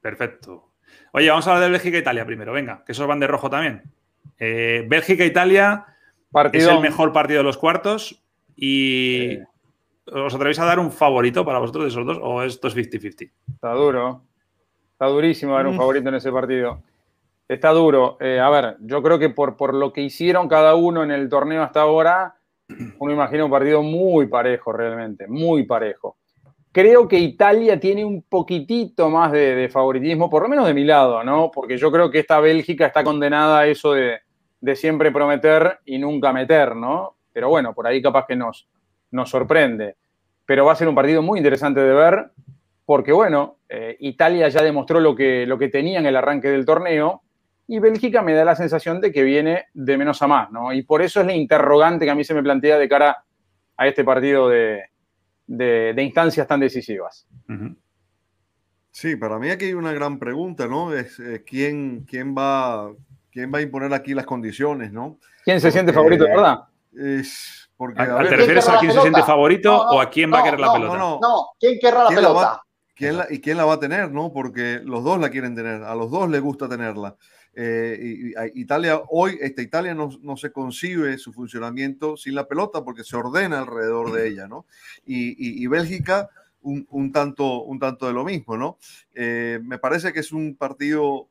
Perfecto. 0.00 0.70
Oye, 1.12 1.28
vamos 1.28 1.46
a 1.46 1.50
hablar 1.50 1.64
de 1.64 1.70
Bélgica 1.72 1.96
e 1.96 2.00
Italia 2.00 2.24
primero, 2.24 2.52
venga, 2.52 2.82
que 2.84 2.92
esos 2.92 3.06
van 3.06 3.20
de 3.20 3.26
rojo 3.26 3.50
también. 3.50 3.82
Eh, 4.38 4.84
Bélgica 4.88 5.24
e 5.24 5.26
Es 6.52 6.66
el 6.66 6.80
mejor 6.80 7.12
partido 7.12 7.38
de 7.38 7.44
los 7.44 7.56
cuartos 7.58 8.22
y 8.56 9.30
Sí. 9.30 9.38
¿os 10.12 10.34
atrevéis 10.34 10.58
a 10.58 10.64
dar 10.64 10.78
un 10.78 10.90
favorito 10.92 11.44
para 11.44 11.58
vosotros 11.58 11.84
de 11.84 11.88
esos 11.90 12.06
dos 12.06 12.18
o 12.22 12.42
esto 12.42 12.68
es 12.68 12.74
50-50? 12.74 13.30
Está 13.54 13.72
duro. 13.72 14.22
Está 14.92 15.06
durísimo 15.06 15.54
dar 15.54 15.66
un 15.66 15.74
Mm. 15.74 15.78
favorito 15.78 16.08
en 16.08 16.14
ese 16.16 16.30
partido. 16.32 16.82
Está 17.48 17.70
duro. 17.70 18.16
Eh, 18.20 18.38
a 18.38 18.48
ver, 18.50 18.76
yo 18.80 19.02
creo 19.02 19.18
que 19.18 19.30
por, 19.30 19.56
por 19.56 19.74
lo 19.74 19.92
que 19.92 20.02
hicieron 20.02 20.48
cada 20.48 20.74
uno 20.76 21.02
en 21.02 21.10
el 21.10 21.28
torneo 21.28 21.62
hasta 21.62 21.80
ahora, 21.82 22.36
uno 22.98 23.12
imagina 23.12 23.44
un 23.44 23.50
partido 23.50 23.82
muy 23.82 24.26
parejo 24.26 24.72
realmente, 24.72 25.26
muy 25.26 25.64
parejo. 25.64 26.16
Creo 26.72 27.08
que 27.08 27.18
Italia 27.18 27.80
tiene 27.80 28.04
un 28.04 28.22
poquitito 28.22 29.10
más 29.10 29.32
de, 29.32 29.56
de 29.56 29.68
favoritismo, 29.68 30.30
por 30.30 30.42
lo 30.42 30.48
menos 30.48 30.64
de 30.66 30.74
mi 30.74 30.84
lado, 30.84 31.24
¿no? 31.24 31.50
Porque 31.50 31.76
yo 31.76 31.90
creo 31.90 32.08
que 32.12 32.20
esta 32.20 32.38
Bélgica 32.38 32.86
está 32.86 33.02
condenada 33.02 33.60
a 33.60 33.66
eso 33.66 33.92
de, 33.92 34.20
de 34.60 34.76
siempre 34.76 35.10
prometer 35.10 35.78
y 35.84 35.98
nunca 35.98 36.32
meter, 36.32 36.76
¿no? 36.76 37.16
Pero 37.32 37.48
bueno, 37.48 37.74
por 37.74 37.86
ahí 37.86 38.02
capaz 38.02 38.26
que 38.26 38.36
nos, 38.36 38.68
nos 39.10 39.30
sorprende. 39.30 39.96
Pero 40.46 40.64
va 40.64 40.72
a 40.72 40.76
ser 40.76 40.88
un 40.88 40.94
partido 40.94 41.22
muy 41.22 41.38
interesante 41.38 41.80
de 41.80 41.94
ver, 41.94 42.30
porque 42.84 43.12
bueno, 43.12 43.56
eh, 43.68 43.96
Italia 44.00 44.48
ya 44.48 44.62
demostró 44.62 45.00
lo 45.00 45.14
que, 45.14 45.46
lo 45.46 45.58
que 45.58 45.68
tenía 45.68 45.98
en 46.00 46.06
el 46.06 46.16
arranque 46.16 46.48
del 46.48 46.64
torneo 46.64 47.22
y 47.68 47.78
Bélgica 47.78 48.20
me 48.20 48.34
da 48.34 48.44
la 48.44 48.56
sensación 48.56 49.00
de 49.00 49.12
que 49.12 49.22
viene 49.22 49.66
de 49.74 49.96
menos 49.96 50.20
a 50.22 50.26
más, 50.26 50.50
¿no? 50.50 50.72
Y 50.72 50.82
por 50.82 51.02
eso 51.02 51.20
es 51.20 51.26
la 51.26 51.34
interrogante 51.34 52.04
que 52.04 52.10
a 52.10 52.16
mí 52.16 52.24
se 52.24 52.34
me 52.34 52.42
plantea 52.42 52.78
de 52.78 52.88
cara 52.88 53.24
a 53.76 53.86
este 53.86 54.02
partido 54.02 54.48
de, 54.48 54.82
de- 55.46 55.92
de 55.94 56.02
instancias 56.02 56.48
tan 56.48 56.58
decisivas. 56.60 57.28
Sí, 58.90 59.14
para 59.14 59.38
mí 59.38 59.50
aquí 59.50 59.66
hay 59.66 59.74
una 59.74 59.92
gran 59.92 60.18
pregunta, 60.18 60.66
¿no? 60.66 60.92
Es 60.92 61.20
eh, 61.20 61.44
quién, 61.46 62.04
quién, 62.08 62.34
va, 62.36 62.90
quién 63.30 63.52
va 63.52 63.58
a 63.58 63.62
imponer 63.62 63.92
aquí 63.94 64.14
las 64.14 64.26
condiciones, 64.26 64.92
¿no? 64.92 65.18
¿Quién 65.44 65.60
se 65.60 65.70
siente 65.70 65.92
favorito, 65.92 66.24
de 66.24 66.30
verdad? 66.30 66.60
Es 66.92 67.70
porque, 67.76 68.00
¿A- 68.02 68.20
a 68.20 68.22
¿Te 68.28 68.36
refieres 68.36 68.68
a 68.68 68.78
quién 68.78 68.92
se 68.92 69.00
siente 69.00 69.22
favorito 69.22 69.70
No, 69.70 69.84
no, 69.84 69.90
o 69.90 70.00
a 70.00 70.10
quién 70.10 70.32
va 70.32 70.36
a 70.36 70.40
no, 70.40 70.44
querer 70.44 70.60
la 70.60 70.72
pelota? 70.72 70.94
no, 70.94 70.98
no. 70.98 71.18
No, 71.20 71.46
¿quién 71.58 71.78
querrá 71.80 72.02
la 72.04 72.08
¿Quién 72.08 72.22
la 72.22 72.28
pelota? 72.28 72.46
va- 72.46 72.62
¿quién 72.94 73.16
la- 73.16 73.26
¿y 73.30 73.40
quién 73.40 73.56
la 73.56 73.64
va 73.64 73.74
a 73.74 73.80
tener, 73.80 74.10
no? 74.12 74.32
Porque 74.32 74.80
los 74.84 75.02
dos 75.04 75.18
la 75.20 75.30
quieren 75.30 75.54
tener, 75.54 75.82
a 75.82 75.94
los 75.94 76.10
dos 76.10 76.28
les 76.28 76.40
gusta 76.42 76.68
tenerla. 76.68 77.16
Eh, 77.54 77.98
y- 78.00 78.30
y 78.30 78.34
a 78.36 78.46
Italia, 78.54 79.00
hoy, 79.08 79.38
esta 79.40 79.62
Italia 79.62 79.94
no, 79.94 80.10
no 80.22 80.36
se 80.36 80.52
concibe 80.52 81.16
su 81.18 81.32
funcionamiento 81.32 82.16
sin 82.16 82.34
la 82.34 82.46
pelota 82.46 82.84
porque 82.84 83.02
se 83.02 83.16
ordena 83.16 83.58
alrededor 83.60 84.12
de 84.12 84.28
ella, 84.28 84.46
¿no? 84.46 84.66
Y, 85.06 85.30
y- 85.30 85.64
y 85.64 85.66
Bélgica, 85.66 86.28
un, 86.62 86.86
un 86.90 87.10
tanto, 87.10 87.62
un 87.62 87.78
tanto 87.78 88.06
de 88.06 88.12
lo 88.12 88.22
mismo, 88.24 88.56
¿no? 88.56 88.76
Eh, 89.14 89.58
me 89.64 89.78
parece 89.78 90.12
que 90.12 90.20
es 90.20 90.30
un 90.30 90.54
partido 90.56 91.28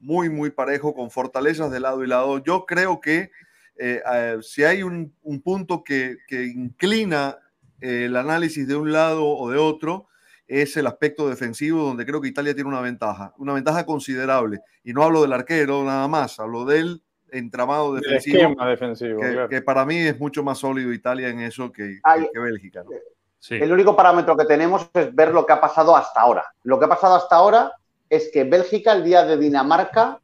muy, 0.00 0.28
muy 0.30 0.50
parejo, 0.50 0.94
con 0.94 1.10
fortalezas 1.10 1.70
de 1.70 1.80
lado 1.80 2.02
y 2.02 2.06
lado. 2.06 2.38
Yo 2.38 2.66
creo 2.66 3.00
que 3.00 3.30
eh, 3.76 4.02
eh, 4.12 4.38
si 4.42 4.64
hay 4.64 4.82
un, 4.82 5.14
un 5.22 5.40
punto 5.40 5.82
que, 5.84 6.16
que 6.26 6.44
inclina 6.46 7.38
eh, 7.80 8.04
el 8.06 8.16
análisis 8.16 8.66
de 8.66 8.76
un 8.76 8.92
lado 8.92 9.26
o 9.26 9.50
de 9.50 9.58
otro, 9.58 10.06
es 10.46 10.76
el 10.76 10.86
aspecto 10.86 11.28
defensivo, 11.28 11.82
donde 11.84 12.04
creo 12.04 12.20
que 12.20 12.28
Italia 12.28 12.54
tiene 12.54 12.68
una 12.68 12.80
ventaja, 12.80 13.32
una 13.38 13.52
ventaja 13.54 13.86
considerable. 13.86 14.60
Y 14.82 14.92
no 14.92 15.02
hablo 15.04 15.22
del 15.22 15.32
arquero 15.32 15.84
nada 15.84 16.08
más, 16.08 16.40
hablo 16.40 16.64
del 16.64 17.02
entramado 17.30 17.96
El 17.96 18.02
defensivo. 18.02 18.38
esquema 18.38 18.68
defensivo. 18.68 19.20
Que, 19.20 19.32
claro. 19.32 19.48
que 19.48 19.62
para 19.62 19.86
mí 19.86 19.96
es 19.98 20.18
mucho 20.18 20.42
más 20.42 20.58
sólido 20.58 20.92
Italia 20.92 21.28
en 21.28 21.40
eso 21.40 21.70
que, 21.70 22.00
Ay, 22.02 22.22
que- 22.22 22.30
que 22.32 22.38
Bélgica. 22.40 22.82
¿no? 22.82 22.90
Sí. 23.38 23.54
El 23.54 23.72
único 23.72 23.94
parámetro 23.96 24.36
que 24.36 24.44
tenemos 24.44 24.90
es 24.92 25.14
ver 25.14 25.32
lo 25.32 25.46
que 25.46 25.52
ha 25.52 25.60
pasado 25.60 25.96
hasta 25.96 26.20
ahora. 26.20 26.44
Lo 26.64 26.78
que 26.78 26.84
ha 26.86 26.88
pasado 26.88 27.14
hasta 27.14 27.36
ahora 27.36 27.72
es 28.10 28.30
que 28.32 28.44
Bélgica, 28.44 28.92
el 28.92 29.04
día 29.04 29.24
de 29.24 29.36
Dinamarca, 29.38 30.20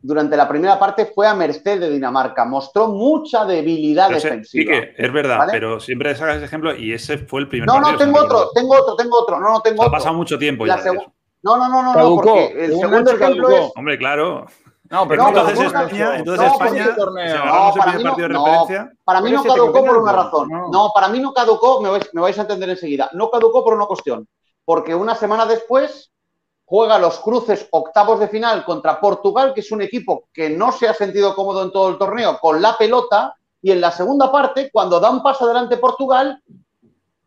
durante 0.00 0.36
la 0.36 0.48
primera 0.48 0.78
parte 0.78 1.06
fue 1.06 1.26
a 1.26 1.34
merced 1.34 1.80
de 1.80 1.90
Dinamarca. 1.90 2.44
Mostró 2.44 2.86
mucha 2.88 3.44
debilidad 3.44 4.06
Pero 4.08 4.20
defensiva. 4.20 4.72
Quique, 4.72 4.94
es 4.96 5.12
verdad, 5.12 5.38
¿Vale? 5.38 5.52
pero 5.52 5.80
siempre 5.80 6.14
sacas 6.14 6.36
ese 6.36 6.44
ejemplo 6.46 6.74
y 6.76 6.92
ese 6.92 7.18
fue 7.18 7.40
el 7.40 7.48
primer 7.48 7.66
No, 7.66 7.74
no, 7.80 7.82
partido, 7.82 7.98
tengo 7.98 8.12
no 8.12 8.20
me 8.20 8.26
otro, 8.34 8.50
tengo 8.54 8.74
otro, 8.74 8.96
tengo 8.96 9.18
otro. 9.18 9.40
No, 9.40 9.50
no, 9.52 9.60
tengo. 9.60 9.82
Ha 9.82 9.86
otro. 9.86 9.98
pasado 9.98 10.14
mucho 10.14 10.38
tiempo 10.38 10.64
La 10.64 10.76
ya. 10.82 10.92
No, 11.42 11.56
no, 11.56 11.68
no, 11.68 11.82
no, 11.82 11.82
no, 11.82 11.94
Caducó. 11.94 12.22
porque 12.22 12.64
el 12.64 12.78
segundo 12.78 13.10
ejemplo 13.10 13.48
caducó. 13.48 13.66
es. 13.66 13.72
Hombre, 13.76 13.98
claro. 13.98 14.46
No, 14.88 15.08
pero 15.08 15.22
No, 15.24 15.28
entonces 15.30 15.60
España, 15.66 16.16
entonces 16.16 16.46
no, 16.46 16.52
España, 16.52 16.96
No, 16.96 17.74
para 17.76 17.92
mí 17.98 18.04
no, 18.04 18.14
de 18.14 18.28
referencia, 18.28 18.92
Para 19.02 19.20
mí 19.20 19.32
caducó 19.32 19.84
por 19.84 19.96
una 19.96 20.12
razón. 20.12 20.48
no. 20.48 20.68
No, 20.70 20.90
para 20.94 21.08
mí 21.08 21.18
no 21.18 21.32
caducó, 21.32 21.80
me 21.82 21.88
vais, 21.90 22.08
me 22.14 22.20
vais 22.20 22.38
a 22.38 22.42
entender 22.42 22.70
enseguida. 22.70 23.10
No 23.12 23.28
caducó 23.30 23.64
por 23.64 23.74
una 23.74 23.86
cuestión. 23.86 24.28
Porque 24.64 24.94
una 24.94 25.16
semana 25.16 25.44
después 25.46 26.12
juega 26.66 26.98
los 26.98 27.20
cruces 27.20 27.66
octavos 27.70 28.18
de 28.20 28.28
final 28.28 28.64
contra 28.64 29.00
Portugal, 29.00 29.54
que 29.54 29.60
es 29.60 29.70
un 29.70 29.82
equipo 29.82 30.24
que 30.32 30.50
no 30.50 30.72
se 30.72 30.88
ha 30.88 30.94
sentido 30.94 31.34
cómodo 31.34 31.62
en 31.62 31.72
todo 31.72 31.88
el 31.88 31.96
torneo 31.96 32.38
con 32.38 32.60
la 32.60 32.76
pelota. 32.76 33.34
Y 33.62 33.70
en 33.70 33.80
la 33.80 33.90
segunda 33.90 34.30
parte, 34.30 34.70
cuando 34.70 35.00
da 35.00 35.10
un 35.10 35.22
paso 35.22 35.44
adelante 35.44 35.76
Portugal, 35.78 36.42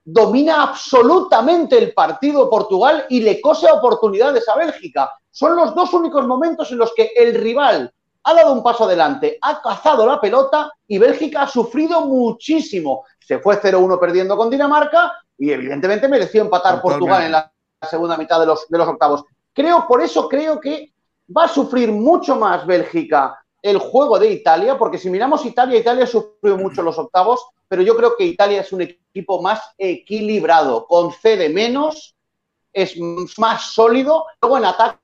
domina 0.04 0.63
absolutamente 0.63 1.78
el 1.78 1.93
partido 1.93 2.49
Portugal 2.49 3.06
y 3.10 3.21
le 3.21 3.41
cose 3.41 3.71
oportunidades 3.71 4.47
a 4.47 4.56
Bélgica. 4.56 5.12
Son 5.32 5.56
los 5.56 5.73
dos 5.73 5.93
únicos 5.93 6.28
momentos 6.28 6.71
en 6.71 6.78
los 6.78 6.93
que 6.93 7.12
el 7.15 7.36
rival 7.36 7.91
ha 8.23 8.34
dado 8.34 8.54
un 8.54 8.62
paso 8.62 8.84
adelante, 8.84 9.38
ha 9.41 9.62
cazado 9.62 10.06
la 10.06 10.19
pelota 10.19 10.71
y 10.88 10.97
Bélgica 10.97 11.43
ha 11.43 11.47
sufrido 11.47 12.02
muchísimo. 12.02 13.06
Se 13.19 13.39
fue 13.39 13.62
0-1 13.62 13.99
perdiendo 13.99 14.36
con 14.36 14.49
Dinamarca 14.49 15.13
y 15.38 15.52
evidentemente 15.52 16.08
mereció 16.08 16.41
empatar. 16.41 16.82
Portugal 16.82 17.23
en 17.23 17.32
la 17.32 17.52
segunda 17.88 18.18
mitad 18.18 18.39
de 18.39 18.46
los, 18.46 18.68
de 18.68 18.78
los 18.78 18.88
octavos. 18.88 19.24
Creo, 19.54 19.86
por 19.88 20.02
eso 20.02 20.28
creo 20.28 20.60
que 20.60 20.94
va 21.36 21.46
a 21.46 21.48
sufrir 21.48 21.92
mucho 21.92 22.36
más 22.36 22.65
Bélgica 22.65 23.39
el 23.62 23.78
juego 23.78 24.18
de 24.20 24.32
Italia, 24.32 24.78
porque 24.78 24.98
si 24.98 25.10
miramos 25.10 25.46
Italia, 25.46 25.80
Italia 25.80 26.08
sufrió 26.08 26.58
mucho 26.58 26.82
los 26.82 26.98
octavos, 26.98 27.46
pero 27.68 27.82
yo 27.82 27.96
creo 27.96 28.15
que 28.18 28.24
Italia 28.24 28.62
es 28.62 28.72
un 28.72 28.82
equipo 28.82 29.42
más 29.42 29.62
equilibrado, 29.78 30.88
concede 30.88 31.50
menos, 31.50 32.15
es 32.72 32.98
más 33.38 33.74
sólido, 33.74 34.26
luego 34.42 34.58
en 34.58 34.65
ataque 34.65 35.00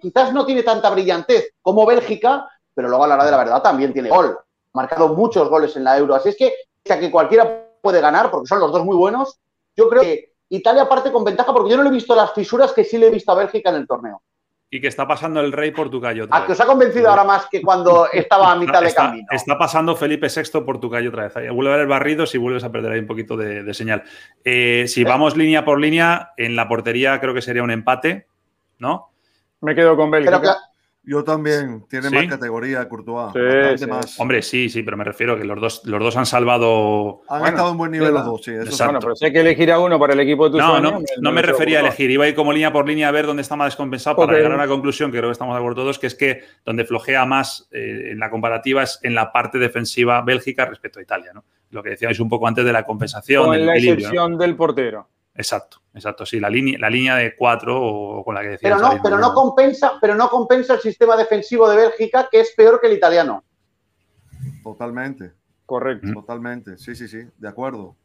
quizás 0.00 0.32
no 0.32 0.46
tiene 0.46 0.62
tanta 0.62 0.90
brillantez 0.90 1.50
como 1.60 1.84
Bélgica, 1.84 2.48
pero 2.74 2.88
luego 2.88 3.04
a 3.04 3.08
la 3.08 3.14
hora 3.14 3.24
de 3.24 3.30
la 3.30 3.36
verdad 3.36 3.62
también 3.62 3.92
tiene 3.92 4.08
gol. 4.08 4.36
Ha 4.38 4.78
marcado 4.78 5.08
muchos 5.08 5.48
goles 5.48 5.76
en 5.76 5.84
la 5.84 5.98
Euro, 5.98 6.14
así 6.14 6.30
es 6.30 6.36
que, 6.36 6.54
o 6.88 6.98
que 6.98 7.10
cualquiera 7.10 7.68
puede 7.82 8.00
ganar, 8.00 8.30
porque 8.30 8.46
son 8.46 8.60
los 8.60 8.72
dos 8.72 8.84
muy 8.84 8.96
buenos, 8.96 9.38
yo 9.76 9.88
creo 9.88 10.02
que 10.02 10.33
Italia 10.56 10.88
parte 10.88 11.10
con 11.12 11.24
ventaja, 11.24 11.52
porque 11.52 11.70
yo 11.70 11.76
no 11.76 11.82
le 11.82 11.88
he 11.90 11.92
visto 11.92 12.14
las 12.14 12.32
fisuras 12.32 12.72
que 12.72 12.84
sí 12.84 12.98
le 12.98 13.06
he 13.08 13.10
visto 13.10 13.32
a 13.32 13.36
Bélgica 13.36 13.70
en 13.70 13.76
el 13.76 13.86
torneo. 13.86 14.22
y 14.70 14.80
que 14.80 14.88
está 14.88 15.06
pasando 15.06 15.40
el 15.40 15.52
rey 15.52 15.70
por 15.70 15.88
tu 15.88 16.00
calle 16.00 16.22
otra 16.22 16.36
A 16.36 16.46
que 16.46 16.52
os 16.52 16.60
ha 16.60 16.66
convencido 16.66 17.08
ahora 17.08 17.22
más 17.22 17.46
que 17.48 17.62
cuando 17.62 18.08
estaba 18.12 18.50
a 18.50 18.56
mitad 18.56 18.80
de 18.80 18.88
está, 18.88 19.06
camino. 19.06 19.26
está 19.30 19.56
pasando 19.56 19.94
Felipe 19.94 20.26
VI 20.28 20.62
por 20.62 20.80
tu 20.80 20.90
calle 20.90 21.08
otra 21.08 21.24
vez. 21.24 21.36
Ahí 21.36 21.48
Vuelve 21.48 21.70
a 21.70 21.74
haber 21.74 21.86
barridos 21.86 22.34
y 22.34 22.38
vuelves 22.38 22.64
a 22.64 22.72
perder 22.72 22.90
ahí 22.92 22.98
un 22.98 23.06
poquito 23.06 23.36
de, 23.36 23.62
de 23.62 23.74
señal. 23.74 24.02
Eh, 24.44 24.86
si 24.88 25.04
vamos 25.04 25.36
línea 25.36 25.64
por 25.64 25.80
línea, 25.80 26.32
en 26.36 26.56
la 26.56 26.66
portería 26.68 27.20
creo 27.20 27.34
que 27.34 27.42
sería 27.42 27.62
un 27.62 27.70
empate, 27.70 28.26
¿no? 28.78 29.10
Me 29.60 29.74
quedo 29.76 29.96
con 29.96 30.10
Bélgica. 30.10 30.40
Pero 30.40 30.52
Yo 31.06 31.22
también. 31.22 31.84
Tiene 31.88 32.08
¿Sí? 32.08 32.14
más 32.14 32.26
categoría 32.26 32.88
Courtois. 32.88 33.32
Sí, 33.32 33.38
bastante 33.40 33.78
sí. 33.78 33.86
más. 33.86 34.20
Hombre, 34.20 34.42
sí, 34.42 34.68
sí, 34.70 34.82
pero 34.82 34.96
me 34.96 35.04
refiero 35.04 35.34
a 35.34 35.38
que 35.38 35.44
los 35.44 35.60
dos, 35.60 35.82
los 35.84 36.00
dos 36.00 36.16
han 36.16 36.24
salvado. 36.24 37.20
Han 37.28 37.40
Bueno, 37.40 37.56
estado 37.56 37.70
en 37.72 37.76
buen 37.76 37.90
nivel 37.90 38.08
sí, 38.08 38.14
los 38.14 38.24
dos, 38.24 38.42
sí. 38.42 38.50
Eso 38.52 38.62
exacto. 38.62 38.84
Bueno, 38.84 39.00
pero 39.00 39.16
si 39.16 39.24
hay 39.26 39.32
que 39.32 39.40
elegir 39.40 39.70
a 39.70 39.80
uno 39.80 39.98
para 39.98 40.14
el 40.14 40.20
equipo 40.20 40.46
de 40.46 40.52
tu 40.52 40.58
No, 40.58 40.70
sueño, 40.70 40.90
no, 40.92 41.00
no 41.20 41.32
me 41.32 41.42
refería 41.42 41.78
a 41.78 41.80
elegir. 41.82 42.10
Iba 42.10 42.24
a 42.24 42.28
ir 42.28 42.34
como 42.34 42.52
línea 42.52 42.72
por 42.72 42.88
línea 42.88 43.08
a 43.08 43.10
ver 43.10 43.26
dónde 43.26 43.42
está 43.42 43.54
más 43.54 43.66
descompensado 43.66 44.16
para 44.16 44.32
llegar 44.32 44.52
a 44.52 44.54
una 44.54 44.66
conclusión 44.66 45.12
que 45.12 45.18
creo 45.18 45.28
que 45.28 45.32
estamos 45.32 45.54
de 45.54 45.58
acuerdo 45.58 45.82
todos, 45.82 45.98
que 45.98 46.06
es 46.06 46.14
que 46.14 46.42
donde 46.64 46.84
flojea 46.84 47.26
más 47.26 47.68
eh, 47.70 48.10
en 48.12 48.18
la 48.18 48.30
comparativa 48.30 48.82
es 48.82 48.98
en 49.02 49.14
la 49.14 49.30
parte 49.30 49.58
defensiva 49.58 50.22
Bélgica 50.22 50.64
respecto 50.64 51.00
a 51.00 51.02
Italia, 51.02 51.32
¿no? 51.34 51.44
Lo 51.70 51.82
que 51.82 51.90
decíais 51.90 52.18
un 52.20 52.28
poco 52.28 52.48
antes 52.48 52.64
de 52.64 52.72
la 52.72 52.84
compensación, 52.84 53.44
Con 53.44 53.52
del 53.52 53.66
la. 53.66 53.72
¿no? 53.74 53.78
excepción 53.78 54.38
del 54.38 54.56
portero. 54.56 55.08
Exacto, 55.34 55.82
exacto, 55.94 56.26
sí, 56.26 56.40
la 56.40 56.50
línea, 56.50 56.78
la 56.78 56.90
línea 56.90 57.16
de 57.16 57.34
cuatro 57.36 57.80
o 57.82 58.24
con 58.24 58.34
la 58.34 58.42
que 58.42 58.48
decías. 58.48 58.78
Pero 58.78 58.88
no, 58.94 59.02
pero 59.02 59.18
no 59.18 59.32
compensa, 59.32 59.92
pero 60.00 60.14
no 60.14 60.28
compensa 60.28 60.74
el 60.74 60.80
sistema 60.80 61.16
defensivo 61.16 61.68
de 61.68 61.76
Bélgica, 61.76 62.28
que 62.30 62.40
es 62.40 62.52
peor 62.56 62.80
que 62.80 62.88
el 62.88 62.94
italiano. 62.94 63.44
Totalmente. 64.62 65.32
Correcto. 65.66 66.12
Totalmente. 66.12 66.76
Sí, 66.76 66.94
sí, 66.94 67.08
sí. 67.08 67.22
De 67.38 67.48
acuerdo. 67.48 67.96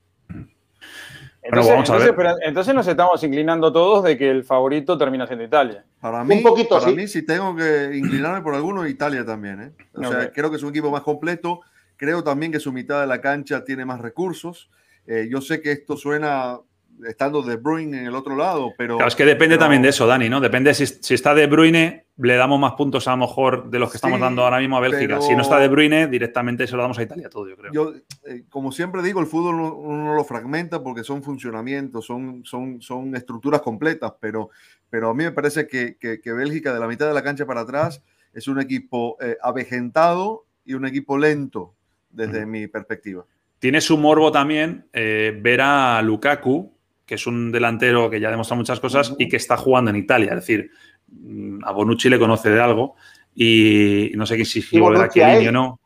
Entonces, 1.41 1.71
vamos 1.71 1.89
a 1.89 1.93
entonces, 1.93 2.05
ver. 2.05 2.15
pero- 2.15 2.35
entonces 2.41 2.75
nos 2.75 2.87
estamos 2.87 3.23
inclinando 3.23 3.71
todos 3.71 4.03
de 4.03 4.17
que 4.17 4.29
el 4.29 4.43
favorito 4.43 4.97
termina 4.97 5.25
siendo 5.25 5.45
Italia. 5.45 5.85
Para 5.99 6.23
mí, 6.23 6.41
poquito, 6.41 6.77
para 6.79 6.89
sí. 6.91 6.95
mí, 6.95 7.07
si 7.07 7.25
tengo 7.25 7.55
que 7.55 7.91
inclinarme 7.95 8.41
por 8.41 8.55
alguno, 8.55 8.85
Italia 8.87 9.25
también. 9.25 9.61
¿eh? 9.61 9.71
O 9.95 10.03
sea, 10.03 10.31
creo 10.31 10.49
que 10.49 10.57
es 10.57 10.63
un 10.63 10.69
equipo 10.69 10.91
más 10.91 11.01
completo. 11.03 11.61
Creo 11.97 12.23
también 12.23 12.51
que 12.51 12.59
su 12.59 12.71
mitad 12.71 13.01
de 13.01 13.07
la 13.07 13.19
cancha 13.19 13.63
tiene 13.65 13.83
más 13.85 13.99
recursos. 13.99 14.69
Eh, 15.05 15.27
yo 15.29 15.41
sé 15.41 15.61
que 15.61 15.71
esto 15.71 15.97
suena 15.97 16.59
estando 17.07 17.41
De 17.41 17.55
Bruyne 17.55 17.99
en 17.99 18.05
el 18.07 18.15
otro 18.15 18.35
lado, 18.35 18.73
pero. 18.77 18.95
Claro, 18.97 19.07
es 19.07 19.15
que 19.15 19.25
depende 19.25 19.55
pero- 19.55 19.65
también 19.65 19.81
de 19.81 19.89
eso, 19.89 20.05
Dani, 20.07 20.29
¿no? 20.29 20.39
Depende 20.41 20.73
si, 20.73 20.85
si 20.85 21.13
está 21.13 21.33
De 21.33 21.47
Bruyne, 21.47 22.05
le 22.17 22.35
damos 22.35 22.59
más 22.59 22.73
puntos 22.73 23.07
a 23.07 23.11
lo 23.11 23.17
mejor 23.17 23.69
de 23.69 23.79
los 23.79 23.89
que 23.91 23.97
estamos 23.97 24.17
Sí, 24.17 24.21
dando 24.21 24.43
ahora 24.43 24.59
mismo 24.59 24.77
a 24.77 24.81
Bélgica. 24.81 25.15
pero- 25.15 25.21
Si 25.21 25.35
no 25.35 25.41
está 25.41 25.57
De 25.59 25.67
Bruyne, 25.69 26.07
directamente 26.07 26.67
se 26.67 26.75
lo 26.75 26.81
damos 26.81 26.99
a 26.99 27.03
Italia 27.03 27.29
todo, 27.29 27.47
yo 27.47 27.55
creo. 27.55 27.71
Yo, 27.71 27.93
eh, 28.25 28.43
como 28.49 28.71
siempre 28.71 29.01
digo, 29.01 29.19
el 29.21 29.27
fútbol 29.27 29.55
uno, 29.55 29.73
uno 29.75 30.05
no 30.05 30.15
lo 30.15 30.23
fragmenta 30.23 30.83
porque 30.83 31.03
son 31.03 31.23
funcionamientos, 31.23 32.05
son, 32.05 32.43
son, 32.45 32.81
son 32.81 33.15
estructuras 33.15 33.61
completas, 33.61 34.13
pero, 34.19 34.49
pero 34.89 35.09
a 35.09 35.13
mí 35.13 35.23
me 35.23 35.31
parece 35.31 35.67
que, 35.67 35.95
que- 35.97 36.19
que 36.19 36.33
Bélgica 36.33 36.73
de 36.73 36.79
la 36.79 36.87
mitad 36.87 37.07
de 37.07 37.13
la 37.13 37.23
cancha 37.23 37.45
para 37.45 37.61
atrás 37.61 38.01
es 38.33 38.47
un 38.47 38.59
equipo 38.59 39.17
eh, 39.21 39.37
avejentado 39.41 40.45
y 40.65 40.73
un 40.73 40.85
equipo 40.85 41.17
lento 41.17 41.73
desde 42.11 42.45
mi 42.45 42.67
perspectiva. 42.67 43.23
Tiene 43.59 43.81
su 43.81 43.97
morbo 43.97 44.31
también 44.31 44.85
eh, 44.93 45.37
ver 45.41 45.61
a 45.61 46.01
Lukaku, 46.01 46.71
que 47.09 47.15
es 47.15 47.25
un 47.25 47.51
delantero 47.51 48.07
que 48.07 48.19
ya 48.19 48.29
demuestra 48.29 48.55
muchas 48.55 48.79
cosas 48.79 49.15
y 49.17 49.27
que 49.27 49.37
está 49.37 49.57
jugando 49.57 49.89
en 49.89 49.97
Italia. 49.97 50.29
Es 50.35 50.41
decir, 50.41 50.69
mm, 51.07 51.65
a 51.65 51.71
Bonucci 51.71 52.07
le 52.07 52.19
conoce 52.19 52.51
de 52.51 52.61
algo 52.61 52.95
y 53.33 54.11
no 54.13 54.27
sé 54.27 54.45
si 54.45 54.61
volverá 54.79 55.05
a 55.05 55.07
Bonucci 55.07 55.21
a 55.21 55.25
Chiellini 55.25 55.43
él. 55.45 55.49
o 55.49 55.51
no. 55.51 55.79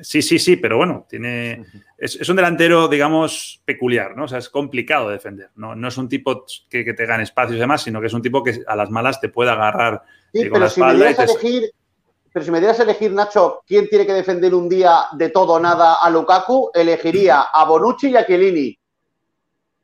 Sí, 0.00 0.20
sí, 0.22 0.40
sí, 0.40 0.56
pero 0.56 0.76
bueno, 0.76 1.06
tiene, 1.08 1.64
es, 1.96 2.16
es 2.16 2.28
un 2.28 2.34
delantero, 2.34 2.88
digamos, 2.88 3.62
peculiar, 3.64 4.16
¿no? 4.16 4.24
O 4.24 4.28
sea, 4.28 4.38
es 4.38 4.48
complicado 4.48 5.06
de 5.06 5.14
defender. 5.14 5.50
No, 5.54 5.76
no 5.76 5.86
es 5.86 5.96
un 5.96 6.08
tipo 6.08 6.44
que, 6.68 6.84
que 6.84 6.94
te 6.94 7.06
gane 7.06 7.22
espacios 7.22 7.56
y 7.56 7.60
demás, 7.60 7.82
sino 7.82 8.00
que 8.00 8.08
es 8.08 8.12
un 8.12 8.20
tipo 8.22 8.42
que 8.42 8.58
a 8.66 8.74
las 8.74 8.90
malas 8.90 9.20
te 9.20 9.28
puede 9.28 9.50
agarrar 9.52 10.02
Sí, 10.32 10.40
eh, 10.42 10.48
con 10.50 10.68
si 10.68 10.80
y 10.80 10.84
te- 10.84 10.90
elegir, 11.22 11.70
pero 12.32 12.44
si 12.44 12.50
me 12.50 12.58
dieras 12.58 12.80
a 12.80 12.82
elegir, 12.82 13.12
Nacho, 13.12 13.62
quién 13.64 13.88
tiene 13.88 14.04
que 14.04 14.14
defender 14.14 14.52
un 14.52 14.68
día 14.68 15.04
de 15.12 15.28
todo 15.30 15.52
o 15.52 15.60
nada 15.60 15.98
a 16.02 16.10
Lukaku, 16.10 16.72
elegiría 16.74 17.42
a 17.42 17.64
Bonucci 17.64 18.08
y 18.08 18.16
a 18.16 18.26
Chiellini. 18.26 18.76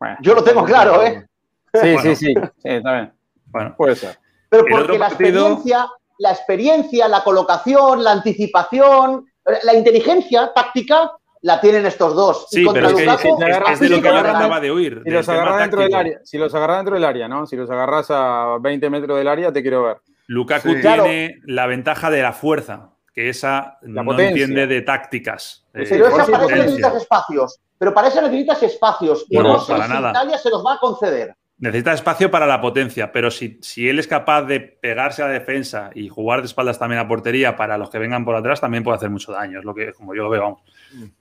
Bueno, 0.01 0.17
Yo 0.23 0.35
lo 0.35 0.43
tengo 0.43 0.65
claro, 0.65 1.03
¿eh? 1.05 1.27
Sí, 1.75 1.93
Bueno. 1.93 2.03
sí, 2.03 2.17
sí, 2.17 2.35
sí, 2.59 2.69
está 2.69 2.93
bien. 2.93 3.13
Bueno, 3.47 3.75
Puede 3.77 3.95
ser. 3.97 4.19
Pero 4.49 4.65
porque 4.69 4.99
la 4.99 5.09
partido- 5.11 5.47
experiencia, 5.47 5.87
la 6.19 6.31
experiencia, 6.33 7.09
la 7.09 7.23
colocación, 7.23 8.03
la 8.03 8.13
anticipación, 8.13 9.27
la 9.63 9.75
inteligencia 9.75 10.53
táctica 10.55 11.13
la 11.43 11.61
tienen 11.61 11.87
estos 11.87 12.15
dos. 12.15 12.47
sí, 12.51 12.63
y 12.63 12.65
contra 12.65 12.83
pero 12.89 12.99
es 12.99 13.01
que 13.03 13.07
Lukaku, 13.07 13.43
es, 13.43 13.49
es- 13.49 13.71
es 13.73 13.81
de 13.81 13.89
lo 13.89 14.03
que 14.03 14.09
yo 14.09 14.23
trataba 14.23 14.61
de 14.61 14.71
oír. 14.71 15.03
Si 15.05 15.11
los 15.11 15.29
agarras 15.29 15.59
dentro 15.61 15.81
del 15.83 15.95
área, 15.95 16.19
si 16.25 16.39
los 16.39 16.55
agarras 16.55 16.77
dentro 16.79 16.95
del 16.97 17.05
área, 17.05 17.29
¿no? 17.29 17.47
Si 17.47 17.57
los 17.57 17.71
agarras 17.71 18.07
a 18.11 18.57
20 18.61 18.91
metros 18.91 19.17
del 19.19 19.29
área, 19.29 19.53
te 19.53 19.63
quiero 19.63 19.85
ver. 19.85 19.97
Lukaku 20.27 20.69
Sí. 20.75 20.81
tiene 20.83 21.39
la 21.47 21.67
ventaja 21.67 22.11
de 22.11 22.23
la 22.23 22.33
fuerza, 22.33 22.91
que 23.15 23.29
esa 23.31 23.79
La 23.83 24.03
no 24.03 24.11
potencia. 24.11 24.31
entiende 24.45 24.67
de 24.67 24.83
tácticas. 24.83 25.67
Pues 25.73 25.91
eh, 25.91 25.95
Pero 25.95 26.09
esa 26.09 26.27
potencia. 26.27 26.57
necesitas 26.57 26.95
espacios. 26.97 27.59
Pero 27.81 27.95
para 27.95 28.09
eso 28.09 28.21
necesitas 28.21 28.63
espacios. 28.63 29.25
Y 29.31 29.39
no 29.39 29.59
sé 29.59 29.73
para 29.73 29.87
si 29.87 29.91
nada. 29.95 30.11
Italia 30.11 30.37
se 30.37 30.51
los 30.51 30.63
va 30.63 30.75
a 30.75 30.79
conceder. 30.79 31.35
Necesita 31.57 31.95
espacio 31.95 32.31
para 32.31 32.47
la 32.47 32.61
potencia, 32.61 33.11
pero 33.11 33.31
si, 33.31 33.59
si 33.63 33.89
él 33.89 33.99
es 33.99 34.07
capaz 34.07 34.43
de 34.43 34.61
pegarse 34.61 35.23
a 35.23 35.29
la 35.29 35.33
defensa 35.33 35.91
y 35.95 36.09
jugar 36.11 36.41
de 36.41 36.47
espaldas 36.47 36.79
también 36.79 37.01
a 37.01 37.09
portería 37.09 37.57
para 37.57 37.79
los 37.79 37.89
que 37.89 37.99
vengan 37.99 38.25
por 38.27 38.35
atrás, 38.35 38.61
también 38.61 38.85
puede 38.85 38.97
hacer 38.97 39.09
mucho 39.09 39.33
daño. 39.33 39.61
Es 39.61 39.65
lo 39.65 39.75
que, 39.75 39.95
como 39.95 40.15
yo 40.15 40.23
lo 40.25 40.29
veo, 40.29 40.43
vamos. 40.43 40.61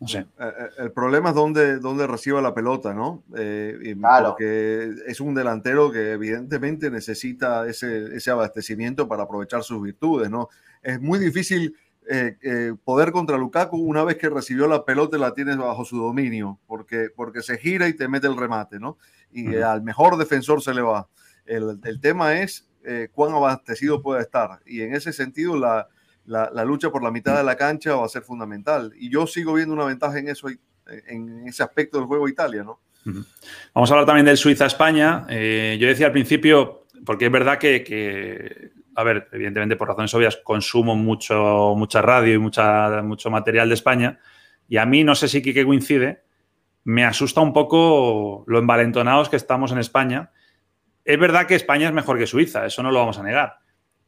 No 0.02 0.08
sé. 0.08 0.20
Eh, 0.20 0.26
eh, 0.40 0.70
El 0.80 0.92
problema 0.92 1.30
es 1.30 1.36
dónde, 1.36 1.80
dónde 1.80 2.08
reciba 2.08 2.42
la 2.42 2.54
pelota, 2.54 2.94
¿no? 2.94 3.24
Eh, 3.38 3.96
Claro. 3.98 4.32
Porque 4.32 4.90
es 5.08 5.22
un 5.22 5.34
delantero 5.34 5.90
que 5.92 6.12
evidentemente 6.12 6.92
necesita 6.92 7.66
ese, 7.68 8.18
ese 8.18 8.32
abastecimiento 8.32 9.08
para 9.08 9.24
aprovechar 9.24 9.64
sus 9.64 9.82
virtudes, 9.82 10.30
¿no? 10.30 10.50
Es 10.82 11.00
muy 11.00 11.20
difícil 11.20 11.74
eh, 12.12 12.38
eh, 12.42 12.74
poder 12.84 13.12
contra 13.12 13.38
Lukaku 13.38 13.78
una 13.78 14.04
vez 14.04 14.18
que 14.18 14.30
recibió 14.30 14.68
la 14.68 14.84
pelota 14.84 15.18
la 15.18 15.34
tienes 15.34 15.58
bajo 15.58 15.86
su 15.86 15.98
dominio, 15.98 16.60
porque, 16.66 17.10
porque 17.16 17.42
se 17.42 17.58
gira 17.58 17.88
y 17.88 17.94
te 17.96 18.08
mete 18.08 18.28
el 18.28 18.36
remate, 18.36 18.80
¿no? 18.80 18.98
Y 19.32 19.46
eh, 19.54 19.60
Ujú. 19.60 19.68
al 19.68 19.84
mejor 19.84 20.18
defensor 20.18 20.62
se 20.62 20.74
le 20.74 20.82
va. 20.82 21.08
El, 21.46 21.80
el 21.84 22.02
tema 22.02 22.40
es 22.42 22.70
eh, 22.84 23.10
cuán 23.12 23.34
abastecido 23.34 24.02
puede 24.02 24.22
estar. 24.22 24.60
Y 24.66 24.82
en 24.82 24.96
ese 24.96 25.14
sentido, 25.14 25.58
la, 25.58 25.88
la, 26.26 26.64
lucha 26.64 26.90
por 26.90 27.04
la 27.04 27.12
mitad 27.12 27.38
de 27.38 27.44
la 27.44 27.56
cancha 27.56 27.96
va 27.96 28.06
a 28.06 28.10
ser 28.10 28.24
fundamental. 28.24 28.94
Y 28.98 29.10
yo 29.10 29.28
sigo 29.28 29.54
viendo 29.54 29.74
una 29.74 29.86
ventaja 29.86 30.18
en 30.18 30.30
eso, 30.30 30.48
en 31.08 31.48
ese 31.48 31.62
aspecto 31.62 31.98
del 31.98 32.08
juego 32.08 32.28
Italia, 32.28 32.64
¿no? 32.64 32.80
Vamos 33.74 33.90
a 33.90 33.94
hablar 33.94 34.06
también 34.06 34.26
del 34.26 34.38
Suiza-España. 34.38 35.26
Eh, 35.30 35.78
yo 35.80 35.88
decía 35.88 36.08
al 36.08 36.12
principio, 36.12 36.86
porque 37.06 37.26
es 37.26 37.32
verdad 37.32 37.58
que, 37.58 38.72
a 39.00 39.04
ver, 39.04 39.30
evidentemente 39.32 39.76
por 39.76 39.88
razones 39.88 40.14
obvias 40.14 40.38
consumo 40.38 40.96
mucho, 40.96 41.74
mucha 41.78 42.02
radio 42.02 42.34
y 42.34 42.38
mucha, 42.38 43.02
mucho 43.02 43.30
material 43.30 43.70
de 43.70 43.76
España. 43.76 44.20
Y 44.68 44.78
a 44.78 44.86
mí, 44.86 45.04
no 45.04 45.16
sé 45.16 45.28
si 45.28 45.42
Quique 45.42 45.66
coincide, 45.66 46.24
me 46.84 47.06
asusta 47.06 47.42
un 47.42 47.54
poco 47.54 48.44
lo 48.48 48.60
envalentonados 48.60 49.30
que 49.30 49.36
estamos 49.36 49.72
en 49.72 49.78
España. 49.78 50.32
Es 51.06 51.18
verdad 51.18 51.48
que 51.48 51.56
España 51.56 51.88
es 51.88 51.94
mejor 51.94 52.18
que 52.18 52.28
Suiza, 52.28 52.66
eso 52.66 52.84
no 52.84 52.92
lo 52.92 53.00
vamos 53.00 53.18
a 53.18 53.24
negar. 53.24 53.60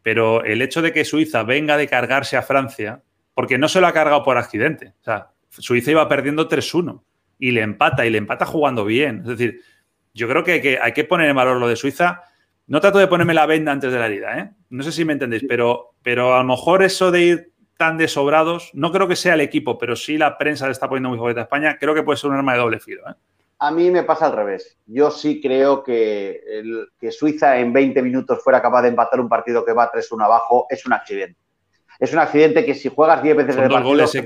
Pero 0.03 0.43
el 0.43 0.61
hecho 0.61 0.81
de 0.81 0.91
que 0.91 1.05
Suiza 1.05 1.43
venga 1.43 1.77
de 1.77 1.87
cargarse 1.87 2.37
a 2.37 2.41
Francia, 2.41 3.03
porque 3.33 3.57
no 3.57 3.67
se 3.67 3.81
lo 3.81 3.87
ha 3.87 3.93
cargado 3.93 4.23
por 4.23 4.37
accidente. 4.37 4.93
Suiza 5.49 5.91
iba 5.91 6.07
perdiendo 6.09 6.49
3-1 6.49 7.01
y 7.39 7.51
le 7.51 7.61
empata, 7.61 8.05
y 8.05 8.09
le 8.09 8.17
empata 8.17 8.45
jugando 8.45 8.83
bien. 8.83 9.21
Es 9.21 9.37
decir, 9.37 9.61
yo 10.13 10.27
creo 10.27 10.43
que, 10.43 10.79
hay 10.81 10.91
que 10.91 11.03
poner 11.03 11.29
en 11.29 11.35
valor 11.35 11.57
lo 11.57 11.67
de 11.67 11.75
Suiza. 11.75 12.23
No 12.71 12.79
trato 12.79 12.99
de 12.99 13.07
ponerme 13.07 13.33
la 13.33 13.45
venda 13.45 13.73
antes 13.73 13.91
de 13.91 13.99
la 13.99 14.05
herida, 14.05 14.39
¿eh? 14.39 14.49
No 14.69 14.81
sé 14.81 14.93
si 14.93 15.03
me 15.03 15.11
entendéis, 15.11 15.43
pero, 15.45 15.89
pero 16.01 16.35
a 16.35 16.37
lo 16.37 16.45
mejor 16.45 16.83
eso 16.83 17.11
de 17.11 17.21
ir 17.21 17.53
tan 17.75 17.97
desobrados, 17.97 18.71
no 18.73 18.93
creo 18.93 19.09
que 19.09 19.17
sea 19.17 19.33
el 19.33 19.41
equipo, 19.41 19.77
pero 19.77 19.97
sí 19.97 20.17
la 20.17 20.37
prensa 20.37 20.67
le 20.67 20.71
está 20.71 20.87
poniendo 20.87 21.09
muy 21.09 21.17
fuerte 21.17 21.41
a 21.41 21.43
España, 21.43 21.75
creo 21.77 21.93
que 21.93 22.03
puede 22.03 22.15
ser 22.15 22.29
un 22.29 22.37
arma 22.37 22.53
de 22.53 22.59
doble 22.59 22.79
filo. 22.79 23.01
¿eh? 23.09 23.13
A 23.59 23.71
mí 23.71 23.91
me 23.91 24.03
pasa 24.03 24.27
al 24.27 24.37
revés. 24.37 24.77
Yo 24.85 25.11
sí 25.11 25.41
creo 25.41 25.83
que, 25.83 26.41
el, 26.47 26.87
que 26.97 27.11
Suiza 27.11 27.57
en 27.57 27.73
20 27.73 28.01
minutos 28.03 28.41
fuera 28.41 28.61
capaz 28.61 28.83
de 28.83 28.87
empatar 28.87 29.19
un 29.19 29.27
partido 29.27 29.65
que 29.65 29.73
va 29.73 29.91
3-1 29.91 30.23
abajo 30.23 30.67
es 30.69 30.85
un 30.85 30.93
accidente. 30.93 31.37
Es 31.99 32.13
un 32.13 32.19
accidente 32.19 32.65
que 32.65 32.73
si 32.73 32.87
juegas 32.87 33.21
10 33.21 33.35
veces 33.35 33.57
en 33.57 33.63
el 33.65 33.83
goles, 33.83 34.15
¿eh, 34.15 34.23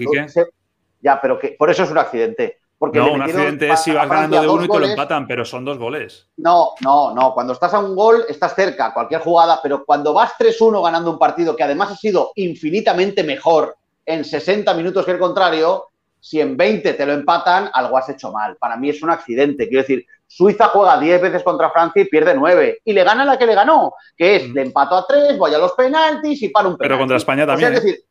ya, 1.01 1.19
pero 1.19 1.39
que 1.39 1.55
por 1.57 1.71
eso 1.71 1.81
es 1.81 1.89
un 1.89 1.97
accidente. 1.97 2.59
Porque 2.77 2.99
no, 2.99 3.13
un 3.13 3.21
accidente 3.21 3.69
es 3.69 3.81
si 3.81 3.91
vas 3.91 4.09
ganando 4.09 4.41
de 4.41 4.47
uno 4.47 4.65
y 4.65 4.67
te 4.67 4.79
lo 4.79 4.85
empatan, 4.85 5.25
pero 5.27 5.45
son 5.45 5.63
dos 5.63 5.77
goles. 5.77 6.27
No, 6.37 6.71
no, 6.81 7.13
no. 7.13 7.33
Cuando 7.33 7.53
estás 7.53 7.73
a 7.73 7.79
un 7.79 7.95
gol, 7.95 8.25
estás 8.27 8.53
cerca, 8.53 8.93
cualquier 8.93 9.21
jugada, 9.21 9.59
pero 9.63 9.85
cuando 9.85 10.13
vas 10.13 10.33
3-1 10.37 10.83
ganando 10.83 11.11
un 11.11 11.19
partido 11.19 11.55
que 11.55 11.63
además 11.63 11.91
ha 11.91 11.95
sido 11.95 12.31
infinitamente 12.35 13.23
mejor 13.23 13.77
en 14.05 14.25
60 14.25 14.73
minutos 14.73 15.05
que 15.05 15.11
el 15.11 15.19
contrario, 15.19 15.85
si 16.19 16.41
en 16.41 16.57
20 16.57 16.93
te 16.93 17.05
lo 17.05 17.13
empatan, 17.13 17.69
algo 17.73 17.97
has 17.97 18.09
hecho 18.09 18.31
mal. 18.31 18.57
Para 18.57 18.75
mí 18.75 18.89
es 18.89 19.01
un 19.01 19.09
accidente. 19.09 19.69
Quiero 19.69 19.83
decir, 19.83 20.05
Suiza 20.27 20.67
juega 20.67 20.99
10 20.99 21.21
veces 21.21 21.43
contra 21.43 21.69
Francia 21.69 22.01
y 22.01 22.05
pierde 22.05 22.35
9. 22.35 22.81
Y 22.83 22.93
le 22.93 23.03
gana 23.03 23.23
la 23.23 23.37
que 23.37 23.45
le 23.45 23.55
ganó, 23.55 23.93
que 24.17 24.35
es, 24.35 24.49
mm. 24.49 24.53
le 24.53 24.61
empato 24.63 24.95
a 24.95 25.07
3, 25.07 25.37
voy 25.37 25.53
a 25.53 25.57
los 25.57 25.71
penaltis 25.73 26.41
y 26.43 26.49
para 26.49 26.67
un 26.67 26.75
penalti. 26.75 26.89
Pero 26.89 26.99
contra 26.99 27.17
España 27.17 27.47
también. 27.47 27.73
es 27.73 27.85
¿eh? 27.85 28.03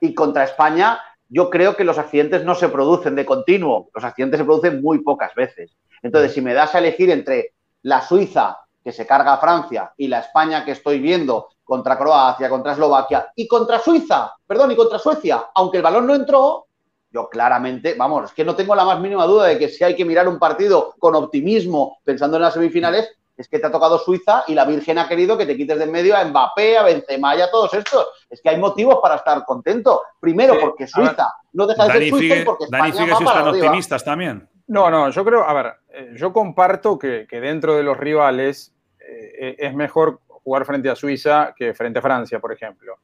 y 0.00 0.14
contra 0.14 0.44
España 0.44 1.00
yo 1.32 1.48
creo 1.48 1.76
que 1.76 1.84
los 1.84 1.96
accidentes 1.96 2.44
no 2.44 2.54
se 2.54 2.68
producen 2.68 3.14
de 3.16 3.24
continuo, 3.24 3.88
los 3.94 4.04
accidentes 4.04 4.38
se 4.38 4.44
producen 4.44 4.82
muy 4.82 4.98
pocas 4.98 5.34
veces. 5.34 5.74
Entonces, 6.02 6.34
si 6.34 6.42
me 6.42 6.52
das 6.52 6.74
a 6.74 6.78
elegir 6.78 7.08
entre 7.08 7.54
la 7.80 8.02
Suiza, 8.02 8.58
que 8.84 8.92
se 8.92 9.06
carga 9.06 9.32
a 9.32 9.38
Francia, 9.38 9.94
y 9.96 10.08
la 10.08 10.18
España 10.18 10.62
que 10.62 10.72
estoy 10.72 11.00
viendo 11.00 11.48
contra 11.64 11.96
Croacia, 11.96 12.50
contra 12.50 12.72
Eslovaquia, 12.72 13.32
y 13.34 13.48
contra 13.48 13.78
Suiza, 13.78 14.34
perdón, 14.46 14.72
y 14.72 14.76
contra 14.76 14.98
Suecia, 14.98 15.46
aunque 15.54 15.78
el 15.78 15.82
balón 15.82 16.06
no 16.06 16.14
entró, 16.14 16.66
yo 17.10 17.30
claramente, 17.30 17.94
vamos, 17.94 18.26
es 18.26 18.32
que 18.32 18.44
no 18.44 18.54
tengo 18.54 18.74
la 18.74 18.84
más 18.84 19.00
mínima 19.00 19.24
duda 19.24 19.46
de 19.46 19.58
que 19.58 19.70
si 19.70 19.82
hay 19.84 19.96
que 19.96 20.04
mirar 20.04 20.28
un 20.28 20.38
partido 20.38 20.94
con 20.98 21.14
optimismo 21.14 21.98
pensando 22.04 22.36
en 22.36 22.42
las 22.42 22.52
semifinales, 22.52 23.10
es 23.36 23.48
que 23.48 23.58
te 23.58 23.66
ha 23.66 23.72
tocado 23.72 23.98
Suiza 23.98 24.44
y 24.46 24.54
la 24.54 24.64
Virgen 24.64 24.98
ha 24.98 25.08
querido 25.08 25.38
que 25.38 25.46
te 25.46 25.56
quites 25.56 25.78
de 25.78 25.84
en 25.84 25.90
medio 25.90 26.16
a 26.16 26.24
Mbappé, 26.24 26.78
a 26.78 26.82
Benzema 26.82 27.34
y 27.36 27.40
a 27.40 27.50
todos 27.50 27.72
estos. 27.74 28.08
Es 28.28 28.40
que 28.40 28.50
hay 28.50 28.58
motivos 28.58 28.98
para 29.00 29.16
estar 29.16 29.44
contento. 29.44 30.02
Primero, 30.20 30.58
porque 30.60 30.86
Suiza 30.86 31.32
no 31.52 31.66
deja 31.66 31.86
de 31.86 31.92
ser 31.92 32.08
Suiza 32.10 32.36
y 32.36 32.44
porque 32.44 32.64
España 32.64 32.94
Dani 32.94 33.10
va 33.10 33.18
para 33.20 33.50
optimistas 33.50 34.04
también. 34.04 34.48
No, 34.68 34.90
no, 34.90 35.10
yo 35.10 35.24
creo, 35.24 35.42
a 35.42 35.52
ver, 35.52 35.72
eh, 35.90 36.12
yo 36.16 36.32
comparto 36.32 36.98
que, 36.98 37.26
dentro 37.30 37.74
de 37.74 37.82
los 37.82 37.96
rivales 37.96 38.74
eh, 39.00 39.56
es 39.58 39.74
mejor 39.74 40.20
jugar 40.26 40.64
frente 40.64 40.88
a 40.88 40.94
Suiza 40.96 41.54
que 41.56 41.74
frente 41.74 41.98
a 41.98 42.02
Francia, 42.02 42.38
por 42.40 42.52
ejemplo. 42.52 42.96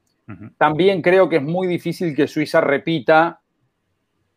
También 0.58 1.00
creo 1.00 1.26
que 1.26 1.36
es 1.36 1.42
muy 1.42 1.66
difícil 1.66 2.14
que 2.14 2.28
Suiza 2.28 2.60
repita 2.60 3.40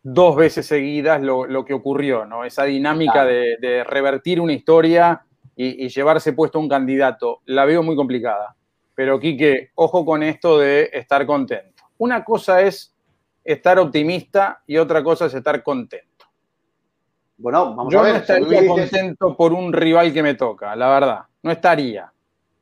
dos 0.01 0.37
veces 0.37 0.65
seguidas 0.65 1.21
lo, 1.21 1.65
que 1.65 1.73
ocurrió, 1.73 2.25
¿no? 2.25 2.45
Esa 2.45 2.63
dinámica 2.63 3.25
de, 3.25 3.57
de, 3.59 3.83
revertir 3.83 4.39
una 4.39 4.53
historia 4.53 5.25
y, 5.63 5.89
llevarse 5.89 6.33
puesto 6.33 6.59
un 6.59 6.67
candidato, 6.67 7.41
la 7.45 7.65
veo 7.65 7.83
muy 7.83 7.95
complicada. 7.95 8.55
Pero 8.95 9.19
Quique, 9.19 9.71
ojo 9.75 10.05
con 10.05 10.23
esto 10.23 10.57
de 10.57 10.89
estar 10.91 11.25
contento. 11.25 11.83
Una 11.97 12.23
cosa 12.23 12.61
es 12.61 12.93
estar 13.43 13.79
optimista 13.79 14.61
y 14.65 14.77
otra 14.77 15.03
cosa 15.03 15.25
es 15.25 15.33
estar 15.33 15.61
contento. 15.63 16.25
Bueno, 17.37 17.75
vamos 17.75 17.93
Yo 17.93 17.99
a 17.99 18.03
ver. 18.03 18.13
no 18.13 18.19
estaría 18.19 18.67
contento 18.67 19.35
por 19.35 19.53
un 19.53 19.73
rival 19.73 20.13
que 20.13 20.23
me 20.23 20.35
toca, 20.35 20.75
la 20.75 20.89
verdad. 20.89 21.19
No 21.43 21.51
estaría. 21.51 22.11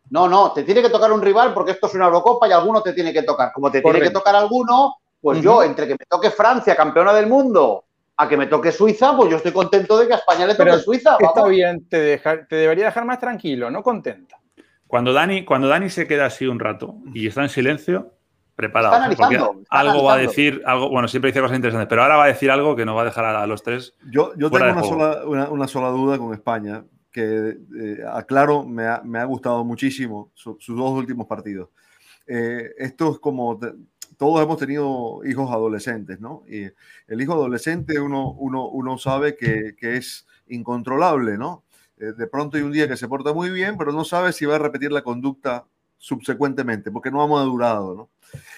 No, 0.09 0.27
no, 0.27 0.51
te 0.51 0.63
tiene 0.63 0.81
que 0.81 0.89
tocar 0.89 1.11
un 1.11 1.21
rival 1.21 1.53
porque 1.53 1.71
esto 1.71 1.87
es 1.87 1.95
una 1.95 2.05
Eurocopa 2.05 2.47
y 2.47 2.51
alguno 2.51 2.81
te 2.81 2.93
tiene 2.93 3.13
que 3.13 3.23
tocar. 3.23 3.51
Como 3.53 3.69
te 3.69 3.81
tiene 3.81 4.01
que 4.01 4.09
tocar 4.09 4.35
alguno, 4.35 4.95
pues 5.21 5.41
yo, 5.41 5.63
entre 5.63 5.87
que 5.87 5.93
me 5.93 6.05
toque 6.07 6.31
Francia, 6.31 6.75
campeona 6.75 7.13
del 7.13 7.27
mundo, 7.27 7.85
a 8.19 8.27
que 8.27 8.35
me 8.35 8.47
toque 8.47 8.73
Suiza, 8.73 9.15
pues 9.15 9.31
yo 9.31 9.37
estoy 9.37 9.53
contento 9.53 9.97
de 9.97 10.05
que 10.05 10.13
a 10.13 10.17
España 10.17 10.45
le 10.45 10.53
toque 10.53 10.77
Suiza. 10.79 11.15
Está 11.17 11.47
bien, 11.47 11.87
te, 11.87 12.17
te 12.49 12.55
debería 12.57 12.85
dejar 12.85 13.05
más 13.05 13.17
tranquilo, 13.17 13.71
no 13.71 13.81
contenta. 13.81 14.37
Cuando 14.87 15.13
Dani, 15.13 15.45
cuando 15.45 15.69
Dani 15.69 15.89
se 15.89 16.05
queda 16.05 16.25
así 16.25 16.45
un 16.45 16.59
rato 16.59 16.95
y 17.13 17.27
está 17.27 17.43
en 17.43 17.49
silencio, 17.49 18.11
preparado. 18.55 18.93
algo 19.69 20.03
va 20.03 20.15
a 20.15 20.17
decir, 20.17 20.61
algo, 20.65 20.89
bueno, 20.89 21.07
siempre 21.07 21.31
dice 21.31 21.39
cosas 21.39 21.55
interesantes, 21.55 21.87
pero 21.87 22.03
ahora 22.03 22.17
va 22.17 22.25
a 22.25 22.27
decir 22.27 22.51
algo 22.51 22.75
que 22.75 22.85
nos 22.85 22.97
va 22.97 23.03
a 23.03 23.05
dejar 23.05 23.23
a, 23.23 23.47
los 23.47 23.63
tres. 23.63 23.95
Yo, 24.11 24.33
yo 24.35 24.51
tengo 24.51 24.65
una 24.65 24.83
sola, 24.83 25.47
una, 25.49 25.67
sola, 25.69 25.87
duda 25.87 26.17
con 26.17 26.33
España, 26.33 26.83
que 27.13 27.55
eh, 27.79 28.03
aclaro, 28.11 28.65
me 28.65 28.85
ha, 28.85 29.01
me 29.01 29.19
ha, 29.19 29.23
gustado 29.23 29.63
muchísimo 29.63 30.31
sus 30.33 30.57
dos 30.67 30.91
últimos 30.91 31.25
partidos. 31.25 31.69
Eh, 32.27 32.71
esto 32.77 33.13
es 33.13 33.19
como 33.19 33.57
todos 34.19 34.43
hemos 34.43 34.57
tenido 34.57 35.21
hijos 35.23 35.49
adolescentes, 35.49 36.19
¿no? 36.19 36.43
Y 36.45 36.69
el 37.07 37.21
hijo 37.21 37.31
adolescente 37.31 38.01
uno, 38.01 38.33
uno, 38.33 38.67
uno 38.67 38.97
sabe 38.97 39.37
que, 39.37 39.77
que 39.77 39.95
es 39.95 40.27
incontrolable, 40.47 41.37
¿no? 41.37 41.63
Eh, 41.97 42.11
de 42.17 42.27
pronto 42.27 42.57
hay 42.57 42.63
un 42.63 42.73
día 42.73 42.89
que 42.89 42.97
se 42.97 43.07
porta 43.07 43.31
muy 43.31 43.49
bien, 43.49 43.77
pero 43.77 43.93
no 43.93 44.03
sabe 44.03 44.33
si 44.33 44.45
va 44.45 44.57
a 44.57 44.59
repetir 44.59 44.91
la 44.91 45.03
conducta 45.03 45.65
subsecuentemente, 45.97 46.91
porque 46.91 47.11
no 47.11 47.21
ha 47.21 47.27
madurado, 47.27 47.95
¿no? 47.95 48.09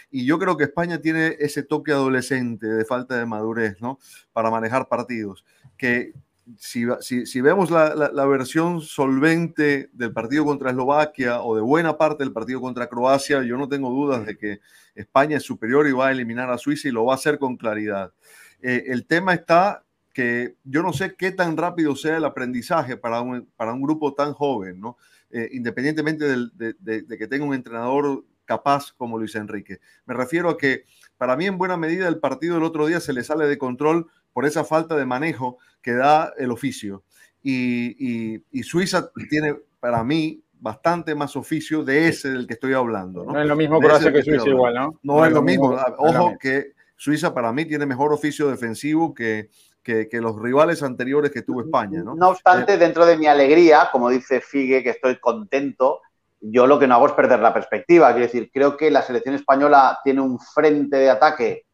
Y 0.10 0.26
yo 0.26 0.40
creo 0.40 0.58
que 0.58 0.64
España 0.64 1.00
tiene 1.00 1.36
ese 1.38 1.62
toque 1.62 1.92
adolescente 1.92 2.66
de 2.66 2.84
falta 2.84 3.16
de 3.18 3.28
madurez, 3.28 3.80
¿no? 3.82 4.00
Para 4.34 4.50
manejar 4.50 4.88
partidos, 4.88 5.46
que 5.78 6.14
si, 6.58 7.42
vemos 7.42 7.72
la, 7.72 8.26
versión 8.26 8.82
solvente 8.82 9.90
del 9.94 10.14
partido 10.14 10.46
contra 10.46 10.70
Eslovaquia 10.72 11.42
o 11.42 11.56
de 11.56 11.62
buena 11.62 11.98
parte 11.98 12.24
del 12.24 12.34
partido 12.34 12.62
contra 12.62 12.88
Croacia, 12.88 13.44
yo 13.44 13.58
no 13.58 13.68
tengo 13.68 13.90
dudas 13.90 14.26
de 14.26 14.38
que 14.38 14.60
España 14.96 15.38
es 15.38 15.44
superior 15.44 15.88
y 15.88 15.92
va 15.92 16.08
a 16.08 16.12
eliminar 16.12 16.50
a 16.50 16.58
Suiza 16.58 16.88
y 16.88 16.92
lo 16.92 17.06
va 17.06 17.14
a 17.14 17.16
hacer 17.16 17.40
con 17.40 17.58
claridad. 17.58 18.14
Eh, 18.62 18.86
el 18.88 19.06
tema 19.06 19.34
está 19.34 19.84
que 20.14 20.56
yo 20.64 20.84
no 20.84 20.94
sé 20.94 21.16
qué 21.16 21.32
tan 21.32 21.56
rápido 21.58 21.96
sea 21.96 22.18
el 22.18 22.26
aprendizaje 22.26 22.98
para 22.98 23.22
un, 23.22 23.50
para 23.56 23.74
un 23.74 23.82
grupo 23.82 24.14
tan 24.14 24.34
joven, 24.34 24.80
¿no? 24.80 24.98
Eh, 25.30 25.50
independientemente 25.54 26.26
de, 26.26 26.74
de 26.80 27.18
que 27.18 27.28
tenga 27.28 27.46
un 27.46 27.54
entrenador 27.54 28.26
capaz 28.46 28.92
como 28.98 29.18
Luis 29.18 29.36
Enrique. 29.36 29.80
Me 30.06 30.14
refiero 30.14 30.50
a 30.50 30.58
que 30.58 30.84
para 31.18 31.38
mí 31.38 31.46
en 31.46 31.58
buena 31.58 31.78
medida 31.78 32.08
el 32.08 32.20
partido 32.20 32.56
del 32.56 32.64
otro 32.64 32.86
día 32.88 33.00
se 33.00 33.14
le 33.14 33.24
sale 33.24 33.46
de 33.46 33.58
control 33.58 34.08
por 34.34 34.46
esa 34.46 34.64
falta 34.64 34.96
de 34.96 35.06
manejo 35.06 35.58
que 35.82 35.94
da 35.94 36.34
el 36.38 36.52
oficio. 36.52 37.04
Y, 37.44 38.44
Suiza 38.64 39.12
tiene, 39.30 39.56
para 39.80 40.04
mí, 40.04 40.44
bastante 40.60 41.16
más 41.16 41.36
oficio 41.36 41.84
de 41.84 42.08
ese 42.08 42.30
del 42.30 42.48
que 42.48 42.54
estoy 42.54 42.74
hablando. 42.74 43.26
No, 43.26 43.42
es 43.42 43.48
lo 43.48 43.56
mismo 43.56 43.80
Croacia 43.80 44.14
que, 44.14 44.22
Suiza 44.22 44.48
igual, 44.48 44.76
¿no? 44.76 45.00
No, 45.02 45.26
es, 45.26 45.32
lo 45.32 45.42
mismo. 45.42 45.76
Ojo 45.98 46.38
que 46.40 46.74
Suiza 46.96 47.34
para 47.34 47.52
mí 47.52 47.66
tiene 47.66 47.88
mejor 47.88 48.14
oficio 48.14 48.48
defensivo 48.48 49.14
que, 49.14 49.50
que, 49.84 50.08
los 50.22 50.40
rivales 50.40 50.84
anteriores 50.84 51.32
que 51.32 51.42
tuvo 51.42 51.62
España. 51.62 52.04
No, 52.04 52.16
no 52.16 52.30
obstante, 52.30 52.74
eh, 52.74 52.78
dentro 52.78 53.06
de 53.06 53.18
mi 53.18 53.26
alegría, 53.26 53.90
como 53.92 54.10
dice 54.10 54.40
Figue, 54.40 54.84
que 54.84 54.92
estoy 54.92 55.20
contento, 55.20 56.02
yo 56.40 56.68
lo 56.68 56.78
que 56.80 56.88
no 56.88 56.96
hago 56.96 57.08
es 57.08 57.14
perder 57.14 57.40
la 57.40 57.54
perspectiva. 57.54 58.12
Quiero 58.12 58.28
decir, 58.28 58.52
creo 58.54 58.78
que 58.78 58.92
la 58.92 59.02
selección 59.02 59.36
española 59.36 60.00
tiene 60.04 60.22
un 60.22 60.40
frente 60.40 60.98
de 60.98 61.10
ataque 61.10 61.66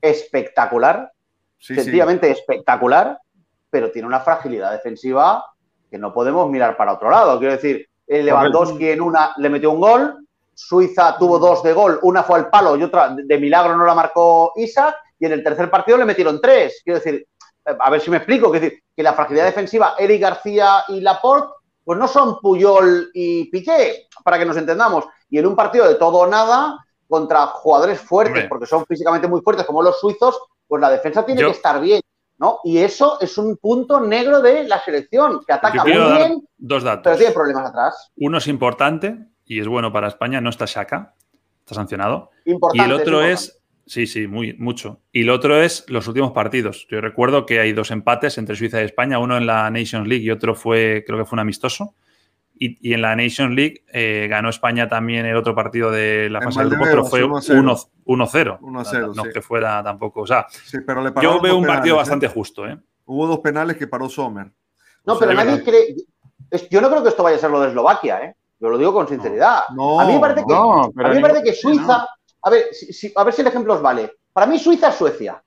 espectacular, 0.00 1.10
sencillamente 1.58 2.30
espectacular, 2.30 3.18
pero 3.70 3.90
tiene 3.90 4.08
una 4.08 4.20
fragilidad 4.20 4.72
defensiva 4.72 5.44
que 5.90 5.98
no 5.98 6.12
podemos 6.12 6.48
mirar 6.50 6.76
para 6.76 6.94
otro 6.94 7.10
lado. 7.10 7.38
Quiero 7.38 7.54
decir, 7.54 7.88
Lewandowski 8.06 8.90
en 8.90 9.00
una 9.00 9.32
le 9.36 9.50
metió 9.50 9.70
un 9.70 9.80
gol, 9.80 10.26
Suiza 10.54 11.16
tuvo 11.18 11.38
dos 11.38 11.62
de 11.62 11.72
gol, 11.72 11.98
una 12.02 12.22
fue 12.22 12.38
al 12.38 12.48
palo 12.48 12.76
y 12.76 12.82
otra 12.82 13.14
de 13.14 13.38
milagro 13.38 13.76
no 13.76 13.84
la 13.84 13.94
marcó 13.94 14.52
Isaac, 14.56 14.96
y 15.18 15.26
en 15.26 15.32
el 15.32 15.44
tercer 15.44 15.70
partido 15.70 15.98
le 15.98 16.04
metieron 16.04 16.40
tres. 16.40 16.80
Quiero 16.84 16.98
decir, 16.98 17.26
a 17.64 17.90
ver 17.90 18.00
si 18.00 18.10
me 18.10 18.18
explico, 18.18 18.50
quiero 18.50 18.64
decir, 18.64 18.82
que 18.94 19.02
la 19.02 19.12
fragilidad 19.12 19.44
defensiva, 19.44 19.94
Eric 19.98 20.22
García 20.22 20.84
y 20.88 21.00
Laporte, 21.00 21.52
pues 21.84 21.98
no 21.98 22.08
son 22.08 22.40
Puyol 22.40 23.10
y 23.14 23.50
Piqué, 23.50 24.08
para 24.24 24.38
que 24.38 24.44
nos 24.44 24.56
entendamos. 24.56 25.04
Y 25.30 25.38
en 25.38 25.46
un 25.46 25.54
partido 25.54 25.86
de 25.86 25.94
todo 25.94 26.18
o 26.18 26.26
nada, 26.26 26.78
contra 27.08 27.46
jugadores 27.46 28.00
fuertes, 28.00 28.46
porque 28.48 28.66
son 28.66 28.84
físicamente 28.86 29.28
muy 29.28 29.40
fuertes 29.40 29.66
como 29.66 29.82
los 29.82 30.00
suizos, 30.00 30.40
pues 30.66 30.80
la 30.80 30.90
defensa 30.90 31.24
tiene 31.24 31.40
Yo- 31.40 31.48
que 31.48 31.56
estar 31.56 31.80
bien, 31.80 32.00
¿no? 32.38 32.58
Y 32.64 32.78
eso 32.78 33.18
es 33.20 33.36
un 33.38 33.56
punto 33.56 34.00
negro 34.00 34.40
de 34.42 34.64
la 34.64 34.80
selección, 34.82 35.40
que 35.46 35.52
ataca 35.52 35.82
muy 35.82 35.92
bien, 35.92 36.46
dos 36.58 36.82
pero 36.82 36.96
datos. 36.96 37.18
tiene 37.18 37.32
problemas 37.32 37.70
atrás. 37.70 38.10
Uno 38.16 38.38
es 38.38 38.46
importante 38.46 39.18
y 39.44 39.60
es 39.60 39.68
bueno 39.68 39.92
para 39.92 40.08
España, 40.08 40.40
no 40.40 40.50
está 40.50 40.64
Shaka, 40.66 41.14
está 41.60 41.74
sancionado. 41.74 42.30
Y 42.44 42.52
Importante. 42.52 42.84
el 42.86 42.92
otro 42.92 43.20
importante. 43.22 43.32
es, 43.32 43.62
sí, 43.86 44.06
sí, 44.06 44.26
muy, 44.26 44.54
mucho. 44.54 45.00
Y 45.12 45.22
el 45.22 45.30
otro 45.30 45.60
es 45.60 45.84
los 45.88 46.06
últimos 46.08 46.32
partidos. 46.32 46.86
Yo 46.90 47.00
recuerdo 47.00 47.46
que 47.46 47.60
hay 47.60 47.72
dos 47.72 47.90
empates 47.90 48.38
entre 48.38 48.56
Suiza 48.56 48.80
y 48.82 48.84
España, 48.84 49.18
uno 49.18 49.36
en 49.36 49.46
la 49.46 49.70
Nations 49.70 50.06
League 50.08 50.24
y 50.24 50.30
otro 50.30 50.54
fue, 50.54 51.04
creo 51.06 51.18
que 51.18 51.24
fue 51.24 51.36
un 51.36 51.40
amistoso. 51.40 51.94
Y, 52.58 52.88
y 52.90 52.94
en 52.94 53.02
la 53.02 53.14
Nations 53.14 53.54
League 53.54 53.84
eh, 53.92 54.26
ganó 54.30 54.48
España 54.48 54.88
también 54.88 55.26
el 55.26 55.36
otro 55.36 55.54
partido 55.54 55.90
de 55.90 56.30
la 56.30 56.40
fase 56.40 56.60
de 56.64 56.70
grupos, 56.70 56.88
pero 56.88 57.04
fue 57.04 57.22
1-0. 57.22 57.88
1-0. 58.06 58.58
1-0, 58.60 59.14
No 59.14 59.24
sí. 59.24 59.30
que 59.34 59.42
fuera 59.42 59.82
tampoco. 59.84 60.22
O 60.22 60.26
sea, 60.26 60.46
Sí, 60.48 60.78
pero 60.86 61.02
le 61.02 61.12
yo 61.20 61.38
veo 61.40 61.56
un 61.56 61.66
partido 61.66 61.66
penales, 61.66 61.90
¿eh? 61.90 61.92
bastante 61.96 62.28
justo, 62.28 62.66
¿eh? 62.66 62.78
Hubo 63.04 63.26
dos 63.26 63.40
penales 63.40 63.76
que 63.76 63.86
paró 63.86 64.08
Sommer. 64.08 64.46
No, 65.04 65.18
pero 65.18 65.32
Sí, 65.32 65.36
nadie 65.36 65.50
verdad. 65.62 65.64
cree. 66.50 66.68
yo 66.70 66.80
no 66.80 66.88
creo 66.90 67.02
que 67.02 67.10
esto 67.10 67.22
vaya 67.22 67.36
a 67.36 67.40
ser 67.40 67.50
lo 67.50 67.60
de 67.60 67.68
Eslovaquia, 67.68 68.20
¿eh? 68.24 68.36
Yo 68.58 68.70
lo 68.70 68.78
digo 68.78 68.94
con 68.94 69.06
sinceridad. 69.06 69.64
No, 69.74 70.00
a 70.00 70.06
mí 70.06 70.14
me 70.14 70.20
parece 70.20 70.40
que, 70.46 70.52
no, 70.54 70.90
pero 70.96 71.08
a 71.08 71.10
mí 71.10 71.16
me 71.16 71.22
parece 71.22 71.42
que 71.44 71.52
Suiza. 71.52 72.06
A 72.42 72.50
ver, 72.50 72.64
si, 72.72 72.90
si- 72.92 73.12
a 73.14 73.22
ver 73.22 73.34
si 73.34 73.42
el 73.42 73.48
ejemplo 73.48 73.74
os 73.74 73.82
vale. 73.82 74.12
Para 74.32 74.46
mí, 74.46 74.58
Suiza 74.58 74.88
es 74.88 74.94
Suecia. 74.94 75.42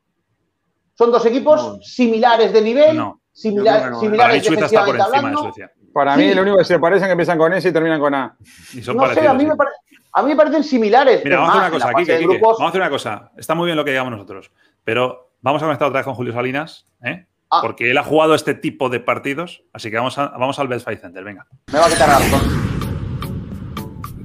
Son 0.93 1.11
dos 1.11 1.25
equipos 1.25 1.63
No. 1.77 1.81
similares 1.81 2.53
de 2.53 2.61
nivel, 2.61 2.97
No. 2.97 3.21
similar- 3.31 3.79
Yo 3.79 3.79
creo 3.79 3.83
que 3.83 3.89
no, 3.91 3.97
¿eh? 3.97 3.99
similares 4.01 4.17
Para 4.19 4.33
mí 4.33 4.45
Suiza 4.45 4.65
está 4.65 4.85
por 4.85 4.95
encima 4.95 5.29
de. 5.31 5.37
Suecia. 5.37 5.71
Para 5.93 6.15
Sí. 6.15 6.21
mí, 6.21 6.33
lo 6.33 6.41
único 6.43 6.57
que 6.57 6.63
se 6.65 6.79
parecen 6.79 7.03
es 7.03 7.07
que 7.07 7.11
empiezan 7.13 7.37
con 7.37 7.53
S 7.53 7.67
y 7.67 7.71
terminan 7.71 7.99
con 7.99 8.13
A. 8.13 8.35
Y 8.73 8.81
son 8.81 8.95
No 8.97 9.03
sé, 9.03 9.07
parecidos, 9.09 9.27
a 9.29 9.33
mí, 9.33 9.43
sí. 9.43 9.47
me 9.47 9.55
pare- 9.55 9.71
a 10.13 10.21
mí 10.23 10.29
me 10.29 10.35
parecen 10.35 10.63
similares. 10.63 11.21
Mira, 11.23 11.37
vamos 11.39 11.55
a 11.55 11.59
hacer 11.59 11.71
una 11.75 11.93
cosa, 11.93 12.19
grupos- 12.19 12.57
Vamos 12.57 12.61
a 12.61 12.67
hacer 12.69 12.81
una 12.81 12.89
cosa. 12.89 13.31
Está 13.37 13.55
muy 13.55 13.65
bien 13.65 13.77
lo 13.77 13.85
que 13.85 13.91
digamos 13.91 14.11
nosotros, 14.11 14.51
pero 14.83 15.31
vamos 15.41 15.61
a 15.61 15.65
conectar 15.65 15.87
otra 15.87 15.99
vez 15.99 16.05
con 16.05 16.15
Julio 16.15 16.33
Salinas, 16.33 16.85
¿eh? 17.03 17.25
Ah. 17.51 17.61
porque 17.63 17.89
él 17.89 17.97
ha 17.97 18.03
jugado 18.03 18.35
este 18.35 18.53
tipo 18.53 18.89
de 18.89 18.99
partidos, 18.99 19.63
así 19.73 19.89
que 19.89 19.97
vamos, 19.97 20.17
a- 20.19 20.27
vamos 20.27 20.59
al 20.59 20.67
Best 20.67 20.85
Fight 20.85 21.01
Center, 21.01 21.23
venga. 21.23 21.47
Me 21.73 21.79
va 21.79 21.85
a 21.87 21.89
quitar 21.89 22.09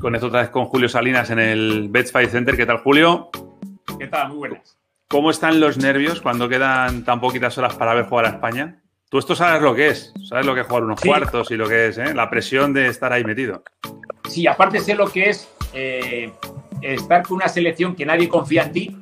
Conecto 0.00 0.26
otra 0.26 0.40
vez 0.42 0.50
con 0.50 0.66
Julio 0.66 0.88
Salinas 0.90 1.30
en 1.30 1.38
el 1.38 1.88
Best 1.88 2.12
Fight 2.12 2.28
Center. 2.30 2.54
¿Qué 2.56 2.66
tal, 2.66 2.78
Julio? 2.78 3.30
¿Qué 3.98 4.06
tal? 4.08 4.28
Muy 4.28 4.36
buenas. 4.36 4.76
¿Cómo 5.08 5.30
están 5.30 5.60
los 5.60 5.78
nervios 5.78 6.20
cuando 6.20 6.48
quedan 6.48 7.04
tan 7.06 7.20
poquitas 7.20 7.56
horas 7.56 7.74
para 7.76 7.94
ver 7.94 8.04
jugar 8.04 8.26
a 8.26 8.28
España? 8.28 8.82
Tú 9.14 9.18
esto 9.20 9.36
sabes 9.36 9.62
lo 9.62 9.76
que 9.76 9.90
es, 9.90 10.12
sabes 10.28 10.44
lo 10.44 10.56
que 10.56 10.62
es 10.62 10.66
jugar 10.66 10.82
unos 10.82 10.98
Sí. 11.00 11.06
cuartos 11.06 11.48
y 11.52 11.54
lo 11.56 11.68
que 11.68 11.86
es, 11.86 11.98
¿eh? 11.98 12.12
la 12.12 12.28
presión 12.28 12.72
de 12.72 12.88
estar 12.88 13.12
ahí 13.12 13.22
metido. 13.22 13.62
Sí, 14.28 14.44
aparte 14.48 14.80
sé 14.80 14.96
lo 14.96 15.06
que 15.08 15.30
es 15.30 15.48
eh, 15.72 16.32
estar 16.82 17.22
con 17.22 17.36
una 17.36 17.46
selección 17.46 17.94
que 17.94 18.04
nadie 18.04 18.28
confía 18.28 18.64
en 18.64 18.72
ti, 18.72 18.96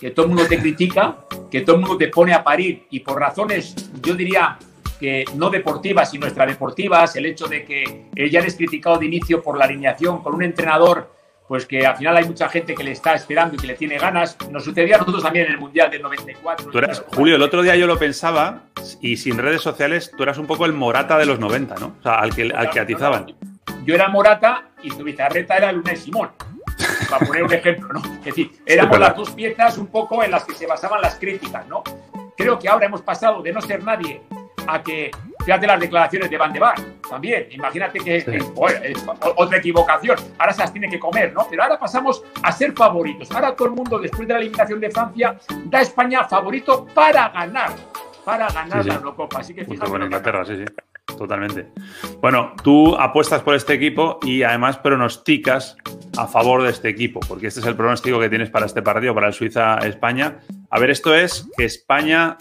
que 0.00 0.12
todo 0.12 0.26
el 0.26 0.34
mundo 0.34 0.46
te 0.48 0.60
critica, 0.60 1.16
que 1.50 1.62
todo 1.62 1.74
el 1.74 1.82
mundo 1.82 1.96
te 1.98 2.06
pone 2.06 2.32
a 2.32 2.44
parir 2.44 2.86
y 2.90 3.00
por 3.00 3.18
razones, 3.18 3.74
yo 4.04 4.14
diría 4.14 4.56
que 5.00 5.24
no 5.34 5.50
deportivas, 5.50 6.12
sino 6.12 6.26
extradeportivas, 6.26 7.16
el 7.16 7.26
hecho 7.26 7.48
de 7.48 7.64
que 7.64 8.06
eh, 8.14 8.30
ya 8.30 8.38
eres 8.38 8.54
criticado 8.54 8.98
de 8.98 9.06
inicio 9.06 9.42
por 9.42 9.58
la 9.58 9.64
alineación 9.64 10.22
con 10.22 10.36
un 10.36 10.44
entrenador, 10.44 11.10
pues 11.48 11.66
que 11.66 11.86
al 11.86 11.96
final 11.96 12.16
hay 12.16 12.24
mucha 12.24 12.48
gente 12.48 12.74
que 12.74 12.82
le 12.82 12.92
está 12.92 13.14
esperando 13.14 13.54
y 13.54 13.58
que 13.58 13.66
le 13.66 13.74
tiene 13.74 13.98
ganas. 13.98 14.36
Nos 14.50 14.64
sucedía 14.64 14.96
a 14.96 14.98
nosotros 14.98 15.22
también 15.22 15.46
en 15.46 15.52
el 15.52 15.58
Mundial 15.58 15.90
del 15.90 16.02
94. 16.02 16.70
Tú 16.70 16.78
eras, 16.78 17.04
Julio, 17.14 17.36
el 17.36 17.42
otro 17.42 17.62
día 17.62 17.76
yo 17.76 17.86
lo 17.86 17.98
pensaba 17.98 18.64
y 19.00 19.16
sin 19.16 19.38
redes 19.38 19.62
sociales 19.62 20.10
tú 20.16 20.22
eras 20.22 20.38
un 20.38 20.46
poco 20.46 20.66
el 20.66 20.72
morata 20.72 21.18
de 21.18 21.26
los 21.26 21.38
90, 21.38 21.76
¿no? 21.76 21.96
O 21.98 22.02
sea, 22.02 22.14
al 22.14 22.34
que, 22.34 22.52
al 22.54 22.70
que 22.70 22.80
atizaban. 22.80 23.34
Yo 23.84 23.94
era 23.94 24.08
Morata 24.08 24.64
y 24.82 24.90
tu 24.90 25.04
bizarreta 25.04 25.56
era 25.56 25.70
Luna 25.70 25.92
y 25.92 25.96
Simón. 25.96 26.30
Para 27.08 27.24
poner 27.24 27.44
un 27.44 27.52
ejemplo, 27.52 27.88
¿no? 27.92 28.00
Es 28.18 28.24
decir, 28.24 28.50
éramos 28.66 28.98
las 28.98 29.16
dos 29.16 29.30
piezas 29.30 29.78
un 29.78 29.86
poco 29.86 30.24
en 30.24 30.32
las 30.32 30.44
que 30.44 30.54
se 30.54 30.66
basaban 30.66 31.00
las 31.00 31.14
críticas, 31.14 31.66
¿no? 31.68 31.84
Creo 32.36 32.58
que 32.58 32.68
ahora 32.68 32.86
hemos 32.86 33.02
pasado 33.02 33.42
de 33.42 33.52
no 33.52 33.60
ser 33.60 33.84
nadie 33.84 34.22
a 34.66 34.82
que, 34.82 35.12
fíjate 35.44 35.66
las 35.68 35.78
declaraciones 35.78 36.28
de 36.28 36.36
Van 36.36 36.52
de 36.52 36.58
Bar, 36.58 36.74
también, 37.08 37.46
imagínate 37.50 37.98
que 38.00 38.20
Sí. 38.20 38.30
es, 38.34 38.44
joder, 38.54 38.84
es 38.86 39.06
o- 39.06 39.34
otra 39.36 39.58
equivocación, 39.58 40.16
ahora 40.38 40.52
se 40.52 40.60
las 40.60 40.72
tiene 40.72 40.88
que 40.88 40.98
comer, 40.98 41.32
¿no? 41.32 41.46
Pero 41.48 41.62
ahora 41.62 41.78
pasamos 41.78 42.22
a 42.42 42.52
ser 42.52 42.72
favoritos. 42.72 43.30
Ahora 43.32 43.54
todo 43.54 43.68
el 43.68 43.74
mundo, 43.74 43.98
después 43.98 44.26
de 44.26 44.34
la 44.34 44.40
eliminación 44.40 44.80
de 44.80 44.90
Francia, 44.90 45.38
da 45.66 45.78
a 45.78 45.82
España 45.82 46.24
favorito 46.24 46.86
para 46.94 47.28
ganar, 47.30 47.70
para 48.24 48.48
ganar 48.48 48.82
Sí, 48.82 48.88
la 48.88 48.94
Eurocopa. 48.96 49.38
Así 49.40 49.54
que 49.54 49.64
fíjate 49.64 49.90
con 49.90 50.02
Inglaterra, 50.02 50.44
sí, 50.44 50.56
sí. 50.56 50.64
Totalmente. 51.16 51.68
Bueno, 52.20 52.52
tú 52.64 52.96
apuestas 52.96 53.40
por 53.42 53.54
este 53.54 53.74
equipo 53.74 54.18
y 54.22 54.42
además 54.42 54.76
pronosticas 54.78 55.76
a 56.18 56.26
favor 56.26 56.62
de 56.64 56.70
este 56.70 56.88
equipo, 56.88 57.20
porque 57.28 57.46
este 57.46 57.60
es 57.60 57.66
el 57.66 57.76
pronóstico 57.76 58.18
que 58.18 58.28
tienes 58.28 58.50
para 58.50 58.66
este 58.66 58.82
partido, 58.82 59.14
para 59.14 59.28
el 59.28 59.32
Suiza-España. 59.32 60.40
A 60.68 60.80
ver, 60.80 60.90
esto 60.90 61.14
es 61.14 61.48
que 61.56 61.64
España 61.64 62.36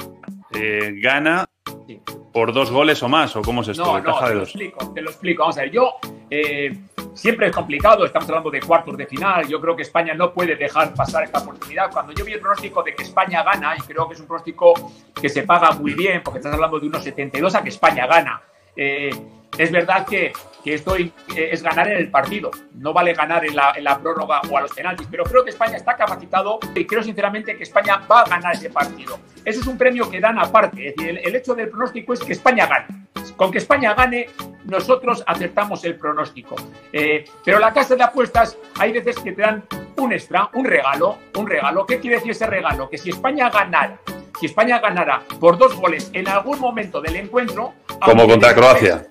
eh, 0.60 0.96
gana 1.02 1.46
Sí. 1.88 2.02
Por 2.36 2.52
dos 2.52 2.70
goles 2.70 3.02
o 3.02 3.08
más, 3.08 3.34
o 3.38 3.42
cómo 3.42 3.62
es 3.62 3.70
esto, 3.70 3.86
No, 3.86 4.02
no, 4.02 4.20
te 4.20 4.36
lo 4.36 4.44
explico, 4.44 4.92
te 4.94 5.02
lo 5.02 5.10
explico. 5.10 5.44
Vamos 5.44 5.58
a 5.58 5.62
ver, 5.62 5.72
yo 5.72 5.94
eh, 6.30 6.78
siempre 7.14 7.48
es 7.48 7.56
complicado, 7.56 8.04
estamos 8.04 8.28
hablando 8.28 8.52
de 8.52 8.60
cuartos 8.60 8.98
de 8.98 9.06
final, 9.06 9.48
yo 9.48 9.62
creo 9.62 9.74
que 9.74 9.84
España 9.84 10.14
no 10.16 10.34
puede 10.34 10.58
dejar 10.58 10.94
pasar 10.94 11.24
esta 11.24 11.40
oportunidad. 11.40 11.90
Cuando 11.90 12.12
yo 12.12 12.26
vi 12.26 12.34
el 12.34 12.42
pronóstico 12.42 12.84
de 12.84 12.94
que 12.94 13.04
España 13.04 13.42
gana, 13.42 13.74
y 13.78 13.82
creo 13.84 14.06
que 14.10 14.16
es 14.16 14.20
un 14.20 14.28
pronóstico 14.28 14.74
que 15.14 15.30
se 15.30 15.44
paga 15.44 15.72
muy 15.72 15.94
bien, 15.94 16.22
porque 16.24 16.40
estás 16.40 16.54
hablando 16.54 16.78
de 16.78 16.88
unos 16.88 17.06
72 17.06 17.56
a 17.56 17.64
que 17.64 17.70
España 17.70 18.06
gana. 18.06 18.42
Eh, 18.76 19.16
es 19.58 19.72
verdad 19.72 20.06
que, 20.06 20.34
que 20.66 20.74
esto 20.74 20.96
es 20.96 21.62
ganar 21.62 21.88
en 21.92 21.98
el 21.98 22.10
partido, 22.10 22.50
no 22.74 22.92
vale 22.92 23.14
ganar 23.14 23.46
en 23.46 23.56
la, 23.56 23.74
en 23.76 23.84
la 23.84 24.00
prórroga 24.00 24.42
o 24.50 24.58
a 24.58 24.62
los 24.62 24.74
penaltis, 24.74 25.08
pero 25.12 25.24
creo 25.24 25.44
que 25.44 25.52
España 25.52 25.78
está 25.78 25.96
capacitado 25.96 26.58
y 26.74 26.88
creo 26.88 27.04
sinceramente 27.04 27.56
que 27.56 27.62
España 27.62 28.02
va 28.12 28.22
a 28.22 28.26
ganar 28.26 28.56
ese 28.56 28.72
partido. 28.72 29.20
Eso 29.46 29.62
es 29.62 29.68
un 29.68 29.78
premio 29.78 30.10
que 30.10 30.20
dan 30.20 30.40
aparte, 30.40 30.88
es 30.88 30.96
decir, 30.96 31.12
el, 31.12 31.18
el 31.20 31.36
hecho 31.36 31.54
del 31.54 31.70
pronóstico 31.70 32.14
es 32.14 32.20
que 32.22 32.34
España 32.34 32.66
gane. 32.66 33.06
Con 33.38 33.52
que 33.52 33.60
España 33.60 33.94
gane, 33.94 34.28
nosotros 34.64 35.24
acertamos 35.28 35.86
el 35.86 35.98
pronóstico. 35.98 36.56
Eh, 36.92 37.26
pero 37.44 37.60
la 37.60 37.72
casa 37.72 37.96
de 37.96 38.04
apuestas 38.04 38.58
hay 38.80 38.92
veces 38.92 39.20
que 39.20 39.34
te 39.34 39.44
dan 39.44 39.66
un 39.98 40.14
extra, 40.14 40.50
un 40.54 40.66
regalo, 40.66 41.20
un 41.38 41.46
regalo. 41.46 41.86
¿Qué 41.86 42.00
quiere 42.00 42.16
decir 42.16 42.32
ese 42.32 42.48
regalo? 42.48 42.90
Que 42.90 42.98
si 42.98 43.12
España 43.12 43.52
ganara, 43.52 44.00
si 44.40 44.48
España 44.48 44.80
ganara 44.80 45.22
por 45.40 45.60
dos 45.60 45.76
goles 45.76 46.10
en 46.14 46.28
algún 46.28 46.60
momento 46.60 47.02
del 47.02 47.18
encuentro, 47.18 47.74
Como 48.04 48.28
contra 48.28 48.56
Croacia. 48.56 49.06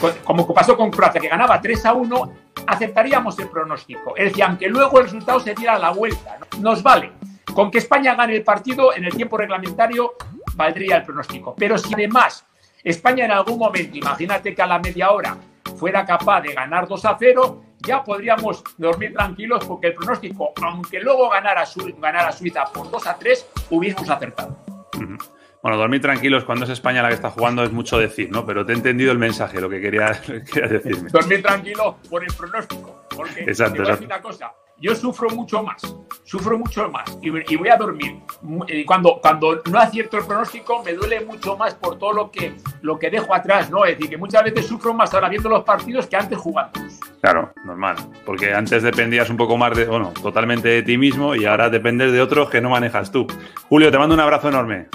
Co- 0.00 0.12
como 0.24 0.52
pasó 0.54 0.76
con 0.76 0.90
Croacia, 0.90 1.20
que 1.20 1.28
ganaba 1.28 1.60
3 1.60 1.86
a 1.86 1.92
1, 1.94 2.32
aceptaríamos 2.66 3.38
el 3.38 3.48
pronóstico. 3.48 4.16
Es 4.16 4.24
decir, 4.30 4.44
aunque 4.44 4.68
luego 4.68 4.98
el 4.98 5.04
resultado 5.04 5.40
se 5.40 5.54
diera 5.54 5.78
la 5.78 5.90
vuelta, 5.90 6.38
¿no? 6.40 6.60
nos 6.60 6.82
vale. 6.82 7.12
Con 7.54 7.70
que 7.70 7.78
España 7.78 8.14
gane 8.14 8.34
el 8.36 8.42
partido 8.44 8.94
en 8.94 9.04
el 9.04 9.14
tiempo 9.14 9.36
reglamentario, 9.38 10.14
valdría 10.54 10.96
el 10.96 11.02
pronóstico. 11.04 11.54
Pero 11.56 11.78
si 11.78 11.94
además 11.94 12.44
España 12.84 13.24
en 13.24 13.30
algún 13.32 13.58
momento, 13.58 13.96
imagínate 13.96 14.54
que 14.54 14.62
a 14.62 14.66
la 14.66 14.78
media 14.78 15.10
hora 15.10 15.36
fuera 15.78 16.04
capaz 16.04 16.40
de 16.42 16.52
ganar 16.54 16.86
2 16.86 17.04
a 17.04 17.16
0, 17.18 17.62
ya 17.78 18.02
podríamos 18.02 18.62
dormir 18.76 19.12
tranquilos 19.14 19.64
porque 19.64 19.88
el 19.88 19.94
pronóstico, 19.94 20.52
aunque 20.62 20.98
luego 21.00 21.28
ganara, 21.30 21.64
Su- 21.64 21.94
ganara 21.98 22.32
Suiza 22.32 22.64
por 22.64 22.90
2 22.90 23.06
a 23.06 23.14
3, 23.16 23.46
hubiésemos 23.70 24.10
acertado. 24.10 24.56
Bueno, 25.66 25.78
dormir 25.78 26.00
tranquilos 26.00 26.44
cuando 26.44 26.64
es 26.64 26.70
España 26.70 27.02
la 27.02 27.08
que 27.08 27.16
está 27.16 27.28
jugando 27.28 27.64
es 27.64 27.72
mucho 27.72 27.98
decir, 27.98 28.30
¿no? 28.30 28.46
Pero 28.46 28.64
te 28.64 28.72
he 28.72 28.76
entendido 28.76 29.10
el 29.10 29.18
mensaje, 29.18 29.60
lo 29.60 29.68
que 29.68 29.80
quería, 29.80 30.10
decirme. 30.28 31.10
dormir 31.10 31.42
tranquilo 31.42 31.96
por 32.08 32.22
el 32.22 32.32
pronóstico. 32.32 33.02
Porque 33.16 33.40
Exacto, 33.40 33.72
te 33.72 33.80
voy 33.80 33.88
a 33.88 33.94
exacto. 33.94 33.94
decir 33.94 34.06
una 34.06 34.22
cosa, 34.22 34.52
yo 34.78 34.94
sufro 34.94 35.28
mucho 35.30 35.64
más, 35.64 35.82
sufro 36.22 36.56
mucho 36.56 36.88
más 36.88 37.18
y, 37.20 37.30
y 37.52 37.56
voy 37.56 37.68
a 37.68 37.76
dormir. 37.76 38.14
Y 38.68 38.84
cuando, 38.84 39.18
cuando 39.20 39.60
no 39.68 39.80
acierto 39.80 40.18
el 40.18 40.24
pronóstico 40.24 40.84
me 40.84 40.92
duele 40.92 41.24
mucho 41.24 41.56
más 41.56 41.74
por 41.74 41.98
todo 41.98 42.12
lo 42.12 42.30
que, 42.30 42.54
lo 42.82 42.96
que 42.96 43.10
dejo 43.10 43.34
atrás, 43.34 43.68
¿no? 43.68 43.84
Es 43.84 43.96
decir, 43.96 44.10
que 44.10 44.18
muchas 44.18 44.44
veces 44.44 44.66
sufro 44.66 44.94
más 44.94 45.12
ahora 45.14 45.28
viendo 45.28 45.48
los 45.48 45.64
partidos 45.64 46.06
que 46.06 46.14
antes 46.14 46.38
jugando. 46.38 46.78
Claro, 47.20 47.52
normal. 47.64 47.96
Porque 48.24 48.54
antes 48.54 48.84
dependías 48.84 49.28
un 49.30 49.36
poco 49.36 49.56
más 49.56 49.76
de, 49.76 49.86
bueno, 49.86 50.12
totalmente 50.22 50.68
de 50.68 50.84
ti 50.84 50.96
mismo 50.96 51.34
y 51.34 51.44
ahora 51.44 51.70
dependes 51.70 52.12
de 52.12 52.20
otros 52.20 52.50
que 52.50 52.60
no 52.60 52.70
manejas 52.70 53.10
tú. 53.10 53.26
Julio, 53.68 53.90
te 53.90 53.98
mando 53.98 54.14
un 54.14 54.20
abrazo 54.20 54.48
enorme. 54.48 54.86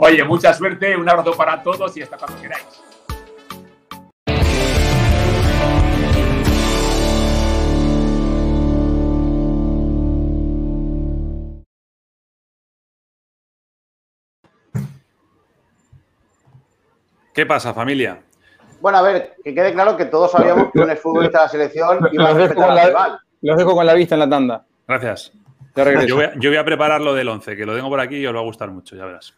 Oye, 0.00 0.22
mucha 0.22 0.54
suerte, 0.54 0.96
un 0.96 1.08
abrazo 1.08 1.36
para 1.36 1.60
todos 1.60 1.96
y 1.96 2.02
hasta 2.02 2.16
cuando 2.16 2.40
queráis. 2.40 2.64
¿Qué 17.34 17.44
pasa, 17.44 17.74
familia? 17.74 18.22
Bueno, 18.80 18.98
a 18.98 19.02
ver, 19.02 19.34
que 19.42 19.52
quede 19.52 19.72
claro 19.72 19.96
que 19.96 20.04
todos 20.04 20.30
sabíamos 20.30 20.70
que 20.72 20.78
un 20.78 20.90
exfutbolista 20.90 21.38
de 21.38 21.44
la 21.44 21.48
selección 21.48 22.08
iba 22.12 22.28
a 22.28 22.34
respetar 22.34 22.54
con 22.54 22.70
al 22.70 22.76
la, 22.76 22.86
rival. 22.86 23.18
los 23.42 23.56
dejo 23.56 23.74
con 23.74 23.84
la 23.84 23.94
vista 23.94 24.14
en 24.14 24.20
la 24.20 24.30
tanda. 24.30 24.64
Gracias. 24.86 25.32
Yo 26.06 26.14
voy, 26.14 26.24
a, 26.24 26.34
yo 26.36 26.50
voy 26.50 26.56
a 26.56 26.64
preparar 26.64 27.00
lo 27.00 27.14
del 27.14 27.28
11, 27.28 27.56
que 27.56 27.66
lo 27.66 27.74
tengo 27.74 27.88
por 27.88 28.00
aquí 28.00 28.16
y 28.16 28.26
os 28.26 28.34
va 28.34 28.38
a 28.38 28.44
gustar 28.44 28.70
mucho, 28.70 28.94
ya 28.94 29.04
verás. 29.04 29.34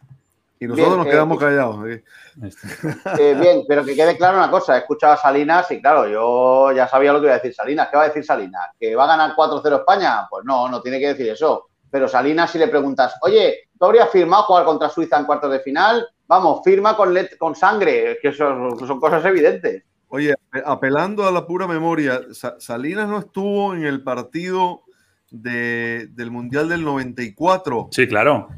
Y 0.61 0.67
nosotros 0.67 0.89
Bien, 0.89 0.97
nos 0.99 1.07
eh, 1.07 1.09
quedamos 1.09 1.39
callados. 1.39 1.87
¿eh? 1.89 2.03
Eh, 3.19 3.35
bien, 3.39 3.63
pero 3.67 3.83
que 3.83 3.95
quede 3.95 4.15
claro 4.15 4.37
una 4.37 4.51
cosa, 4.51 4.75
he 4.75 4.79
escuchado 4.81 5.13
a 5.13 5.17
Salinas 5.17 5.69
y 5.71 5.81
claro, 5.81 6.07
yo 6.07 6.71
ya 6.71 6.87
sabía 6.87 7.11
lo 7.11 7.19
que 7.19 7.25
iba 7.25 7.33
a 7.33 7.37
decir 7.39 7.53
Salinas. 7.53 7.89
¿Qué 7.89 7.97
va 7.97 8.03
a 8.03 8.07
decir 8.07 8.23
Salinas? 8.23 8.67
¿Que 8.79 8.95
va 8.95 9.05
a 9.05 9.07
ganar 9.07 9.35
4-0 9.35 9.79
España? 9.79 10.27
Pues 10.29 10.45
no, 10.45 10.69
no 10.69 10.79
tiene 10.81 10.99
que 10.99 11.07
decir 11.07 11.27
eso. 11.29 11.67
Pero 11.89 12.07
Salinas, 12.07 12.51
si 12.51 12.59
le 12.59 12.67
preguntas, 12.67 13.15
oye, 13.23 13.69
¿tú 13.77 13.85
habrías 13.85 14.09
firmado 14.11 14.43
jugar 14.43 14.63
contra 14.65 14.87
Suiza 14.89 15.17
en 15.17 15.25
cuartos 15.25 15.51
de 15.51 15.59
final? 15.61 16.07
Vamos, 16.27 16.61
firma 16.63 16.95
con, 16.95 17.11
let- 17.13 17.37
con 17.39 17.55
sangre, 17.55 18.19
que 18.21 18.27
eso 18.29 18.45
son 18.87 18.99
cosas 18.99 19.25
evidentes. 19.25 19.83
Oye, 20.09 20.35
apelando 20.63 21.27
a 21.27 21.31
la 21.31 21.45
pura 21.47 21.67
memoria, 21.67 22.21
Sa- 22.33 22.55
Salinas 22.59 23.09
no 23.09 23.17
estuvo 23.17 23.73
en 23.73 23.83
el 23.85 24.03
partido 24.03 24.83
de- 25.31 26.07
del 26.11 26.29
Mundial 26.29 26.69
del 26.69 26.83
94. 26.83 27.87
Sí, 27.91 28.07
claro. 28.07 28.49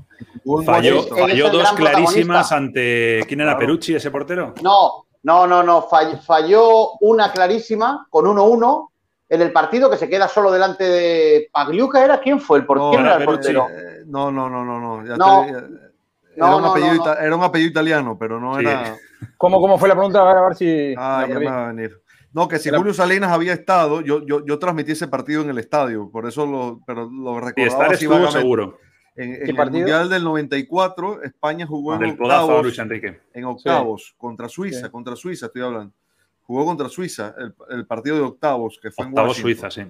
Falló, 0.65 1.03
falló 1.03 1.49
dos 1.49 1.71
clarísimas 1.73 2.51
ante. 2.51 3.23
¿Quién 3.27 3.41
era 3.41 3.51
Claro. 3.51 3.59
Perucci, 3.59 3.95
ese 3.95 4.11
portero? 4.11 4.53
No, 4.61 5.05
no, 5.23 5.47
no, 5.47 5.63
no, 5.63 5.87
fall- 5.87 6.19
falló 6.19 6.91
una 7.01 7.31
clarísima 7.31 8.07
con 8.09 8.25
1-1 8.27 8.89
en 9.29 9.41
el 9.41 9.51
partido 9.51 9.89
que 9.89 9.97
se 9.97 10.09
queda 10.09 10.27
solo 10.27 10.51
delante 10.51 10.83
de 10.83 11.49
Pagliuca. 11.51 12.03
¿Era 12.03 12.19
quién 12.19 12.39
fue 12.39 12.59
el 12.59 12.65
por 12.65 12.77
No, 12.77 12.89
quién 12.89 13.01
era 13.01 13.11
era 13.11 13.19
el 13.19 13.25
portero? 13.25 13.67
Eh, 13.69 14.03
no, 14.07 14.31
no, 14.31 14.49
no, 14.49 14.65
no, 14.65 14.79
no. 14.79 15.05
ya 15.05 15.15
No. 15.15 15.45
te- 15.45 15.51
ya- 15.51 15.61
No, 16.35 16.45
era, 16.47 16.55
un 16.55 16.61
no, 16.63 16.71
apellido 16.71 16.93
no, 16.93 16.97
no. 16.97 17.03
ita- 17.11 17.23
era 17.25 17.35
un 17.35 17.43
apellido 17.43 17.69
italiano, 17.69 18.17
pero 18.17 18.39
no 18.39 18.55
Sí. 18.59 18.65
era. 18.65 18.95
¿Cómo, 19.37 19.61
¿Cómo 19.61 19.77
fue 19.77 19.87
la 19.87 19.95
pregunta? 19.95 20.21
A 20.21 20.25
ver, 20.25 20.37
a 20.37 20.41
ver 20.47 20.55
si. 20.55 20.93
Ah, 20.97 21.25
ya 21.29 21.39
me 21.39 21.45
va 21.45 21.65
a 21.65 21.67
venir. 21.71 22.01
No, 22.33 22.47
que 22.47 22.57
si 22.59 22.69
Era- 22.69 22.79
Julio 22.79 22.93
Salinas 22.93 23.31
había 23.31 23.53
estado, 23.53 24.01
yo, 24.01 24.25
yo, 24.25 24.43
yo 24.45 24.59
transmití 24.59 24.93
ese 24.93 25.07
partido 25.07 25.41
en 25.43 25.49
el 25.51 25.59
estadio, 25.59 26.09
por 26.09 26.27
eso 26.27 26.45
lo, 26.45 26.81
pero 26.85 27.09
lo 27.09 27.37
Y 27.37 27.41
recordaba 27.41 27.67
estar 27.67 27.93
así 27.93 28.31
seguro. 28.31 28.77
En, 29.15 29.29
en 29.35 29.39
¿Qué 29.43 29.51
el 29.51 29.55
partido? 29.55 29.77
Mundial 29.81 30.09
del 30.09 30.23
94, 30.23 31.21
España 31.23 31.67
jugó 31.67 31.93
en 31.93 31.99
Del 31.99 32.17
codazo 32.17 32.39
a 32.39 32.43
octavos, 32.45 32.63
Luis 32.63 32.79
Enrique. 32.79 33.21
en 33.33 33.45
octavos 33.45 34.15
contra 34.17 34.49
Suiza, 34.49 34.85
Sí. 34.87 34.91
contra 34.91 35.15
Suiza 35.15 35.45
estoy 35.45 35.61
hablando. 35.61 35.93
Jugó 36.45 36.65
contra 36.65 36.89
Suiza, 36.89 37.35
el, 37.37 37.53
el 37.69 37.85
partido 37.85 38.15
de 38.15 38.23
octavos, 38.23 38.79
que 38.81 38.89
fue 38.91 39.05
en 39.05 39.11
Octavos. 39.11 39.37
Suiza, 39.37 39.69
sí. 39.69 39.81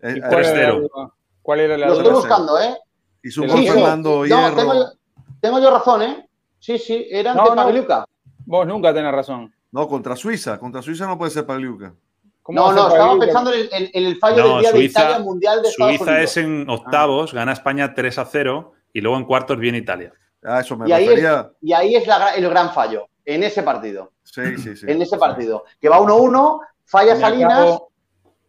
Eh, 0.00 0.14
¿Y 0.16 0.20
cuál, 0.22 0.44
era 0.46 0.72
3-0. 0.72 0.90
la, 0.96 1.10
cuál 1.42 1.60
era 1.60 1.76
la 1.76 1.86
Lo 1.88 1.92
estoy 1.98 2.12
buscando, 2.14 2.58
¿eh? 2.58 2.74
hizo 3.22 3.42
un 3.42 3.50
Sí. 3.50 3.68
Fernando 3.68 4.10
No, 4.20 4.24
Hierro. 4.24 4.56
tengo, 4.56 4.74
yo- 4.74 4.92
tengo 5.40 5.60
yo 5.60 5.70
razón, 5.70 6.02
¿eh? 6.02 6.28
Sí, 6.58 6.78
sí, 6.78 7.06
era 7.10 7.32
ante 7.32 7.54
No. 7.54 8.06
Vos 8.46 8.66
nunca 8.66 8.94
tenés 8.94 9.12
razón. 9.12 9.54
No, 9.72 9.86
contra 9.88 10.16
Suiza. 10.16 10.58
Contra 10.58 10.82
Suiza 10.82 11.06
no 11.06 11.16
puede 11.18 11.30
ser 11.30 11.46
Pagliuca. 11.46 11.94
¿Cómo 12.42 12.58
No, 12.58 12.72
no, 12.72 12.88
estaba 12.88 13.06
Pagliuca? 13.06 13.24
pensando 13.26 13.52
en, 13.52 13.68
en- 13.72 13.90
en 13.92 14.06
el 14.06 14.16
fallo 14.18 14.36
No, 14.38 14.48
del 14.54 14.60
día 14.62 14.70
Suiza- 14.70 14.78
de 14.78 14.84
Italia 15.06 15.18
Mundial 15.24 15.62
de 15.62 15.70
Suiza 15.70 16.20
es 16.22 16.36
en 16.36 16.68
octavos, 16.68 17.32
gana 17.34 17.52
España 17.52 17.94
3 17.94 18.18
a 18.18 18.24
0 18.24 18.72
y 18.92 19.00
luego 19.00 19.16
en 19.18 19.24
cuartos 19.24 19.58
viene 19.58 19.78
Italia. 19.78 20.12
Ah, 20.42 20.60
eso 20.60 20.76
me 20.76 20.88
Y 20.88 20.92
ahí, 20.92 21.06
es, 21.08 21.24
y 21.60 21.72
ahí 21.72 21.94
es 21.96 22.06
la 22.06 22.30
el 22.34 22.48
gran 22.48 22.72
fallo, 22.72 23.08
en 23.24 23.42
ese 23.42 23.62
partido. 23.62 24.12
Sí, 24.22 24.56
sí, 24.58 24.74
sí. 24.76 24.86
En 24.88 25.00
ese 25.02 25.18
partido. 25.18 25.64
Que 25.80 25.88
va 25.88 26.00
1-1, 26.00 26.60
falla 26.86 27.14
Me 27.14 27.20
Salinas 27.20 27.52
acabo- 27.52 27.90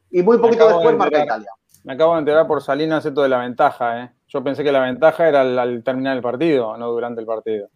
y 0.10 0.24
muy 0.24 0.38
poquito 0.38 0.68
de 0.68 0.74
después 0.74 0.96
marca 0.98 1.18
enterar. 1.20 1.26
Italia. 1.42 1.52
Me 1.84 1.94
acabo 1.94 2.14
de 2.14 2.20
enterar 2.20 2.48
por 2.48 2.62
Salinas 2.62 3.06
esto 3.06 3.22
de 3.24 3.30
la 3.30 3.40
ventaja, 3.40 4.04
¿eh? 4.04 4.12
Yo 4.28 4.44
pensé 4.44 4.64
que 4.64 4.72
la 4.72 4.80
ventaja 4.82 5.28
era 5.28 5.42
al, 5.42 5.58
al 5.60 5.84
terminar 5.84 6.16
el 6.16 6.22
partido, 6.24 6.78
no 6.78 6.92
durante 6.92 7.20
el 7.20 7.28
partido. 7.28 7.68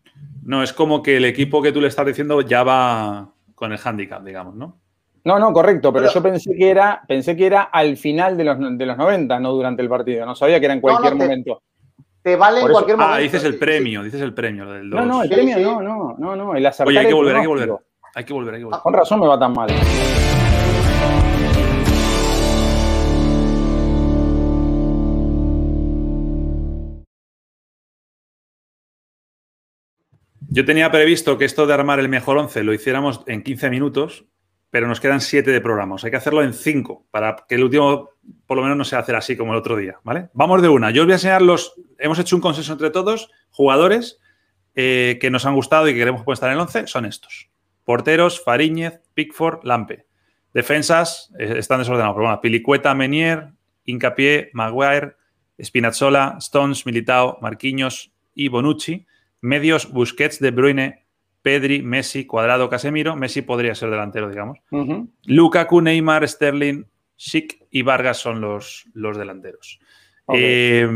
No, 0.43 0.63
es 0.63 0.71
como 0.71 1.03
que 1.03 1.17
el 1.17 1.25
equipo 1.25 1.61
que 1.61 1.71
tú 1.73 1.81
le 1.81 1.87
estás 1.87 2.05
diciendo 2.05 2.39
ya 2.41 2.63
va 2.63 3.31
con 3.55 3.71
el 3.71 3.79
handicap, 3.83 4.23
digamos, 4.23 4.55
¿no? 4.55 4.77
No, 5.23 5.39
no, 5.39 5.51
correcto, 5.51 5.91
pero, 5.91 6.03
Pero- 6.03 6.13
yo 6.13 6.21
pensé 6.21 6.53
que 6.55 6.69
era, 6.69 7.01
pensé 7.07 7.35
que 7.35 7.47
era 7.47 7.63
al 7.63 7.97
final 7.97 8.37
de 8.37 8.43
los, 8.43 8.57
de 8.77 8.85
los 8.85 8.95
90, 8.97 9.39
no 9.39 9.53
durante 9.53 9.81
el 9.81 9.89
partido. 9.89 10.23
No 10.25 10.35
sabía 10.35 10.59
que 10.59 10.65
era 10.65 10.75
en 10.75 10.81
No, 10.81 10.87
no, 10.87 10.93
cualquier 10.99 11.13
te- 11.17 11.25
momento. 11.25 11.61
Te 12.21 12.35
vale 12.35 12.59
Por 12.59 12.59
en 12.59 12.65
eso- 12.65 12.73
cualquier 12.73 12.97
momento. 12.97 13.15
Ah, 13.15 13.19
dices 13.19 13.43
el 13.43 13.53
Sí, 13.53 13.59
premio, 13.59 14.03
dices 14.03 14.21
el 14.21 14.33
premio. 14.33 14.69
Del 14.69 14.87
No, 14.89 15.03
no, 15.05 15.23
el 15.23 15.29
Sí, 15.29 15.33
premio 15.35 15.57
sí. 15.57 15.63
no, 15.63 15.81
no, 15.81 16.15
no, 16.19 16.35
no. 16.35 16.55
El 16.55 16.65
Oye, 16.85 16.99
hay 16.99 17.07
que 17.07 17.13
volver, 17.13 17.35
hay 17.37 17.41
que 17.41 17.47
volver. 17.47 17.69
Hay 18.13 18.23
que 18.23 18.33
volver, 18.33 18.53
hay 18.53 18.59
que 18.61 18.65
volver. 18.65 18.79
Con 18.81 18.93
razón 18.93 19.19
me 19.19 19.27
va 19.27 19.39
tan 19.39 19.53
mal. 19.53 19.69
Yo 30.49 30.65
tenía 30.65 30.91
previsto 30.91 31.37
que 31.37 31.45
esto 31.45 31.65
de 31.67 31.73
armar 31.73 31.99
el 31.99 32.09
mejor 32.09 32.37
11 32.37 32.63
lo 32.63 32.73
hiciéramos 32.73 33.21
en 33.27 33.43
15 33.43 33.69
minutos, 33.69 34.25
pero 34.69 34.87
nos 34.87 34.99
quedan 34.99 35.21
7 35.21 35.51
de 35.51 35.61
programa. 35.61 35.95
O 35.95 35.97
sea, 35.97 36.07
hay 36.07 36.11
que 36.11 36.17
hacerlo 36.17 36.43
en 36.43 36.53
5 36.53 37.07
para 37.11 37.35
que 37.47 37.55
el 37.55 37.63
último, 37.63 38.09
por 38.45 38.57
lo 38.57 38.63
menos, 38.63 38.77
no 38.77 38.83
sea 38.83 38.99
hacer 38.99 39.15
así 39.15 39.37
como 39.37 39.53
el 39.53 39.59
otro 39.59 39.77
día, 39.77 39.99
¿vale? 40.03 40.29
Vamos 40.33 40.61
de 40.61 40.67
una. 40.67 40.91
Yo 40.91 41.03
os 41.03 41.05
voy 41.05 41.13
a 41.13 41.15
enseñar 41.15 41.41
los. 41.41 41.75
Hemos 41.97 42.19
hecho 42.19 42.35
un 42.35 42.41
consenso 42.41 42.73
entre 42.73 42.89
todos, 42.89 43.31
jugadores 43.51 44.19
eh, 44.75 45.17
que 45.21 45.29
nos 45.29 45.45
han 45.45 45.55
gustado 45.55 45.87
y 45.87 45.93
que 45.93 45.99
queremos 45.99 46.23
estar 46.27 46.49
en 46.49 46.55
el 46.55 46.61
11 46.61 46.87
son 46.87 47.05
estos: 47.05 47.49
porteros, 47.85 48.43
Fariñez, 48.43 48.99
Pickford, 49.13 49.63
Lampe. 49.63 50.05
Defensas 50.53 51.33
eh, 51.39 51.55
están 51.57 51.79
desordenados, 51.79 52.15
pero 52.15 52.25
bueno, 52.27 52.41
Pilicueta, 52.41 52.93
Menier, 52.93 53.49
Incapié, 53.85 54.49
Maguire, 54.53 55.15
Spinazzola, 55.61 56.35
Stones, 56.39 56.85
Militao, 56.85 57.37
Marquinhos 57.41 58.11
y 58.33 58.47
Bonucci. 58.49 59.05
Medios, 59.41 59.91
Busquets, 59.91 60.39
De 60.39 60.51
Bruyne, 60.51 61.05
Pedri, 61.41 61.81
Messi, 61.81 62.25
Cuadrado, 62.25 62.69
Casemiro. 62.69 63.15
Messi 63.15 63.41
podría 63.41 63.75
ser 63.75 63.89
delantero, 63.89 64.29
digamos. 64.29 64.59
Ujú. 64.71 65.09
Lukaku, 65.25 65.81
Neymar, 65.81 66.27
Sterling, 66.27 66.85
Schick 67.17 67.65
y 67.69 67.81
Vargas 67.83 68.17
son 68.17 68.41
los, 68.41 68.85
los 68.93 69.17
delanteros. 69.17 69.79
Eh, 70.33 70.87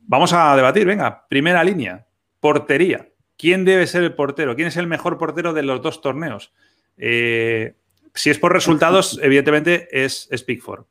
vamos 0.00 0.32
a 0.32 0.56
debatir, 0.56 0.86
venga. 0.86 1.26
Primera 1.28 1.62
línea, 1.62 2.06
portería. 2.40 3.08
¿Quién 3.36 3.64
debe 3.64 3.86
ser 3.86 4.02
el 4.02 4.14
portero? 4.14 4.54
¿Quién 4.56 4.68
es 4.68 4.76
el 4.76 4.86
mejor 4.86 5.18
portero 5.18 5.52
de 5.52 5.62
los 5.62 5.82
dos 5.82 6.00
torneos? 6.00 6.52
Eh, 6.96 7.74
si 8.14 8.30
es 8.30 8.38
por 8.38 8.52
resultados, 8.52 9.18
evidentemente 9.22 9.88
es, 9.90 10.28
es 10.30 10.42
Pickford. 10.42 10.84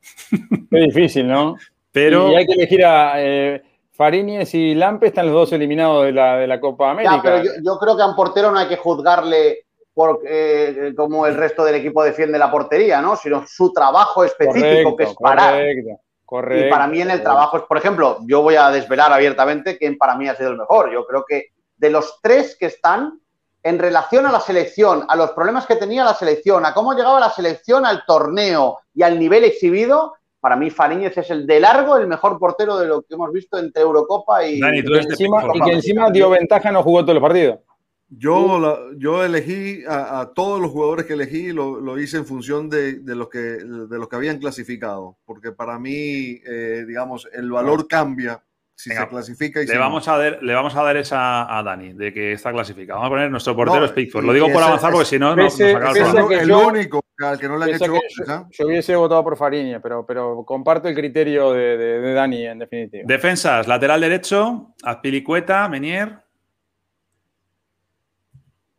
Qué 0.70 0.80
difícil, 0.80 1.28
¿no? 1.28 1.56
Pero 1.92 2.32
Y 2.32 2.36
hay 2.36 2.46
que 2.46 2.54
elegir 2.54 2.86
a 2.86 3.14
eh, 3.18 3.62
Fariñez 4.02 4.52
y 4.56 4.74
Lampe, 4.74 5.08
están 5.08 5.28
los 5.28 5.36
dos 5.36 5.54
eliminados 5.54 6.06
de 6.06 6.12
la, 6.12 6.38
de 6.38 6.48
la 6.48 6.60
Copa 6.60 6.90
América. 6.90 7.18
Ya, 7.18 7.22
pero 7.22 7.44
yo, 7.44 7.52
yo 7.64 7.78
creo 7.78 7.96
que 7.96 8.02
a 8.02 8.08
un 8.08 8.16
portero 8.16 8.50
no 8.50 8.58
hay 8.58 8.68
que 8.68 8.78
juzgarle 8.78 9.68
por 9.94 10.22
eh, 10.26 10.92
cómo 10.98 11.28
el 11.28 11.36
resto 11.36 11.64
del 11.64 11.76
equipo 11.76 12.04
defiende 12.04 12.40
la 12.40 12.50
portería, 12.50 13.00
¿no? 13.00 13.16
Sino 13.16 13.46
su 13.46 13.72
trabajo 13.72 14.24
específico, 14.24 14.96
que 14.96 15.04
es 15.04 15.14
parar. 15.14 15.54
Correcto, 15.54 16.02
correcto. 16.26 16.66
Y 16.66 16.70
para 16.72 16.88
mí 16.88 17.00
en 17.00 17.12
el 17.12 17.22
trabajo 17.22 17.58
es, 17.58 17.64
por 17.66 17.78
ejemplo, 17.78 18.18
yo 18.26 18.42
voy 18.42 18.56
a 18.56 18.72
desvelar 18.72 19.14
abiertamente 19.14 19.78
quién 19.78 20.00
para 20.00 20.16
mí 20.16 20.28
ha 20.28 20.36
sido 20.36 20.50
el 20.50 20.58
mejor. 20.58 20.92
Yo 20.92 21.06
creo 21.06 21.24
que 21.24 21.50
de 21.78 21.90
los 21.92 22.20
tres 22.24 22.58
que 22.60 22.66
están, 22.66 23.20
en 23.62 23.78
relación 23.78 24.26
a 24.26 24.32
la 24.32 24.40
selección, 24.40 25.06
a 25.08 25.16
los 25.16 25.30
problemas 25.34 25.68
que 25.68 25.76
tenía 25.76 26.04
la 26.04 26.16
selección, 26.16 26.66
a 26.66 26.74
cómo 26.74 26.94
llegaba 26.94 27.20
la 27.20 27.30
selección 27.30 27.86
al 27.86 28.04
torneo 28.08 28.80
y 28.96 29.04
al 29.04 29.20
nivel 29.20 29.44
exhibido, 29.44 30.16
para 30.42 30.56
mí 30.58 30.70
Fariñez 30.70 31.18
es 31.18 31.30
el 31.30 31.48
de 31.48 31.60
largo 31.62 31.96
el 31.98 32.08
mejor 32.08 32.38
portero 32.40 32.78
de 32.78 32.88
lo 32.88 33.04
que 33.04 33.14
hemos 33.14 33.32
visto 33.32 33.58
entre 33.58 33.84
Eurocopa 33.84 34.46
y... 34.46 34.60
Dani, 34.60 34.84
tú 34.84 34.96
Y 34.96 34.98
encima, 34.98 35.44
y 35.54 35.62
que 35.62 35.72
encima 35.72 36.10
dio 36.12 36.30
ventaja, 36.32 36.72
no 36.72 36.84
jugó 36.84 37.02
todos 37.04 37.14
los 37.14 37.22
partidos. 37.22 37.60
Yo, 38.10 38.60
la- 38.60 38.78
yo 38.98 39.24
elegí 39.24 39.86
a, 39.88 40.20
a 40.20 40.34
todos 40.34 40.60
los 40.60 40.72
jugadores 40.72 41.06
que 41.06 41.14
elegí, 41.14 41.54
lo, 41.54 41.80
lo 41.80 41.98
hice 41.98 42.18
en 42.18 42.26
función 42.26 42.70
de, 42.70 42.96
de 43.00 43.16
los 43.16 43.30
que, 43.30 43.38
de 43.40 43.98
los 43.98 44.10
que 44.10 44.16
habían 44.18 44.38
clasificado, 44.40 45.16
porque 45.26 45.54
para 45.54 45.80
mí, 45.80 46.42
eh, 46.46 46.84
digamos, 46.86 47.30
el 47.32 47.50
valor 47.50 47.88
cambia 47.88 48.44
si 48.82 48.90
Venga, 48.90 49.04
se 49.04 49.10
clasifica 49.10 49.62
y 49.62 49.68
si 49.68 49.74
le 49.74 49.76
no. 49.78 49.82
vamos, 49.82 50.08
a 50.08 50.18
dar, 50.18 50.40
le 50.42 50.54
vamos 50.56 50.76
a 50.76 50.82
dar 50.84 50.98
esa 50.98 51.58
a 51.58 51.62
Dani, 51.62 51.94
de 51.94 52.12
que 52.12 52.32
está 52.34 52.52
clasificado. 52.52 53.00
Vamos 53.00 53.08
a 53.08 53.10
poner 53.12 53.30
nuestro 53.30 53.56
portero 53.56 53.80
No, 53.82 53.86
es 53.86 53.92
Pickford. 53.92 54.24
y- 54.24 54.28
Lo 54.28 54.34
digo 54.34 54.48
por 54.48 54.56
ese- 54.56 54.64
avanzar 54.64 54.92
porque 54.92 55.06
si 55.06 55.20
no, 55.20 55.36
no 55.36 55.44
nos 55.44 55.62
acaba 55.62 55.92
el 56.34 56.40
el 56.42 56.48
yo- 56.48 56.68
único 56.68 57.02
al 57.24 57.40
que 57.40 57.48
no 57.48 57.58
le 57.58 57.66
han 57.66 57.70
hecho 57.76 57.92
goles, 57.92 58.16
¿ah? 58.28 58.48
yo, 58.50 58.58
yo 58.58 58.66
hubiese 58.68 58.96
votado 58.96 59.24
por 59.24 59.38
Fariñez, 59.38 59.80
pero, 59.84 60.04
pero 60.06 60.44
comparto 60.44 60.88
el 60.88 60.96
criterio 60.96 61.52
de, 61.54 61.78
de- 61.78 62.00
de 62.02 62.14
Dani, 62.14 62.48
en 62.48 62.58
definitiva. 62.58 63.04
Defensas, 63.06 63.68
lateral 63.68 64.02
derecho, 64.02 64.74
Azpilicueta, 64.84 65.70
Menier. 65.70 66.18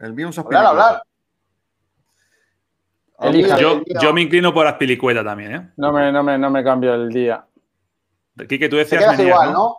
El 0.00 0.14
mío 0.14 0.30
es 0.30 0.38
Hablar, 0.38 0.66
hablar. 0.66 1.02
Elija. 3.20 3.56
Yo, 3.56 4.12
me 4.12 4.22
inclino 4.22 4.52
por 4.52 4.66
Azpilicueta 4.66 5.22
también, 5.22 5.54
¿eh? 5.54 5.70
No 5.76 5.92
me, 5.92 6.10
no 6.10 6.24
me, 6.24 6.36
no 6.36 6.50
me 6.50 6.64
cambia 6.64 6.94
el 6.94 7.08
día. 7.10 7.46
Quique, 8.48 8.68
tú 8.68 8.76
Te 8.76 8.78
decías 8.78 9.02
quedas 9.02 9.16
Menier, 9.18 9.34
igual, 9.34 9.52
¿no? 9.52 9.58
¿no? 9.58 9.76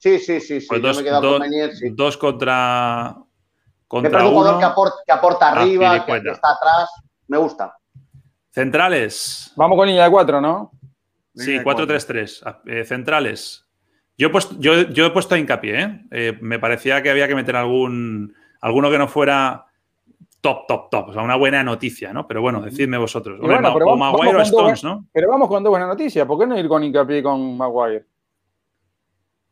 Sí, 0.00 0.18
sí, 0.18 0.40
sí, 0.40 0.60
sí. 0.62 0.66
Pues 0.66 0.80
yo 0.80 0.86
dos, 0.88 0.96
me 0.96 1.02
he 1.02 1.04
quedado 1.04 1.22
dos- 1.22 1.32
con 1.38 1.48
Menier, 1.48 1.76
sí. 1.76 1.90
dos 1.90 2.16
contra, 2.16 3.14
Me 3.16 3.24
contra 3.86 4.10
parece 4.10 4.28
un 4.30 4.34
jugador 4.34 4.58
que 4.58 4.64
aporta, 4.64 4.96
que 5.06 5.12
aporta 5.12 5.48
Ah, 5.48 5.60
arriba, 5.60 6.06
que, 6.06 6.22
que 6.22 6.30
está 6.30 6.52
atrás. 6.52 6.90
Me 7.28 7.36
gusta. 7.38 7.76
Centrales. 8.50 9.52
Vamos 9.56 9.76
con 9.76 9.86
línea 9.86 10.04
de 10.04 10.10
cuatro, 10.10 10.40
¿no? 10.40 10.72
Línea 11.34 11.44
Sí, 11.46 11.58
de 11.58 11.62
cuatro. 11.62 11.86
4-3-3. 11.86 12.42
Eh, 12.66 12.84
centrales. 12.84 13.66
Yo 14.18 14.26
he, 14.26 14.30
puesto, 14.30 14.54
yo, 14.58 14.82
yo 14.88 15.06
he 15.06 15.10
puesto 15.10 15.36
hincapié, 15.36 15.80
¿eh? 15.82 16.00
Eh, 16.10 16.38
Me 16.40 16.58
parecía 16.58 17.02
que 17.02 17.10
había 17.10 17.28
que 17.28 17.34
meter 17.34 17.56
algún 17.56 18.34
alguno 18.60 18.90
que 18.90 18.98
no 18.98 19.08
fuera 19.08 19.64
top, 20.42 20.66
top, 20.66 20.90
top. 20.90 21.08
O 21.08 21.12
sea, 21.12 21.22
una 21.22 21.36
buena 21.36 21.62
noticia, 21.62 22.12
¿no? 22.12 22.26
Pero 22.26 22.42
bueno, 22.42 22.60
decidme 22.60 22.98
vosotros. 22.98 23.38
Bueno, 23.40 23.72
pero 23.72 23.86
o 23.86 23.90
vamos- 23.96 24.12
Maguire 24.12 24.34
o 24.34 24.38
dos- 24.38 24.48
Stones, 24.48 24.84
¿no? 24.84 25.06
Pero 25.12 25.28
vamos 25.30 25.48
con 25.48 25.62
dos 25.62 25.70
buenas 25.70 25.88
noticias. 25.88 26.26
¿Por 26.26 26.38
qué 26.38 26.46
no 26.46 26.58
ir 26.58 26.68
con 26.68 26.82
hincapié 26.84 27.22
con 27.22 27.56
Maguire? 27.56 28.06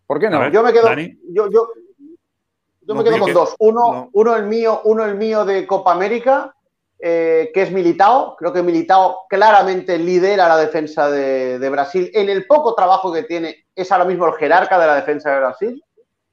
¿Por 0.09 0.19
qué 0.19 0.29
no? 0.29 0.41
ver. 0.41 0.51
Yo 0.51 0.63
me 0.65 0.73
quedo. 0.73 0.87
Dani. 0.87 1.17
Yo, 1.31 1.49
yo, 1.51 1.69
Yo 2.81 2.95
me 2.97 3.05
quedo 3.05 3.15
que- 3.15 3.21
con 3.21 3.33
dos. 3.35 3.55
Uno, 3.61 3.81
no. 3.93 4.11
uno 4.15 4.35
el 4.35 4.47
mío, 4.47 4.81
uno 4.85 5.05
el 5.05 5.15
mío 5.15 5.45
de 5.45 5.67
Copa 5.67 5.93
América, 5.93 6.55
eh, 6.99 7.51
que 7.55 7.63
es 7.63 7.71
Militao. 7.71 8.35
Creo 8.37 8.53
que 8.53 8.63
Militao 8.63 9.27
claramente 9.29 9.99
lidera 9.99 10.49
la 10.49 10.57
defensa 10.57 11.11
de, 11.11 11.59
de 11.59 11.69
Brasil. 11.69 12.11
En 12.15 12.29
el 12.31 12.47
poco 12.47 12.75
trabajo 12.75 13.13
que 13.13 13.25
tiene, 13.25 13.67
es 13.77 13.93
ahora 13.93 14.07
mismo 14.07 14.27
el 14.27 14.35
jerarca 14.35 14.79
de 14.81 14.87
la 14.87 14.95
defensa 14.97 15.31
de 15.31 15.39
Brasil. 15.39 15.85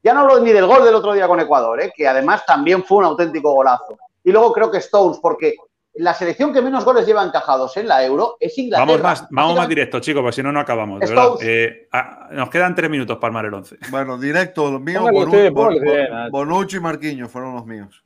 Ya 0.02 0.14
no 0.14 0.22
hablo 0.22 0.40
ni 0.40 0.52
del 0.54 0.66
gol 0.68 0.86
del 0.86 0.96
otro 0.96 1.14
día 1.14 1.28
con 1.28 1.40
Ecuador, 1.42 1.82
eh, 1.82 1.92
que 1.96 2.08
además 2.08 2.46
también 2.46 2.84
fue 2.84 3.00
un 3.00 3.06
auténtico 3.06 3.52
golazo. 3.54 3.98
Y 4.24 4.32
luego 4.32 4.54
creo 4.54 4.72
que 4.72 4.78
Stones, 4.78 5.20
porque 5.20 5.56
la 5.98 6.14
selección 6.14 6.52
que 6.54 6.62
menos 6.62 6.84
goles 6.84 7.06
lleva 7.06 7.24
encajados 7.24 7.76
en 7.78 7.88
la 7.88 8.04
Euro 8.06 8.38
es 8.40 8.58
Inglaterra. 8.58 8.86
Vamos 8.86 9.02
más, 9.04 9.28
vamos 9.32 9.56
más 9.56 9.68
directo, 9.70 10.00
chicos, 10.00 10.22
porque 10.22 10.36
si 10.36 10.44
no, 10.44 10.52
no 10.52 10.60
acabamos. 10.60 11.00
De 11.00 11.06
Stones. 11.06 11.40
verdad. 11.40 11.54
Eh, 11.54 11.88
ah, 11.92 12.30
nos 12.32 12.50
quedan 12.50 12.76
tres 12.76 12.90
minutos 12.90 13.18
para 13.18 13.28
armar 13.30 13.46
el 13.46 13.54
11. 13.54 13.78
Bueno, 13.92 14.18
directo, 14.18 14.72
los 14.72 14.82
míos. 14.82 15.04
Nacho. 15.04 16.32
Bonucci 16.32 16.78
y 16.78 16.80
Marquinhos 16.80 17.32
fueron 17.32 17.56
los 17.56 17.66
míos. 17.66 18.04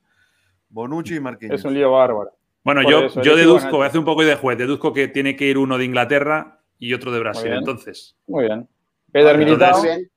Bonucci 0.70 1.16
y 1.16 1.20
Marquinhos. 1.20 1.60
Es 1.60 1.66
un 1.66 1.74
lío 1.74 1.92
bárbaro. 1.92 2.32
Bueno, 2.64 2.82
Por 2.84 2.92
yo, 2.92 3.00
eso, 3.06 3.22
yo 3.22 3.32
elegí 3.32 3.48
deduzco, 3.48 3.72
voy 3.78 3.84
a 3.86 3.88
hacer 3.88 4.00
un 4.00 4.06
poco 4.06 4.24
de 4.24 4.36
juez, 4.36 4.58
deduzco 4.58 4.94
que 4.94 5.08
tiene 5.08 5.36
que 5.36 5.46
ir 5.46 5.58
uno 5.58 5.78
de 5.78 5.86
Inglaterra 5.86 6.60
y 6.78 6.94
otro 6.94 7.12
de 7.12 7.20
Brasil. 7.20 7.46
bien. 7.46 7.58
Entonces, 7.60 8.16
Muy 8.28 8.46
bien. 8.46 8.68
Entonces- 9.14 9.38
Militao, 9.46 9.78
muy 9.80 9.88
bien. 9.88 10.12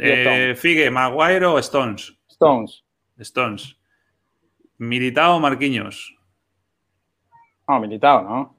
eh, 0.00 0.54
Figue, 0.56 0.90
Maguire 0.90 1.46
o 1.46 1.58
Stones. 1.58 2.12
Stones. 2.28 2.84
Stones. 3.18 3.76
Militao 4.78 5.36
o 5.36 5.40
Marquinhos. 5.40 6.14
No, 7.72 7.80
Militao, 7.80 8.22
¿no? 8.22 8.54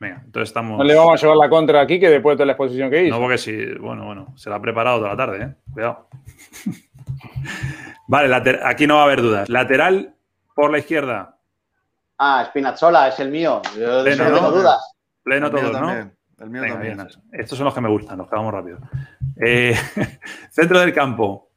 Venga, 0.00 0.22
entonces 0.24 0.48
estamos. 0.48 0.78
No 0.78 0.84
le 0.84 0.94
vamos 0.94 1.12
a 1.12 1.16
llevar 1.22 1.36
la 1.36 1.48
contra 1.48 1.80
aquí 1.80 2.00
que 2.00 2.08
después 2.08 2.34
de 2.34 2.38
toda 2.38 2.46
la 2.46 2.52
exposición 2.52 2.90
que 2.90 3.04
hizo. 3.04 3.14
No, 3.14 3.20
porque 3.20 3.38
sí, 3.38 3.74
bueno, 3.78 4.04
bueno, 4.06 4.32
se 4.36 4.48
la 4.50 4.56
ha 4.56 4.60
preparado 4.60 4.98
toda 4.98 5.10
la 5.10 5.16
tarde, 5.16 5.44
¿eh? 5.44 5.54
Cuidado. 5.72 6.08
vale, 8.08 8.28
later- 8.28 8.60
aquí 8.64 8.86
no 8.86 8.96
va 8.96 9.02
a 9.02 9.04
haber 9.04 9.22
dudas. 9.22 9.48
Lateral 9.48 10.14
por 10.54 10.70
la 10.72 10.78
izquierda. 10.78 11.36
Ah, 12.18 12.44
Spinazzola 12.48 13.08
es 13.08 13.20
el 13.20 13.30
mío. 13.30 13.62
Yo 13.78 14.02
Pleno, 14.02 14.28
no 14.28 14.34
tengo 14.34 14.50
dudas. 14.50 14.94
Pleno 15.22 15.46
El 15.46 15.52
todos, 15.52 15.80
¿no? 15.80 15.90
El 15.92 16.50
mío 16.50 16.62
Venga, 16.62 16.74
también. 16.74 16.96
bien. 16.96 17.08
Estos 17.32 17.56
son 17.58 17.66
los 17.66 17.74
que 17.74 17.80
me 17.82 17.88
gustan, 17.90 18.18
los 18.18 18.28
que 18.28 18.34
vamos 18.36 18.52
rápido. 18.52 18.78
Eh, 19.36 19.74
centro 20.50 20.80
del 20.80 20.92
campo. 20.94 21.50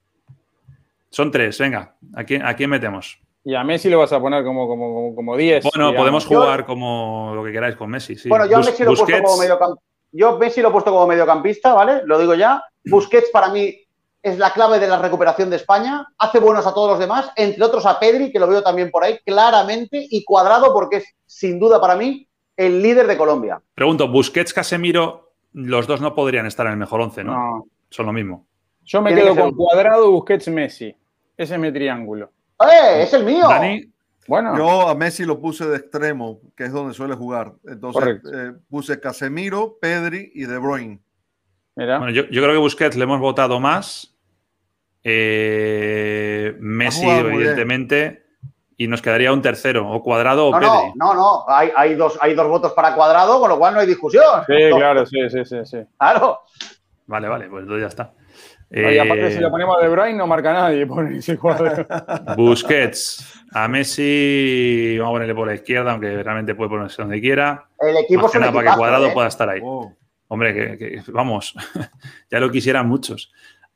Son 1.09 1.31
tres, 1.31 1.57
venga. 1.59 1.95
¿A 2.15 2.23
quién, 2.23 2.45
a 2.45 2.53
quién 2.55 2.69
metemos? 2.69 3.19
Y 3.45 3.55
a 3.55 3.63
Messi 3.63 3.89
lo 3.89 3.99
vas 3.99 4.13
a 4.13 4.19
poner 4.21 4.43
como, 4.43 4.67
como, 4.67 4.93
como, 4.93 5.15
como 5.15 5.37
10. 5.37 5.63
Bueno, 5.65 5.87
digamos. 5.89 5.97
podemos 6.01 6.29
Yo- 6.29 6.39
jugar 6.41 6.65
como 6.65 7.31
lo 7.35 7.43
que 7.43 7.51
queráis 7.51 7.75
con 7.75 7.89
Messi. 7.89 8.15
sí. 8.15 8.29
Bueno, 8.29 8.45
yo 8.45 8.55
a 8.55 8.59
Bus- 8.59 8.67
Messi 8.67 8.83
lo 8.83 8.93
he 8.93 8.95
puesto 8.95 9.21
como 9.23 9.37
mediocampista. 9.37 9.83
Yo 10.11 10.37
Messi 10.37 10.61
lo 10.61 10.67
he 10.67 10.71
puesto 10.71 10.91
como 10.91 11.07
mediocampista, 11.07 11.73
¿vale? 11.73 12.01
Lo 12.05 12.19
digo 12.19 12.35
ya. 12.35 12.63
Busquets 12.85 13.29
para 13.31 13.49
mí 13.49 13.75
es 14.21 14.37
la 14.37 14.51
clave 14.53 14.79
de 14.79 14.87
la 14.87 15.01
recuperación 15.01 15.49
de 15.49 15.57
España. 15.57 16.07
Hace 16.17 16.39
buenos 16.39 16.65
a 16.67 16.73
todos 16.73 16.91
los 16.91 16.99
demás, 16.99 17.31
entre 17.35 17.63
otros 17.63 17.85
a 17.85 17.99
Pedri, 17.99 18.31
que 18.31 18.39
lo 18.39 18.47
veo 18.47 18.63
también 18.63 18.89
por 18.91 19.03
ahí, 19.03 19.19
claramente, 19.25 20.05
y 20.09 20.23
cuadrado, 20.23 20.71
porque 20.73 20.97
es 20.97 21.05
sin 21.25 21.59
duda 21.59 21.81
para 21.81 21.95
mí 21.95 22.25
el 22.55 22.81
líder 22.81 23.07
de 23.07 23.17
Colombia. 23.17 23.59
Pregunto, 23.75 24.07
Busquets, 24.07 24.53
Casemiro, 24.53 25.31
los 25.53 25.87
dos 25.87 25.99
no 25.99 26.15
podrían 26.15 26.45
estar 26.45 26.65
en 26.67 26.73
el 26.73 26.77
mejor 26.77 27.01
once, 27.01 27.23
¿no? 27.23 27.33
No. 27.33 27.65
Son 27.89 28.05
lo 28.05 28.13
mismo. 28.13 28.45
Yo 28.85 29.01
me 29.01 29.13
quedo 29.13 29.33
que 29.33 29.39
con 29.41 29.49
un- 29.49 29.55
Cuadrado, 29.55 30.11
Busquets, 30.11 30.47
Messi. 30.47 30.95
Ese 31.35 31.55
es 31.55 31.59
mi 31.59 31.71
triángulo. 31.73 32.29
¡Eh! 32.61 33.03
¡Es 33.03 33.13
el 33.13 33.23
mío! 33.25 33.47
Dani, 33.47 33.89
Bueno, 34.27 34.57
Yo 34.57 34.87
a 34.89 34.95
Messi 34.95 35.25
lo 35.25 35.39
puse 35.39 35.65
de 35.65 35.77
extremo, 35.77 36.39
que 36.55 36.65
es 36.65 36.71
donde 36.71 36.93
suele 36.93 37.15
jugar. 37.15 37.53
Entonces 37.67 38.19
eh, 38.33 38.53
puse 38.69 38.99
Casemiro, 38.99 39.77
Pedri 39.81 40.31
y 40.33 40.45
De 40.45 40.57
Bruyne. 40.57 40.99
mira. 41.75 41.97
bueno, 41.97 42.13
yo, 42.13 42.23
yo 42.25 42.41
creo 42.41 42.53
que 42.53 42.59
Busquets 42.59 42.95
le 42.95 43.03
hemos 43.03 43.19
votado 43.19 43.59
más. 43.59 44.15
Eh, 45.03 46.55
Messi, 46.59 47.07
evidentemente. 47.09 48.23
Y 48.75 48.87
nos 48.87 49.01
quedaría 49.03 49.31
un 49.31 49.41
tercero, 49.41 49.87
o 49.87 50.01
cuadrado 50.01 50.47
o 50.47 50.51
No, 50.51 50.59
Pedri. 50.59 50.93
no, 50.95 51.13
no, 51.13 51.13
no. 51.13 51.45
Hay, 51.47 51.71
hay 51.75 51.93
dos, 51.93 52.17
hay 52.19 52.33
dos 52.33 52.47
votos 52.47 52.73
para 52.73 52.95
cuadrado, 52.95 53.39
con 53.39 53.49
lo 53.49 53.59
cual 53.59 53.73
no 53.75 53.79
hay 53.81 53.87
discusión. 53.87 54.23
Sí, 54.47 54.53
claro, 54.75 55.05
sí, 55.05 55.29
sí, 55.29 55.45
sí. 55.45 55.57
sí. 55.63 55.77
Claro. 55.97 56.39
Vale, 57.05 57.27
vale, 57.27 57.47
pues 57.49 57.61
entonces 57.63 57.81
ya 57.83 57.87
está. 57.87 58.13
Y 58.75 58.97
aparte, 58.97 59.27
Eh, 59.27 59.31
si 59.33 59.39
lo 59.39 59.51
ponemos 59.51 59.77
a 59.77 59.83
De 59.83 59.89
Bruyne, 59.89 60.17
no 60.17 60.25
marca 60.25 60.51
nadie. 60.51 60.87
Ese 61.17 61.37
cuadro. 61.37 61.85
Busquets, 62.35 63.43
a 63.51 63.67
Messi, 63.67 64.97
vamos 64.97 65.11
a 65.11 65.13
ponerle 65.15 65.35
por 65.35 65.47
la 65.47 65.53
izquierda, 65.55 65.91
aunque 65.91 66.23
realmente 66.23 66.55
puede 66.55 66.69
ponerse 66.71 67.01
donde 67.01 67.21
quiera. 67.21 67.67
El 67.79 67.97
equipo 67.97 68.23
Más 68.23 68.33
nada 68.35 68.51
para 68.51 68.71
que 68.71 68.77
Cuadrado 68.77 69.07
¿eh? 69.07 69.11
pueda 69.13 69.27
estar 69.27 69.47
ahí. 69.49 69.59
Oh, 69.63 69.93
Hombre, 70.27 70.53
que, 70.53 70.77
que- 70.77 71.11
vamos, 71.11 71.53
ya 72.31 72.39
lo 72.39 72.49
quisieran 72.49 72.87
muchos. 72.87 73.31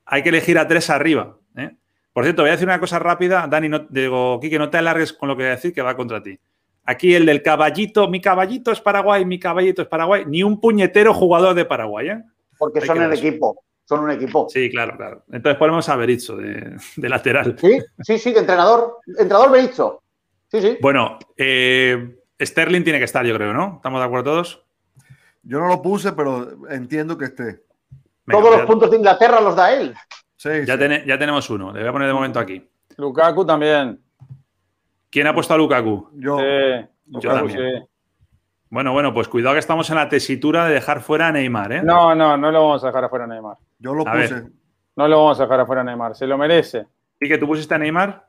Hay 0.06 0.24
que 0.24 0.30
elegir 0.30 0.58
a 0.58 0.68
tres 0.68 0.90
arriba. 0.90 1.38
¿eh? 1.56 1.76
Por 2.12 2.24
cierto, 2.24 2.42
voy 2.42 2.50
a 2.50 2.54
decir 2.54 2.68
una 2.68 2.80
cosa 2.80 2.98
rápida. 2.98 3.46
Dani, 3.48 3.70
no, 3.70 3.86
digo, 3.90 4.40
Quique, 4.40 4.58
no 4.58 4.72
te 4.72 4.80
alargues 4.80 5.14
con 5.14 5.30
lo 5.30 5.38
que 5.38 5.44
voy 5.44 5.52
a 5.52 5.56
decir, 5.56 5.74
que 5.74 5.84
va 5.84 5.96
contra 5.96 6.24
ti. 6.24 6.40
Aquí 6.86 7.14
el 7.14 7.26
del 7.28 7.44
caballito, 7.44 8.08
mi 8.08 8.20
caballito 8.22 8.72
es 8.72 8.82
Paraguay, 8.82 9.26
mi 9.26 9.38
caballito 9.38 9.84
es 9.84 9.88
Paraguay. 9.88 10.24
Ni 10.26 10.42
un 10.42 10.60
puñetero 10.60 11.14
jugador 11.14 11.54
de 11.54 11.66
Paraguay, 11.66 12.10
¿eh? 12.10 12.24
Porque 12.58 12.80
Hay 12.80 12.88
son 12.88 13.04
el 13.04 13.14
equipo. 13.14 13.62
Son 13.88 14.02
un 14.02 14.12
equipo. 14.12 14.48
Sí, 14.50 14.70
claro, 14.70 14.98
claro. 14.98 15.24
Entonces 15.32 15.58
ponemos 15.58 15.88
a 15.88 15.96
Berizzo 15.96 16.36
de, 16.36 16.76
de 16.98 17.10
lateral. 17.10 17.56
Sí, 17.58 17.80
sí, 18.02 18.20
sí, 18.20 18.34
de 18.34 18.40
entrenador. 18.42 18.98
Entrenador 19.08 19.50
Berizzo. 19.52 20.04
Sí, 20.52 20.62
sí. 20.62 20.78
Bueno, 20.82 21.18
eh, 21.38 22.18
Sterling 22.42 22.84
tiene 22.84 23.00
que 23.00 23.06
estar, 23.06 23.26
yo 23.26 23.34
creo, 23.36 23.54
¿no? 23.54 23.76
¿Estamos 23.78 24.02
de 24.02 24.06
acuerdo 24.06 24.32
todos? 24.32 24.64
yo 25.44 25.60
no 25.60 25.68
lo 25.68 25.82
puse, 25.82 26.12
pero 26.12 26.68
entiendo 26.70 27.18
que 27.18 27.26
esté. 27.26 27.44
Venga, 28.26 28.42
Todos 28.42 28.52
ya- 28.52 28.58
los 28.58 28.66
puntos 28.66 28.92
de 28.92 28.98
Inglaterra 28.98 29.40
los 29.40 29.56
da 29.56 29.72
él. 29.74 29.94
Sí, 30.36 30.50
ya, 30.66 30.78
sí. 30.78 31.04
ya 31.06 31.18
tenemos 31.18 31.50
uno. 31.50 31.72
Le 31.72 31.80
voy 31.80 31.88
a 31.88 31.92
poner 31.94 32.08
de 32.10 32.14
momento 32.14 32.40
aquí. 32.40 32.70
Lukaku 32.98 33.46
también. 33.46 34.02
¿Quién 35.10 35.28
ha 35.28 35.34
puesto 35.34 35.54
a 35.54 35.58
Lukaku? 35.58 36.10
Yo, 36.16 36.38
Sí, 36.38 36.44
Yo 36.44 36.90
Lukaku, 37.32 37.36
también. 37.48 37.60
sí. 37.80 37.88
Bueno, 38.70 38.92
bueno, 38.92 39.14
pues 39.14 39.30
cuidado 39.30 39.54
que 39.56 39.60
estamos 39.60 39.90
en 39.90 39.96
la 39.96 40.10
tesitura 40.10 40.66
de 40.68 40.74
dejar 40.74 41.00
fuera 41.00 41.28
a 41.30 41.32
Neymar, 41.32 41.72
¿eh? 41.72 41.82
No, 41.82 42.14
no, 42.14 42.36
no 42.36 42.52
lo 42.52 42.62
vamos 42.68 42.84
a 42.84 42.88
dejar 42.88 43.06
afuera 43.06 43.24
a 43.24 43.28
Neymar. 43.28 43.56
Yo 43.80 43.94
lo 43.94 44.08
A 44.08 44.12
puse. 44.12 44.34
ver. 44.34 44.44
No 44.96 45.08
lo 45.08 45.18
vamos 45.18 45.40
a 45.40 45.44
dejar 45.44 45.60
afuera 45.60 45.82
a 45.82 45.84
Neymar. 45.86 46.16
Se 46.16 46.26
lo 46.28 46.38
merece. 46.38 46.86
¿Y 47.20 47.28
que 47.28 47.38
tú 47.38 47.46
pusiste 47.48 47.76
a 47.76 47.78
Neymar? 47.78 48.26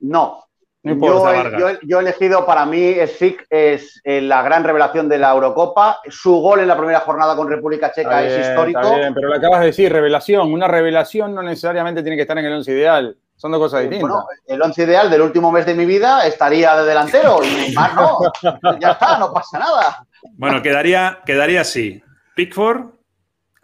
No. 0.00 0.40
No 0.82 0.92
importa, 0.92 1.32
Yo, 1.32 1.48
he- 1.48 1.58
yo 1.60 1.68
he- 1.70 1.78
yo 1.82 1.98
he 1.98 2.02
elegido 2.02 2.44
para 2.44 2.66
mí, 2.66 2.94
Sik 3.06 3.46
es 3.48 4.02
eh, 4.04 4.20
la 4.20 4.42
gran 4.42 4.64
revelación 4.64 5.08
de 5.08 5.16
la 5.16 5.32
Eurocopa. 5.32 6.00
Su 6.10 6.40
gol 6.42 6.60
en 6.60 6.68
la 6.68 6.76
primera 6.76 7.00
jornada 7.00 7.34
con 7.36 7.48
República 7.48 7.90
Checa 7.90 8.22
Está 8.22 8.24
es 8.26 8.36
bien, 8.36 8.50
histórico. 8.50 8.80
está 8.80 8.96
bien, 8.96 9.14
pero 9.14 9.28
lo 9.28 9.34
acabas 9.34 9.60
de 9.60 9.66
decir, 9.66 9.90
revelación. 9.90 10.52
Una 10.52 10.68
revelación 10.68 11.34
no 11.34 11.42
necesariamente 11.42 12.02
tiene 12.02 12.16
que 12.16 12.22
estar 12.22 12.36
en 12.36 12.44
el 12.44 12.52
once 12.52 12.70
ideal. 12.72 13.16
Son 13.34 13.50
dos 13.50 13.60
cosas 13.60 13.80
distintas. 13.80 14.10
Bueno, 14.10 14.26
el 14.46 14.60
once 14.62 14.82
ideal 14.82 15.10
del 15.10 15.22
último 15.22 15.50
mes 15.50 15.64
de 15.64 15.74
mi 15.74 15.86
vida 15.86 16.26
estaría 16.26 16.76
de 16.76 16.84
delantero 16.86 17.42
y 17.42 17.48
Neymar 17.50 17.94
no. 17.94 18.18
ya 18.78 18.90
está, 18.92 19.18
no 19.18 19.32
pasa 19.32 19.58
nada. 19.58 20.06
Bueno, 20.34 20.60
quedaría, 20.60 21.20
quedaría 21.24 21.62
así. 21.62 22.02
Pickford, 22.36 22.90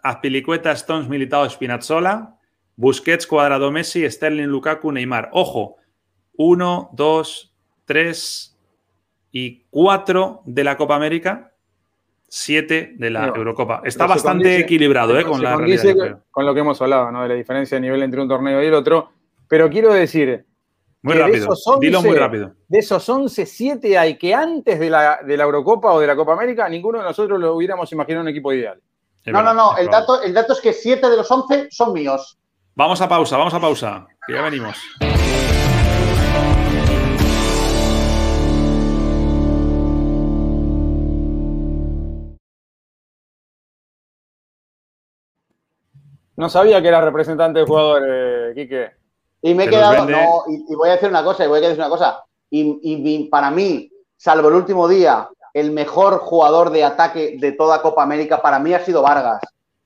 Azpilicueta, 0.03 0.71
Stones, 0.73 1.07
Militao, 1.09 1.49
Spinazzola, 1.49 2.35
Busquets, 2.75 3.27
Cuadrado, 3.27 3.71
Messi, 3.71 4.09
Sterling, 4.09 4.45
Lukaku, 4.47 4.91
Neymar. 4.91 5.29
Ojo, 5.33 5.75
uno, 6.37 6.89
dos, 6.93 7.53
tres 7.85 8.57
y 9.31 9.65
cuatro 9.69 10.41
de 10.45 10.63
la 10.63 10.77
Copa 10.77 10.95
América, 10.95 11.51
siete 12.27 12.93
de 12.97 13.09
la 13.09 13.27
Eurocopa. 13.27 13.81
Está 13.83 14.07
bastante 14.07 14.45
condice- 14.45 14.59
equilibrado 14.61 15.19
¿eh? 15.19 15.23
Con 15.23 15.41
la 15.43 15.55
realidad. 15.57 16.21
con 16.31 16.45
lo 16.45 16.53
que 16.53 16.59
hemos 16.61 16.81
hablado, 16.81 17.11
¿no? 17.11 17.23
De 17.23 17.29
la 17.29 17.35
diferencia 17.35 17.75
de 17.75 17.81
nivel 17.81 18.01
entre 18.03 18.21
un 18.21 18.27
torneo 18.29 18.61
y 18.63 18.67
el 18.67 18.73
otro. 18.73 19.11
Pero 19.47 19.69
quiero 19.69 19.93
decir, 19.93 20.45
Muy 21.01 21.13
que 21.13 21.19
de 21.19 21.25
rápido. 21.25 21.43
esos 21.45 21.67
11 21.67 21.85
Dilo 21.85 22.01
muy 22.01 22.15
rápido. 22.15 22.55
de 22.69 22.79
esos 22.79 23.07
11, 23.09 23.45
7 23.45 23.97
hay 23.97 24.17
que 24.17 24.33
antes 24.33 24.79
de 24.79 24.89
la, 24.89 25.19
de 25.25 25.35
la 25.35 25.43
Eurocopa 25.43 25.91
o 25.91 25.99
de 25.99 26.07
la 26.07 26.15
Copa 26.15 26.33
América, 26.33 26.69
ninguno 26.69 26.99
de 26.99 27.03
nosotros 27.03 27.37
lo 27.39 27.53
hubiéramos 27.55 27.91
imaginado 27.91 28.23
un 28.23 28.29
equipo 28.29 28.53
ideal. 28.53 28.79
Es 29.23 29.33
No, 29.33 29.39
no, 29.43 29.49
verdad, 29.49 29.53
no. 29.55 29.77
El 29.77 29.85
probable. 29.87 29.91
dato, 29.91 30.21
el 30.23 30.33
dato 30.33 30.53
es 30.53 30.61
que 30.61 30.73
siete 30.73 31.09
de 31.09 31.17
los 31.17 31.29
once 31.29 31.67
son 31.71 31.93
míos. 31.93 32.37
Vamos 32.75 33.01
a 33.01 33.07
pausa, 33.07 33.37
vamos 33.37 33.53
a 33.53 33.59
pausa. 33.59 34.07
Que 34.25 34.33
ya 34.33 34.41
venimos. 34.41 34.77
No 46.35 46.49
sabía 46.49 46.81
que 46.81 46.87
era 46.87 47.01
representante 47.01 47.59
del 47.59 47.67
jugador, 47.67 48.03
eh, 48.07 48.53
Quique. 48.55 48.91
Y 49.41 49.53
me 49.53 49.65
he 49.65 49.69
quedado. 49.69 50.05
vende- 50.05 50.11
No, 50.23 50.43
y, 50.47 50.65
y 50.71 50.75
voy 50.75 50.89
a 50.89 50.93
decir 50.93 51.09
una 51.09 51.23
cosa, 51.23 51.45
y 51.45 51.47
voy 51.47 51.59
a 51.59 51.61
decir 51.61 51.77
una 51.79 51.89
cosa. 51.89 52.23
Y, 52.49 53.27
para 53.29 53.49
mí, 53.51 53.89
salvo 54.17 54.49
el 54.49 54.55
último 54.55 54.87
día, 54.87 55.27
el 55.53 55.71
mejor 55.71 56.19
jugador 56.19 56.69
de 56.69 56.83
ataque 56.83 57.35
de 57.39 57.51
toda 57.53 57.81
Copa 57.81 58.03
América 58.03 58.41
para 58.41 58.59
mí 58.59 58.73
ha 58.73 58.79
sido 58.83 59.01
Vargas. 59.01 59.41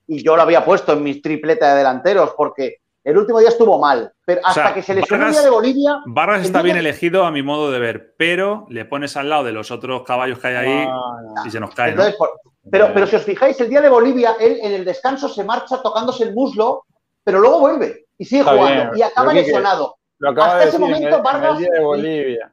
Y 0.06 0.22
yo 0.24 0.36
lo 0.36 0.42
había 0.42 0.64
puesto 0.64 0.92
en 0.92 1.02
mis 1.02 1.20
tripletas 1.20 1.70
de 1.72 1.78
delanteros 1.78 2.34
porque 2.36 2.76
el 3.02 3.16
último 3.18 3.38
día 3.40 3.48
estuvo 3.48 3.78
mal. 3.78 4.12
Pero 4.24 4.40
hasta 4.44 4.64
sea, 4.64 4.74
que 4.74 4.82
se 4.82 4.94
lesionó 4.94 5.26
el 5.26 5.32
día 5.32 5.42
de 5.42 5.50
Bolivia. 5.50 6.00
Vargas 6.06 6.42
está 6.44 6.62
bien 6.62 6.76
elegido 6.76 7.24
a 7.24 7.30
mi 7.30 7.42
modo 7.42 7.70
de 7.70 7.78
ver, 7.78 8.14
pero 8.16 8.66
le 8.68 8.84
pones 8.84 9.16
al 9.16 9.28
lado 9.28 9.44
de 9.44 9.52
los 9.52 9.70
otros 9.70 10.02
caballos 10.02 10.38
que 10.38 10.48
hay 10.48 10.54
ahí 10.56 10.86
No, 10.86 11.22
no. 11.34 11.46
y 11.46 11.50
se 11.50 11.60
nos 11.60 11.74
cae, 11.74 11.88
¿no? 11.88 12.02
Entonces, 12.02 12.16
por- 12.16 12.40
pero, 12.68 12.92
pero 12.92 13.06
si 13.06 13.14
os 13.14 13.22
fijáis, 13.22 13.60
el 13.60 13.68
día 13.68 13.80
de 13.80 13.88
Bolivia, 13.88 14.34
él 14.40 14.58
en 14.60 14.72
el 14.72 14.84
descanso 14.84 15.28
se 15.28 15.44
marcha 15.44 15.80
tocándose 15.82 16.24
el 16.24 16.34
muslo, 16.34 16.84
pero 17.22 17.38
luego 17.38 17.60
vuelve. 17.60 18.06
y 18.18 18.24
sigue 18.24 18.42
jugando 18.42 18.96
y 18.96 19.02
acaba 19.02 19.32
lesionado. 19.32 19.96
Hasta 20.36 20.64
ese 20.64 20.78
momento, 20.78 21.22
Vargas. 21.22 21.58
de 21.60 21.80
Bolivia. 21.80 22.52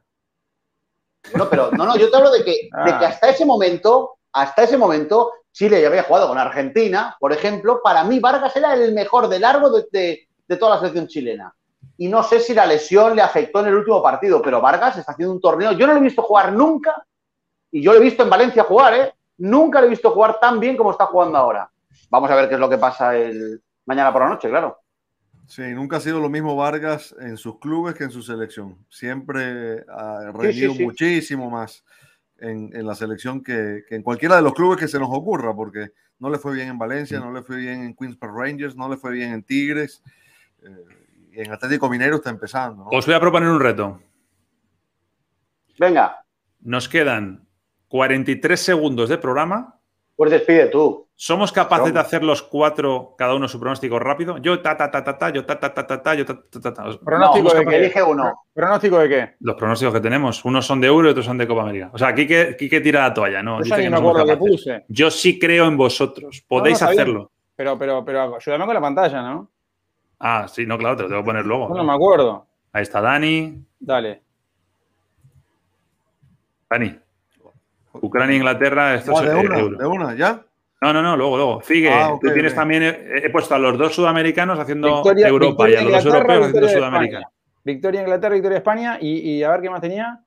No, 1.34 1.48
pero 1.48 1.70
no, 1.72 1.86
no, 1.86 1.96
yo 1.96 2.10
te 2.10 2.16
hablo 2.16 2.30
de 2.30 2.44
que, 2.44 2.50
de 2.50 2.98
que 2.98 3.04
ah. 3.04 3.08
hasta 3.08 3.30
ese 3.30 3.46
momento, 3.46 4.18
hasta 4.32 4.64
ese 4.64 4.76
momento, 4.76 5.32
Chile 5.52 5.80
ya 5.80 5.88
había 5.88 6.02
jugado 6.02 6.28
con 6.28 6.38
Argentina, 6.38 7.16
por 7.18 7.32
ejemplo. 7.32 7.80
Para 7.82 8.04
mí, 8.04 8.20
Vargas 8.20 8.54
era 8.56 8.74
el 8.74 8.92
mejor 8.92 9.28
de 9.28 9.38
largo 9.38 9.70
de, 9.70 10.28
de 10.46 10.56
toda 10.56 10.74
la 10.74 10.78
selección 10.80 11.06
chilena. 11.06 11.54
Y 11.96 12.08
no 12.08 12.22
sé 12.22 12.40
si 12.40 12.54
la 12.54 12.66
lesión 12.66 13.14
le 13.14 13.22
afectó 13.22 13.60
en 13.60 13.66
el 13.66 13.74
último 13.76 14.02
partido, 14.02 14.42
pero 14.42 14.60
Vargas 14.60 14.98
está 14.98 15.12
haciendo 15.12 15.32
un 15.32 15.40
torneo. 15.40 15.72
Yo 15.72 15.86
no 15.86 15.94
lo 15.94 16.00
he 16.00 16.02
visto 16.02 16.22
jugar 16.22 16.52
nunca, 16.52 17.04
y 17.70 17.82
yo 17.82 17.92
lo 17.92 17.98
he 17.98 18.02
visto 18.02 18.22
en 18.22 18.30
Valencia 18.30 18.64
jugar, 18.64 18.94
¿eh? 18.94 19.14
Nunca 19.38 19.80
lo 19.80 19.86
he 19.86 19.90
visto 19.90 20.10
jugar 20.10 20.38
tan 20.38 20.60
bien 20.60 20.76
como 20.76 20.92
está 20.92 21.06
jugando 21.06 21.38
ahora. 21.38 21.68
Vamos 22.08 22.30
a 22.30 22.36
ver 22.36 22.48
qué 22.48 22.54
es 22.54 22.60
lo 22.60 22.68
que 22.68 22.78
pasa 22.78 23.16
el 23.16 23.60
mañana 23.86 24.12
por 24.12 24.22
la 24.22 24.28
noche, 24.28 24.48
claro. 24.48 24.78
Sí, 25.46 25.62
nunca 25.74 25.98
ha 25.98 26.00
sido 26.00 26.20
lo 26.20 26.28
mismo 26.28 26.56
Vargas 26.56 27.14
en 27.20 27.36
sus 27.36 27.58
clubes 27.58 27.94
que 27.94 28.04
en 28.04 28.10
su 28.10 28.22
selección. 28.22 28.78
Siempre 28.88 29.84
ha 29.88 30.32
rendido 30.32 30.74
muchísimo 30.74 31.50
más 31.50 31.84
en, 32.38 32.70
la 32.86 32.94
selección 32.94 33.42
que, 33.42 33.84
en 33.90 34.02
cualquiera 34.02 34.36
de 34.36 34.42
los 34.42 34.54
clubes 34.54 34.78
que 34.78 34.88
se 34.88 34.98
nos 34.98 35.08
ocurra, 35.10 35.54
porque 35.54 35.92
no 36.18 36.30
le 36.30 36.38
fue 36.38 36.54
bien 36.54 36.68
en 36.68 36.78
Valencia, 36.78 37.20
no 37.20 37.32
le 37.32 37.42
fue 37.42 37.56
bien 37.56 37.82
en 37.82 37.94
Queens 37.94 38.16
Park 38.16 38.32
Rangers, 38.34 38.76
no 38.76 38.88
le 38.88 38.96
fue 38.96 39.12
bien 39.12 39.32
en 39.32 39.42
Tigres. 39.42 40.02
Eh, 40.62 41.30
y 41.32 41.40
en 41.40 41.52
Atlético 41.52 41.90
Minero 41.90 42.16
está 42.16 42.30
empezando. 42.30 42.86
Os 42.90 43.04
voy 43.04 43.14
a 43.14 43.20
proponer 43.20 43.48
un 43.48 43.60
reto. 43.60 44.00
Venga. 45.78 46.24
Nos 46.60 46.88
quedan 46.88 47.46
43 47.88 48.58
segundos 48.58 49.08
de 49.08 49.18
programa 49.18 49.80
pues 50.16 50.30
despide 50.30 50.66
tú. 50.66 51.03
¿Somos 51.16 51.52
capaces 51.52 51.94
de 51.94 52.00
hacer 52.00 52.24
los 52.24 52.42
cuatro, 52.42 53.14
cada 53.16 53.36
uno 53.36 53.46
su 53.46 53.60
pronóstico 53.60 54.00
rápido? 54.00 54.38
Yo 54.38 54.60
ta 54.60 54.76
ta 54.76 54.90
ta 54.90 55.04
ta 55.04 55.16
ta, 55.16 55.30
yo 55.30 55.46
ta 55.46 55.60
ta 55.60 55.72
ta 55.72 55.86
ta 55.86 56.02
ta, 56.02 56.14
yo 56.14 56.26
ta 56.26 56.34
ta 56.34 56.60
ta 56.60 56.74
ta. 56.74 56.98
¿Pronóstico 57.04 57.54
de 57.54 57.64
qué? 57.64 57.76
Elige 57.76 58.02
uno. 58.02 58.46
¿Pronóstico 58.52 58.98
de 58.98 59.08
qué? 59.08 59.34
Los 59.38 59.54
pronósticos 59.54 59.94
que 59.94 60.00
tenemos. 60.00 60.44
Unos 60.44 60.66
son 60.66 60.80
de 60.80 60.88
Euro 60.88 61.08
y 61.08 61.10
otros 61.12 61.24
son 61.24 61.38
de 61.38 61.46
Copa 61.46 61.62
América. 61.62 61.90
O 61.92 61.98
sea, 61.98 62.08
aquí 62.08 62.26
que, 62.26 62.80
tira 62.82 63.02
la 63.02 63.14
toalla, 63.14 63.42
¿no? 63.44 63.60
Dice 63.62 63.76
que 63.76 63.90
no 63.90 64.12
me 64.12 64.24
que 64.24 64.36
puse. 64.36 64.84
Yo 64.88 65.08
sí 65.10 65.38
creo 65.38 65.66
en 65.66 65.76
vosotros. 65.76 66.44
Podéis 66.48 66.82
hacerlo. 66.82 67.30
Pero, 67.54 67.78
pero, 67.78 68.04
pero 68.04 68.36
ayúdame 68.36 68.64
con 68.66 68.74
la 68.74 68.80
pantalla, 68.80 69.22
¿no? 69.22 69.50
Ah, 70.18 70.46
sí, 70.48 70.66
no, 70.66 70.76
claro, 70.76 70.96
te 70.96 71.02
lo 71.04 71.08
tengo 71.08 71.22
que 71.22 71.26
poner 71.26 71.46
luego. 71.46 71.68
No, 71.68 71.76
no 71.76 71.84
me 71.84 71.92
acuerdo. 71.92 72.46
Ahí 72.72 72.82
está 72.82 73.00
Dani. 73.00 73.64
Dale. 73.78 74.22
Dani. 76.68 76.98
Ucrania, 77.92 78.36
Inglaterra, 78.36 78.94
esto 78.96 79.12
es 79.12 79.30
de 79.30 79.36
una, 79.36 79.78
de 79.78 79.86
una, 79.86 80.14
¿ya? 80.16 80.44
No, 80.84 80.92
no, 80.92 81.00
no, 81.00 81.16
luego, 81.16 81.36
luego. 81.38 81.62
Sigue. 81.62 81.88
Ah, 81.88 82.18
tú 82.20 82.30
tienes 82.30 82.54
también, 82.54 82.82
he, 82.82 83.30
puesto 83.30 83.54
a 83.54 83.58
los 83.58 83.78
dos 83.78 83.94
sudamericanos 83.94 84.58
haciendo 84.58 85.02
Europa 85.16 85.70
y 85.70 85.76
a 85.76 85.82
los 85.82 86.04
europeos 86.04 86.48
haciendo 86.48 86.68
Sudamérica. 86.68 87.22
Victoria 87.64 88.02
Inglaterra, 88.02 88.34
Victoria 88.34 88.58
España 88.58 88.98
y, 89.00 89.42
a 89.42 89.50
ver 89.50 89.62
qué 89.62 89.70
más 89.70 89.80
tenía. 89.80 90.20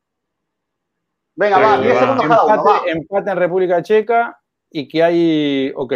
Venga, 1.36 1.60
va, 1.60 1.78
10 1.78 1.99
segundos 1.99 2.26
cada 2.28 2.43
uno. 2.45 2.82
Empate 2.88 3.30
en 3.30 3.38
República 3.38 3.84
Checa 3.84 4.39
y 4.72 4.88
que 4.88 5.03
hay. 5.03 5.72
Ok. 5.76 5.93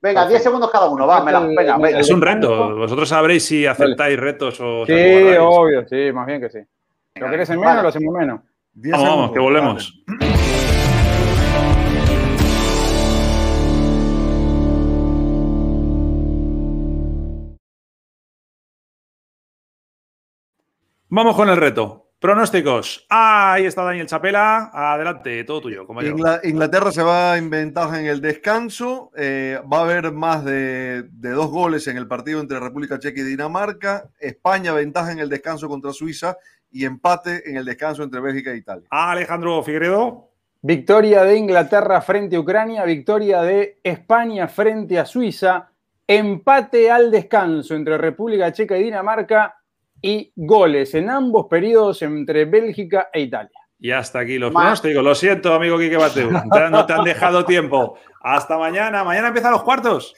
Venga, 0.00 0.26
10 0.26 0.42
segundos 0.42 0.72
cada 0.72 0.90
uno, 0.90 1.06
va, 1.06 1.22
me 1.22 1.30
la, 1.30 1.38
venga, 1.38 2.00
Es 2.00 2.10
un 2.10 2.20
reto. 2.20 2.74
Vosotros 2.74 3.08
sabréis 3.08 3.44
si 3.44 3.64
aceptáis 3.64 4.18
retos 4.18 4.60
o. 4.60 4.84
Sí, 4.86 5.36
obvio, 5.38 5.86
sí, 5.86 6.10
más 6.12 6.26
bien 6.26 6.40
que 6.40 6.50
sí. 6.50 6.58
¿Lo 7.14 7.30
querés 7.30 7.48
en 7.50 7.60
menos 7.60 7.82
lo 7.84 7.88
hacemos 7.90 8.12
menos? 8.12 8.40
Vamos, 8.74 9.08
vamos, 9.08 9.30
que 9.30 9.38
volvemos. 9.38 10.02
Vamos 21.10 21.36
con 21.36 21.48
el 21.48 21.56
reto. 21.56 22.10
Pronósticos. 22.18 23.06
Ah, 23.08 23.54
ahí 23.54 23.64
está 23.64 23.82
Daniel 23.82 24.06
Chapela. 24.06 24.70
Adelante, 24.74 25.42
todo 25.44 25.62
tuyo. 25.62 25.86
Inglaterra 26.44 26.92
se 26.92 27.02
va 27.02 27.38
en 27.38 27.48
ventaja 27.48 27.98
en 27.98 28.06
el 28.06 28.20
descanso. 28.20 29.10
Eh, 29.16 29.58
va 29.72 29.78
a 29.78 29.82
haber 29.84 30.12
más 30.12 30.44
de, 30.44 31.04
dos 31.10 31.50
goles 31.50 31.86
en 31.86 31.96
el 31.96 32.06
partido 32.06 32.40
entre 32.40 32.60
República 32.60 32.98
Checa 32.98 33.22
y 33.22 33.24
Dinamarca. 33.24 34.10
España 34.20 34.74
ventaja 34.74 35.10
en 35.12 35.20
el 35.20 35.30
descanso 35.30 35.66
contra 35.66 35.94
Suiza 35.94 36.36
y 36.70 36.84
empate 36.84 37.48
en 37.48 37.56
el 37.56 37.64
descanso 37.64 38.02
entre 38.02 38.20
Bélgica 38.20 38.50
e 38.50 38.58
Italia. 38.58 38.86
Alejandro 38.90 39.62
Figueredo. 39.62 40.28
Victoria 40.60 41.24
de 41.24 41.38
Inglaterra 41.38 42.02
frente 42.02 42.36
a 42.36 42.40
Ucrania, 42.40 42.84
victoria 42.84 43.40
de 43.40 43.80
España 43.82 44.46
frente 44.48 44.98
a 44.98 45.06
Suiza, 45.06 45.70
empate 46.06 46.90
al 46.90 47.10
descanso 47.10 47.74
entre 47.74 47.96
República 47.96 48.52
Checa 48.52 48.76
y 48.76 48.82
Dinamarca 48.82 49.57
y 50.00 50.32
goles 50.36 50.94
en 50.94 51.10
ambos 51.10 51.46
periodos 51.48 52.02
entre 52.02 52.44
Bélgica 52.44 53.08
e 53.12 53.22
Italia. 53.22 53.50
Y 53.80 53.92
hasta 53.92 54.20
aquí 54.20 54.38
los 54.38 54.52
pronósticos. 54.52 55.04
Lo 55.04 55.14
siento, 55.14 55.54
amigo 55.54 55.78
Quique 55.78 55.96
Bateu. 55.96 56.30
No 56.70 56.86
te 56.86 56.92
han 56.92 57.04
dejado 57.04 57.44
tiempo. 57.44 57.96
Hasta 58.22 58.58
mañana. 58.58 59.04
Mañana 59.04 59.28
empiezan 59.28 59.52
los 59.52 59.62
cuartos. 59.62 60.14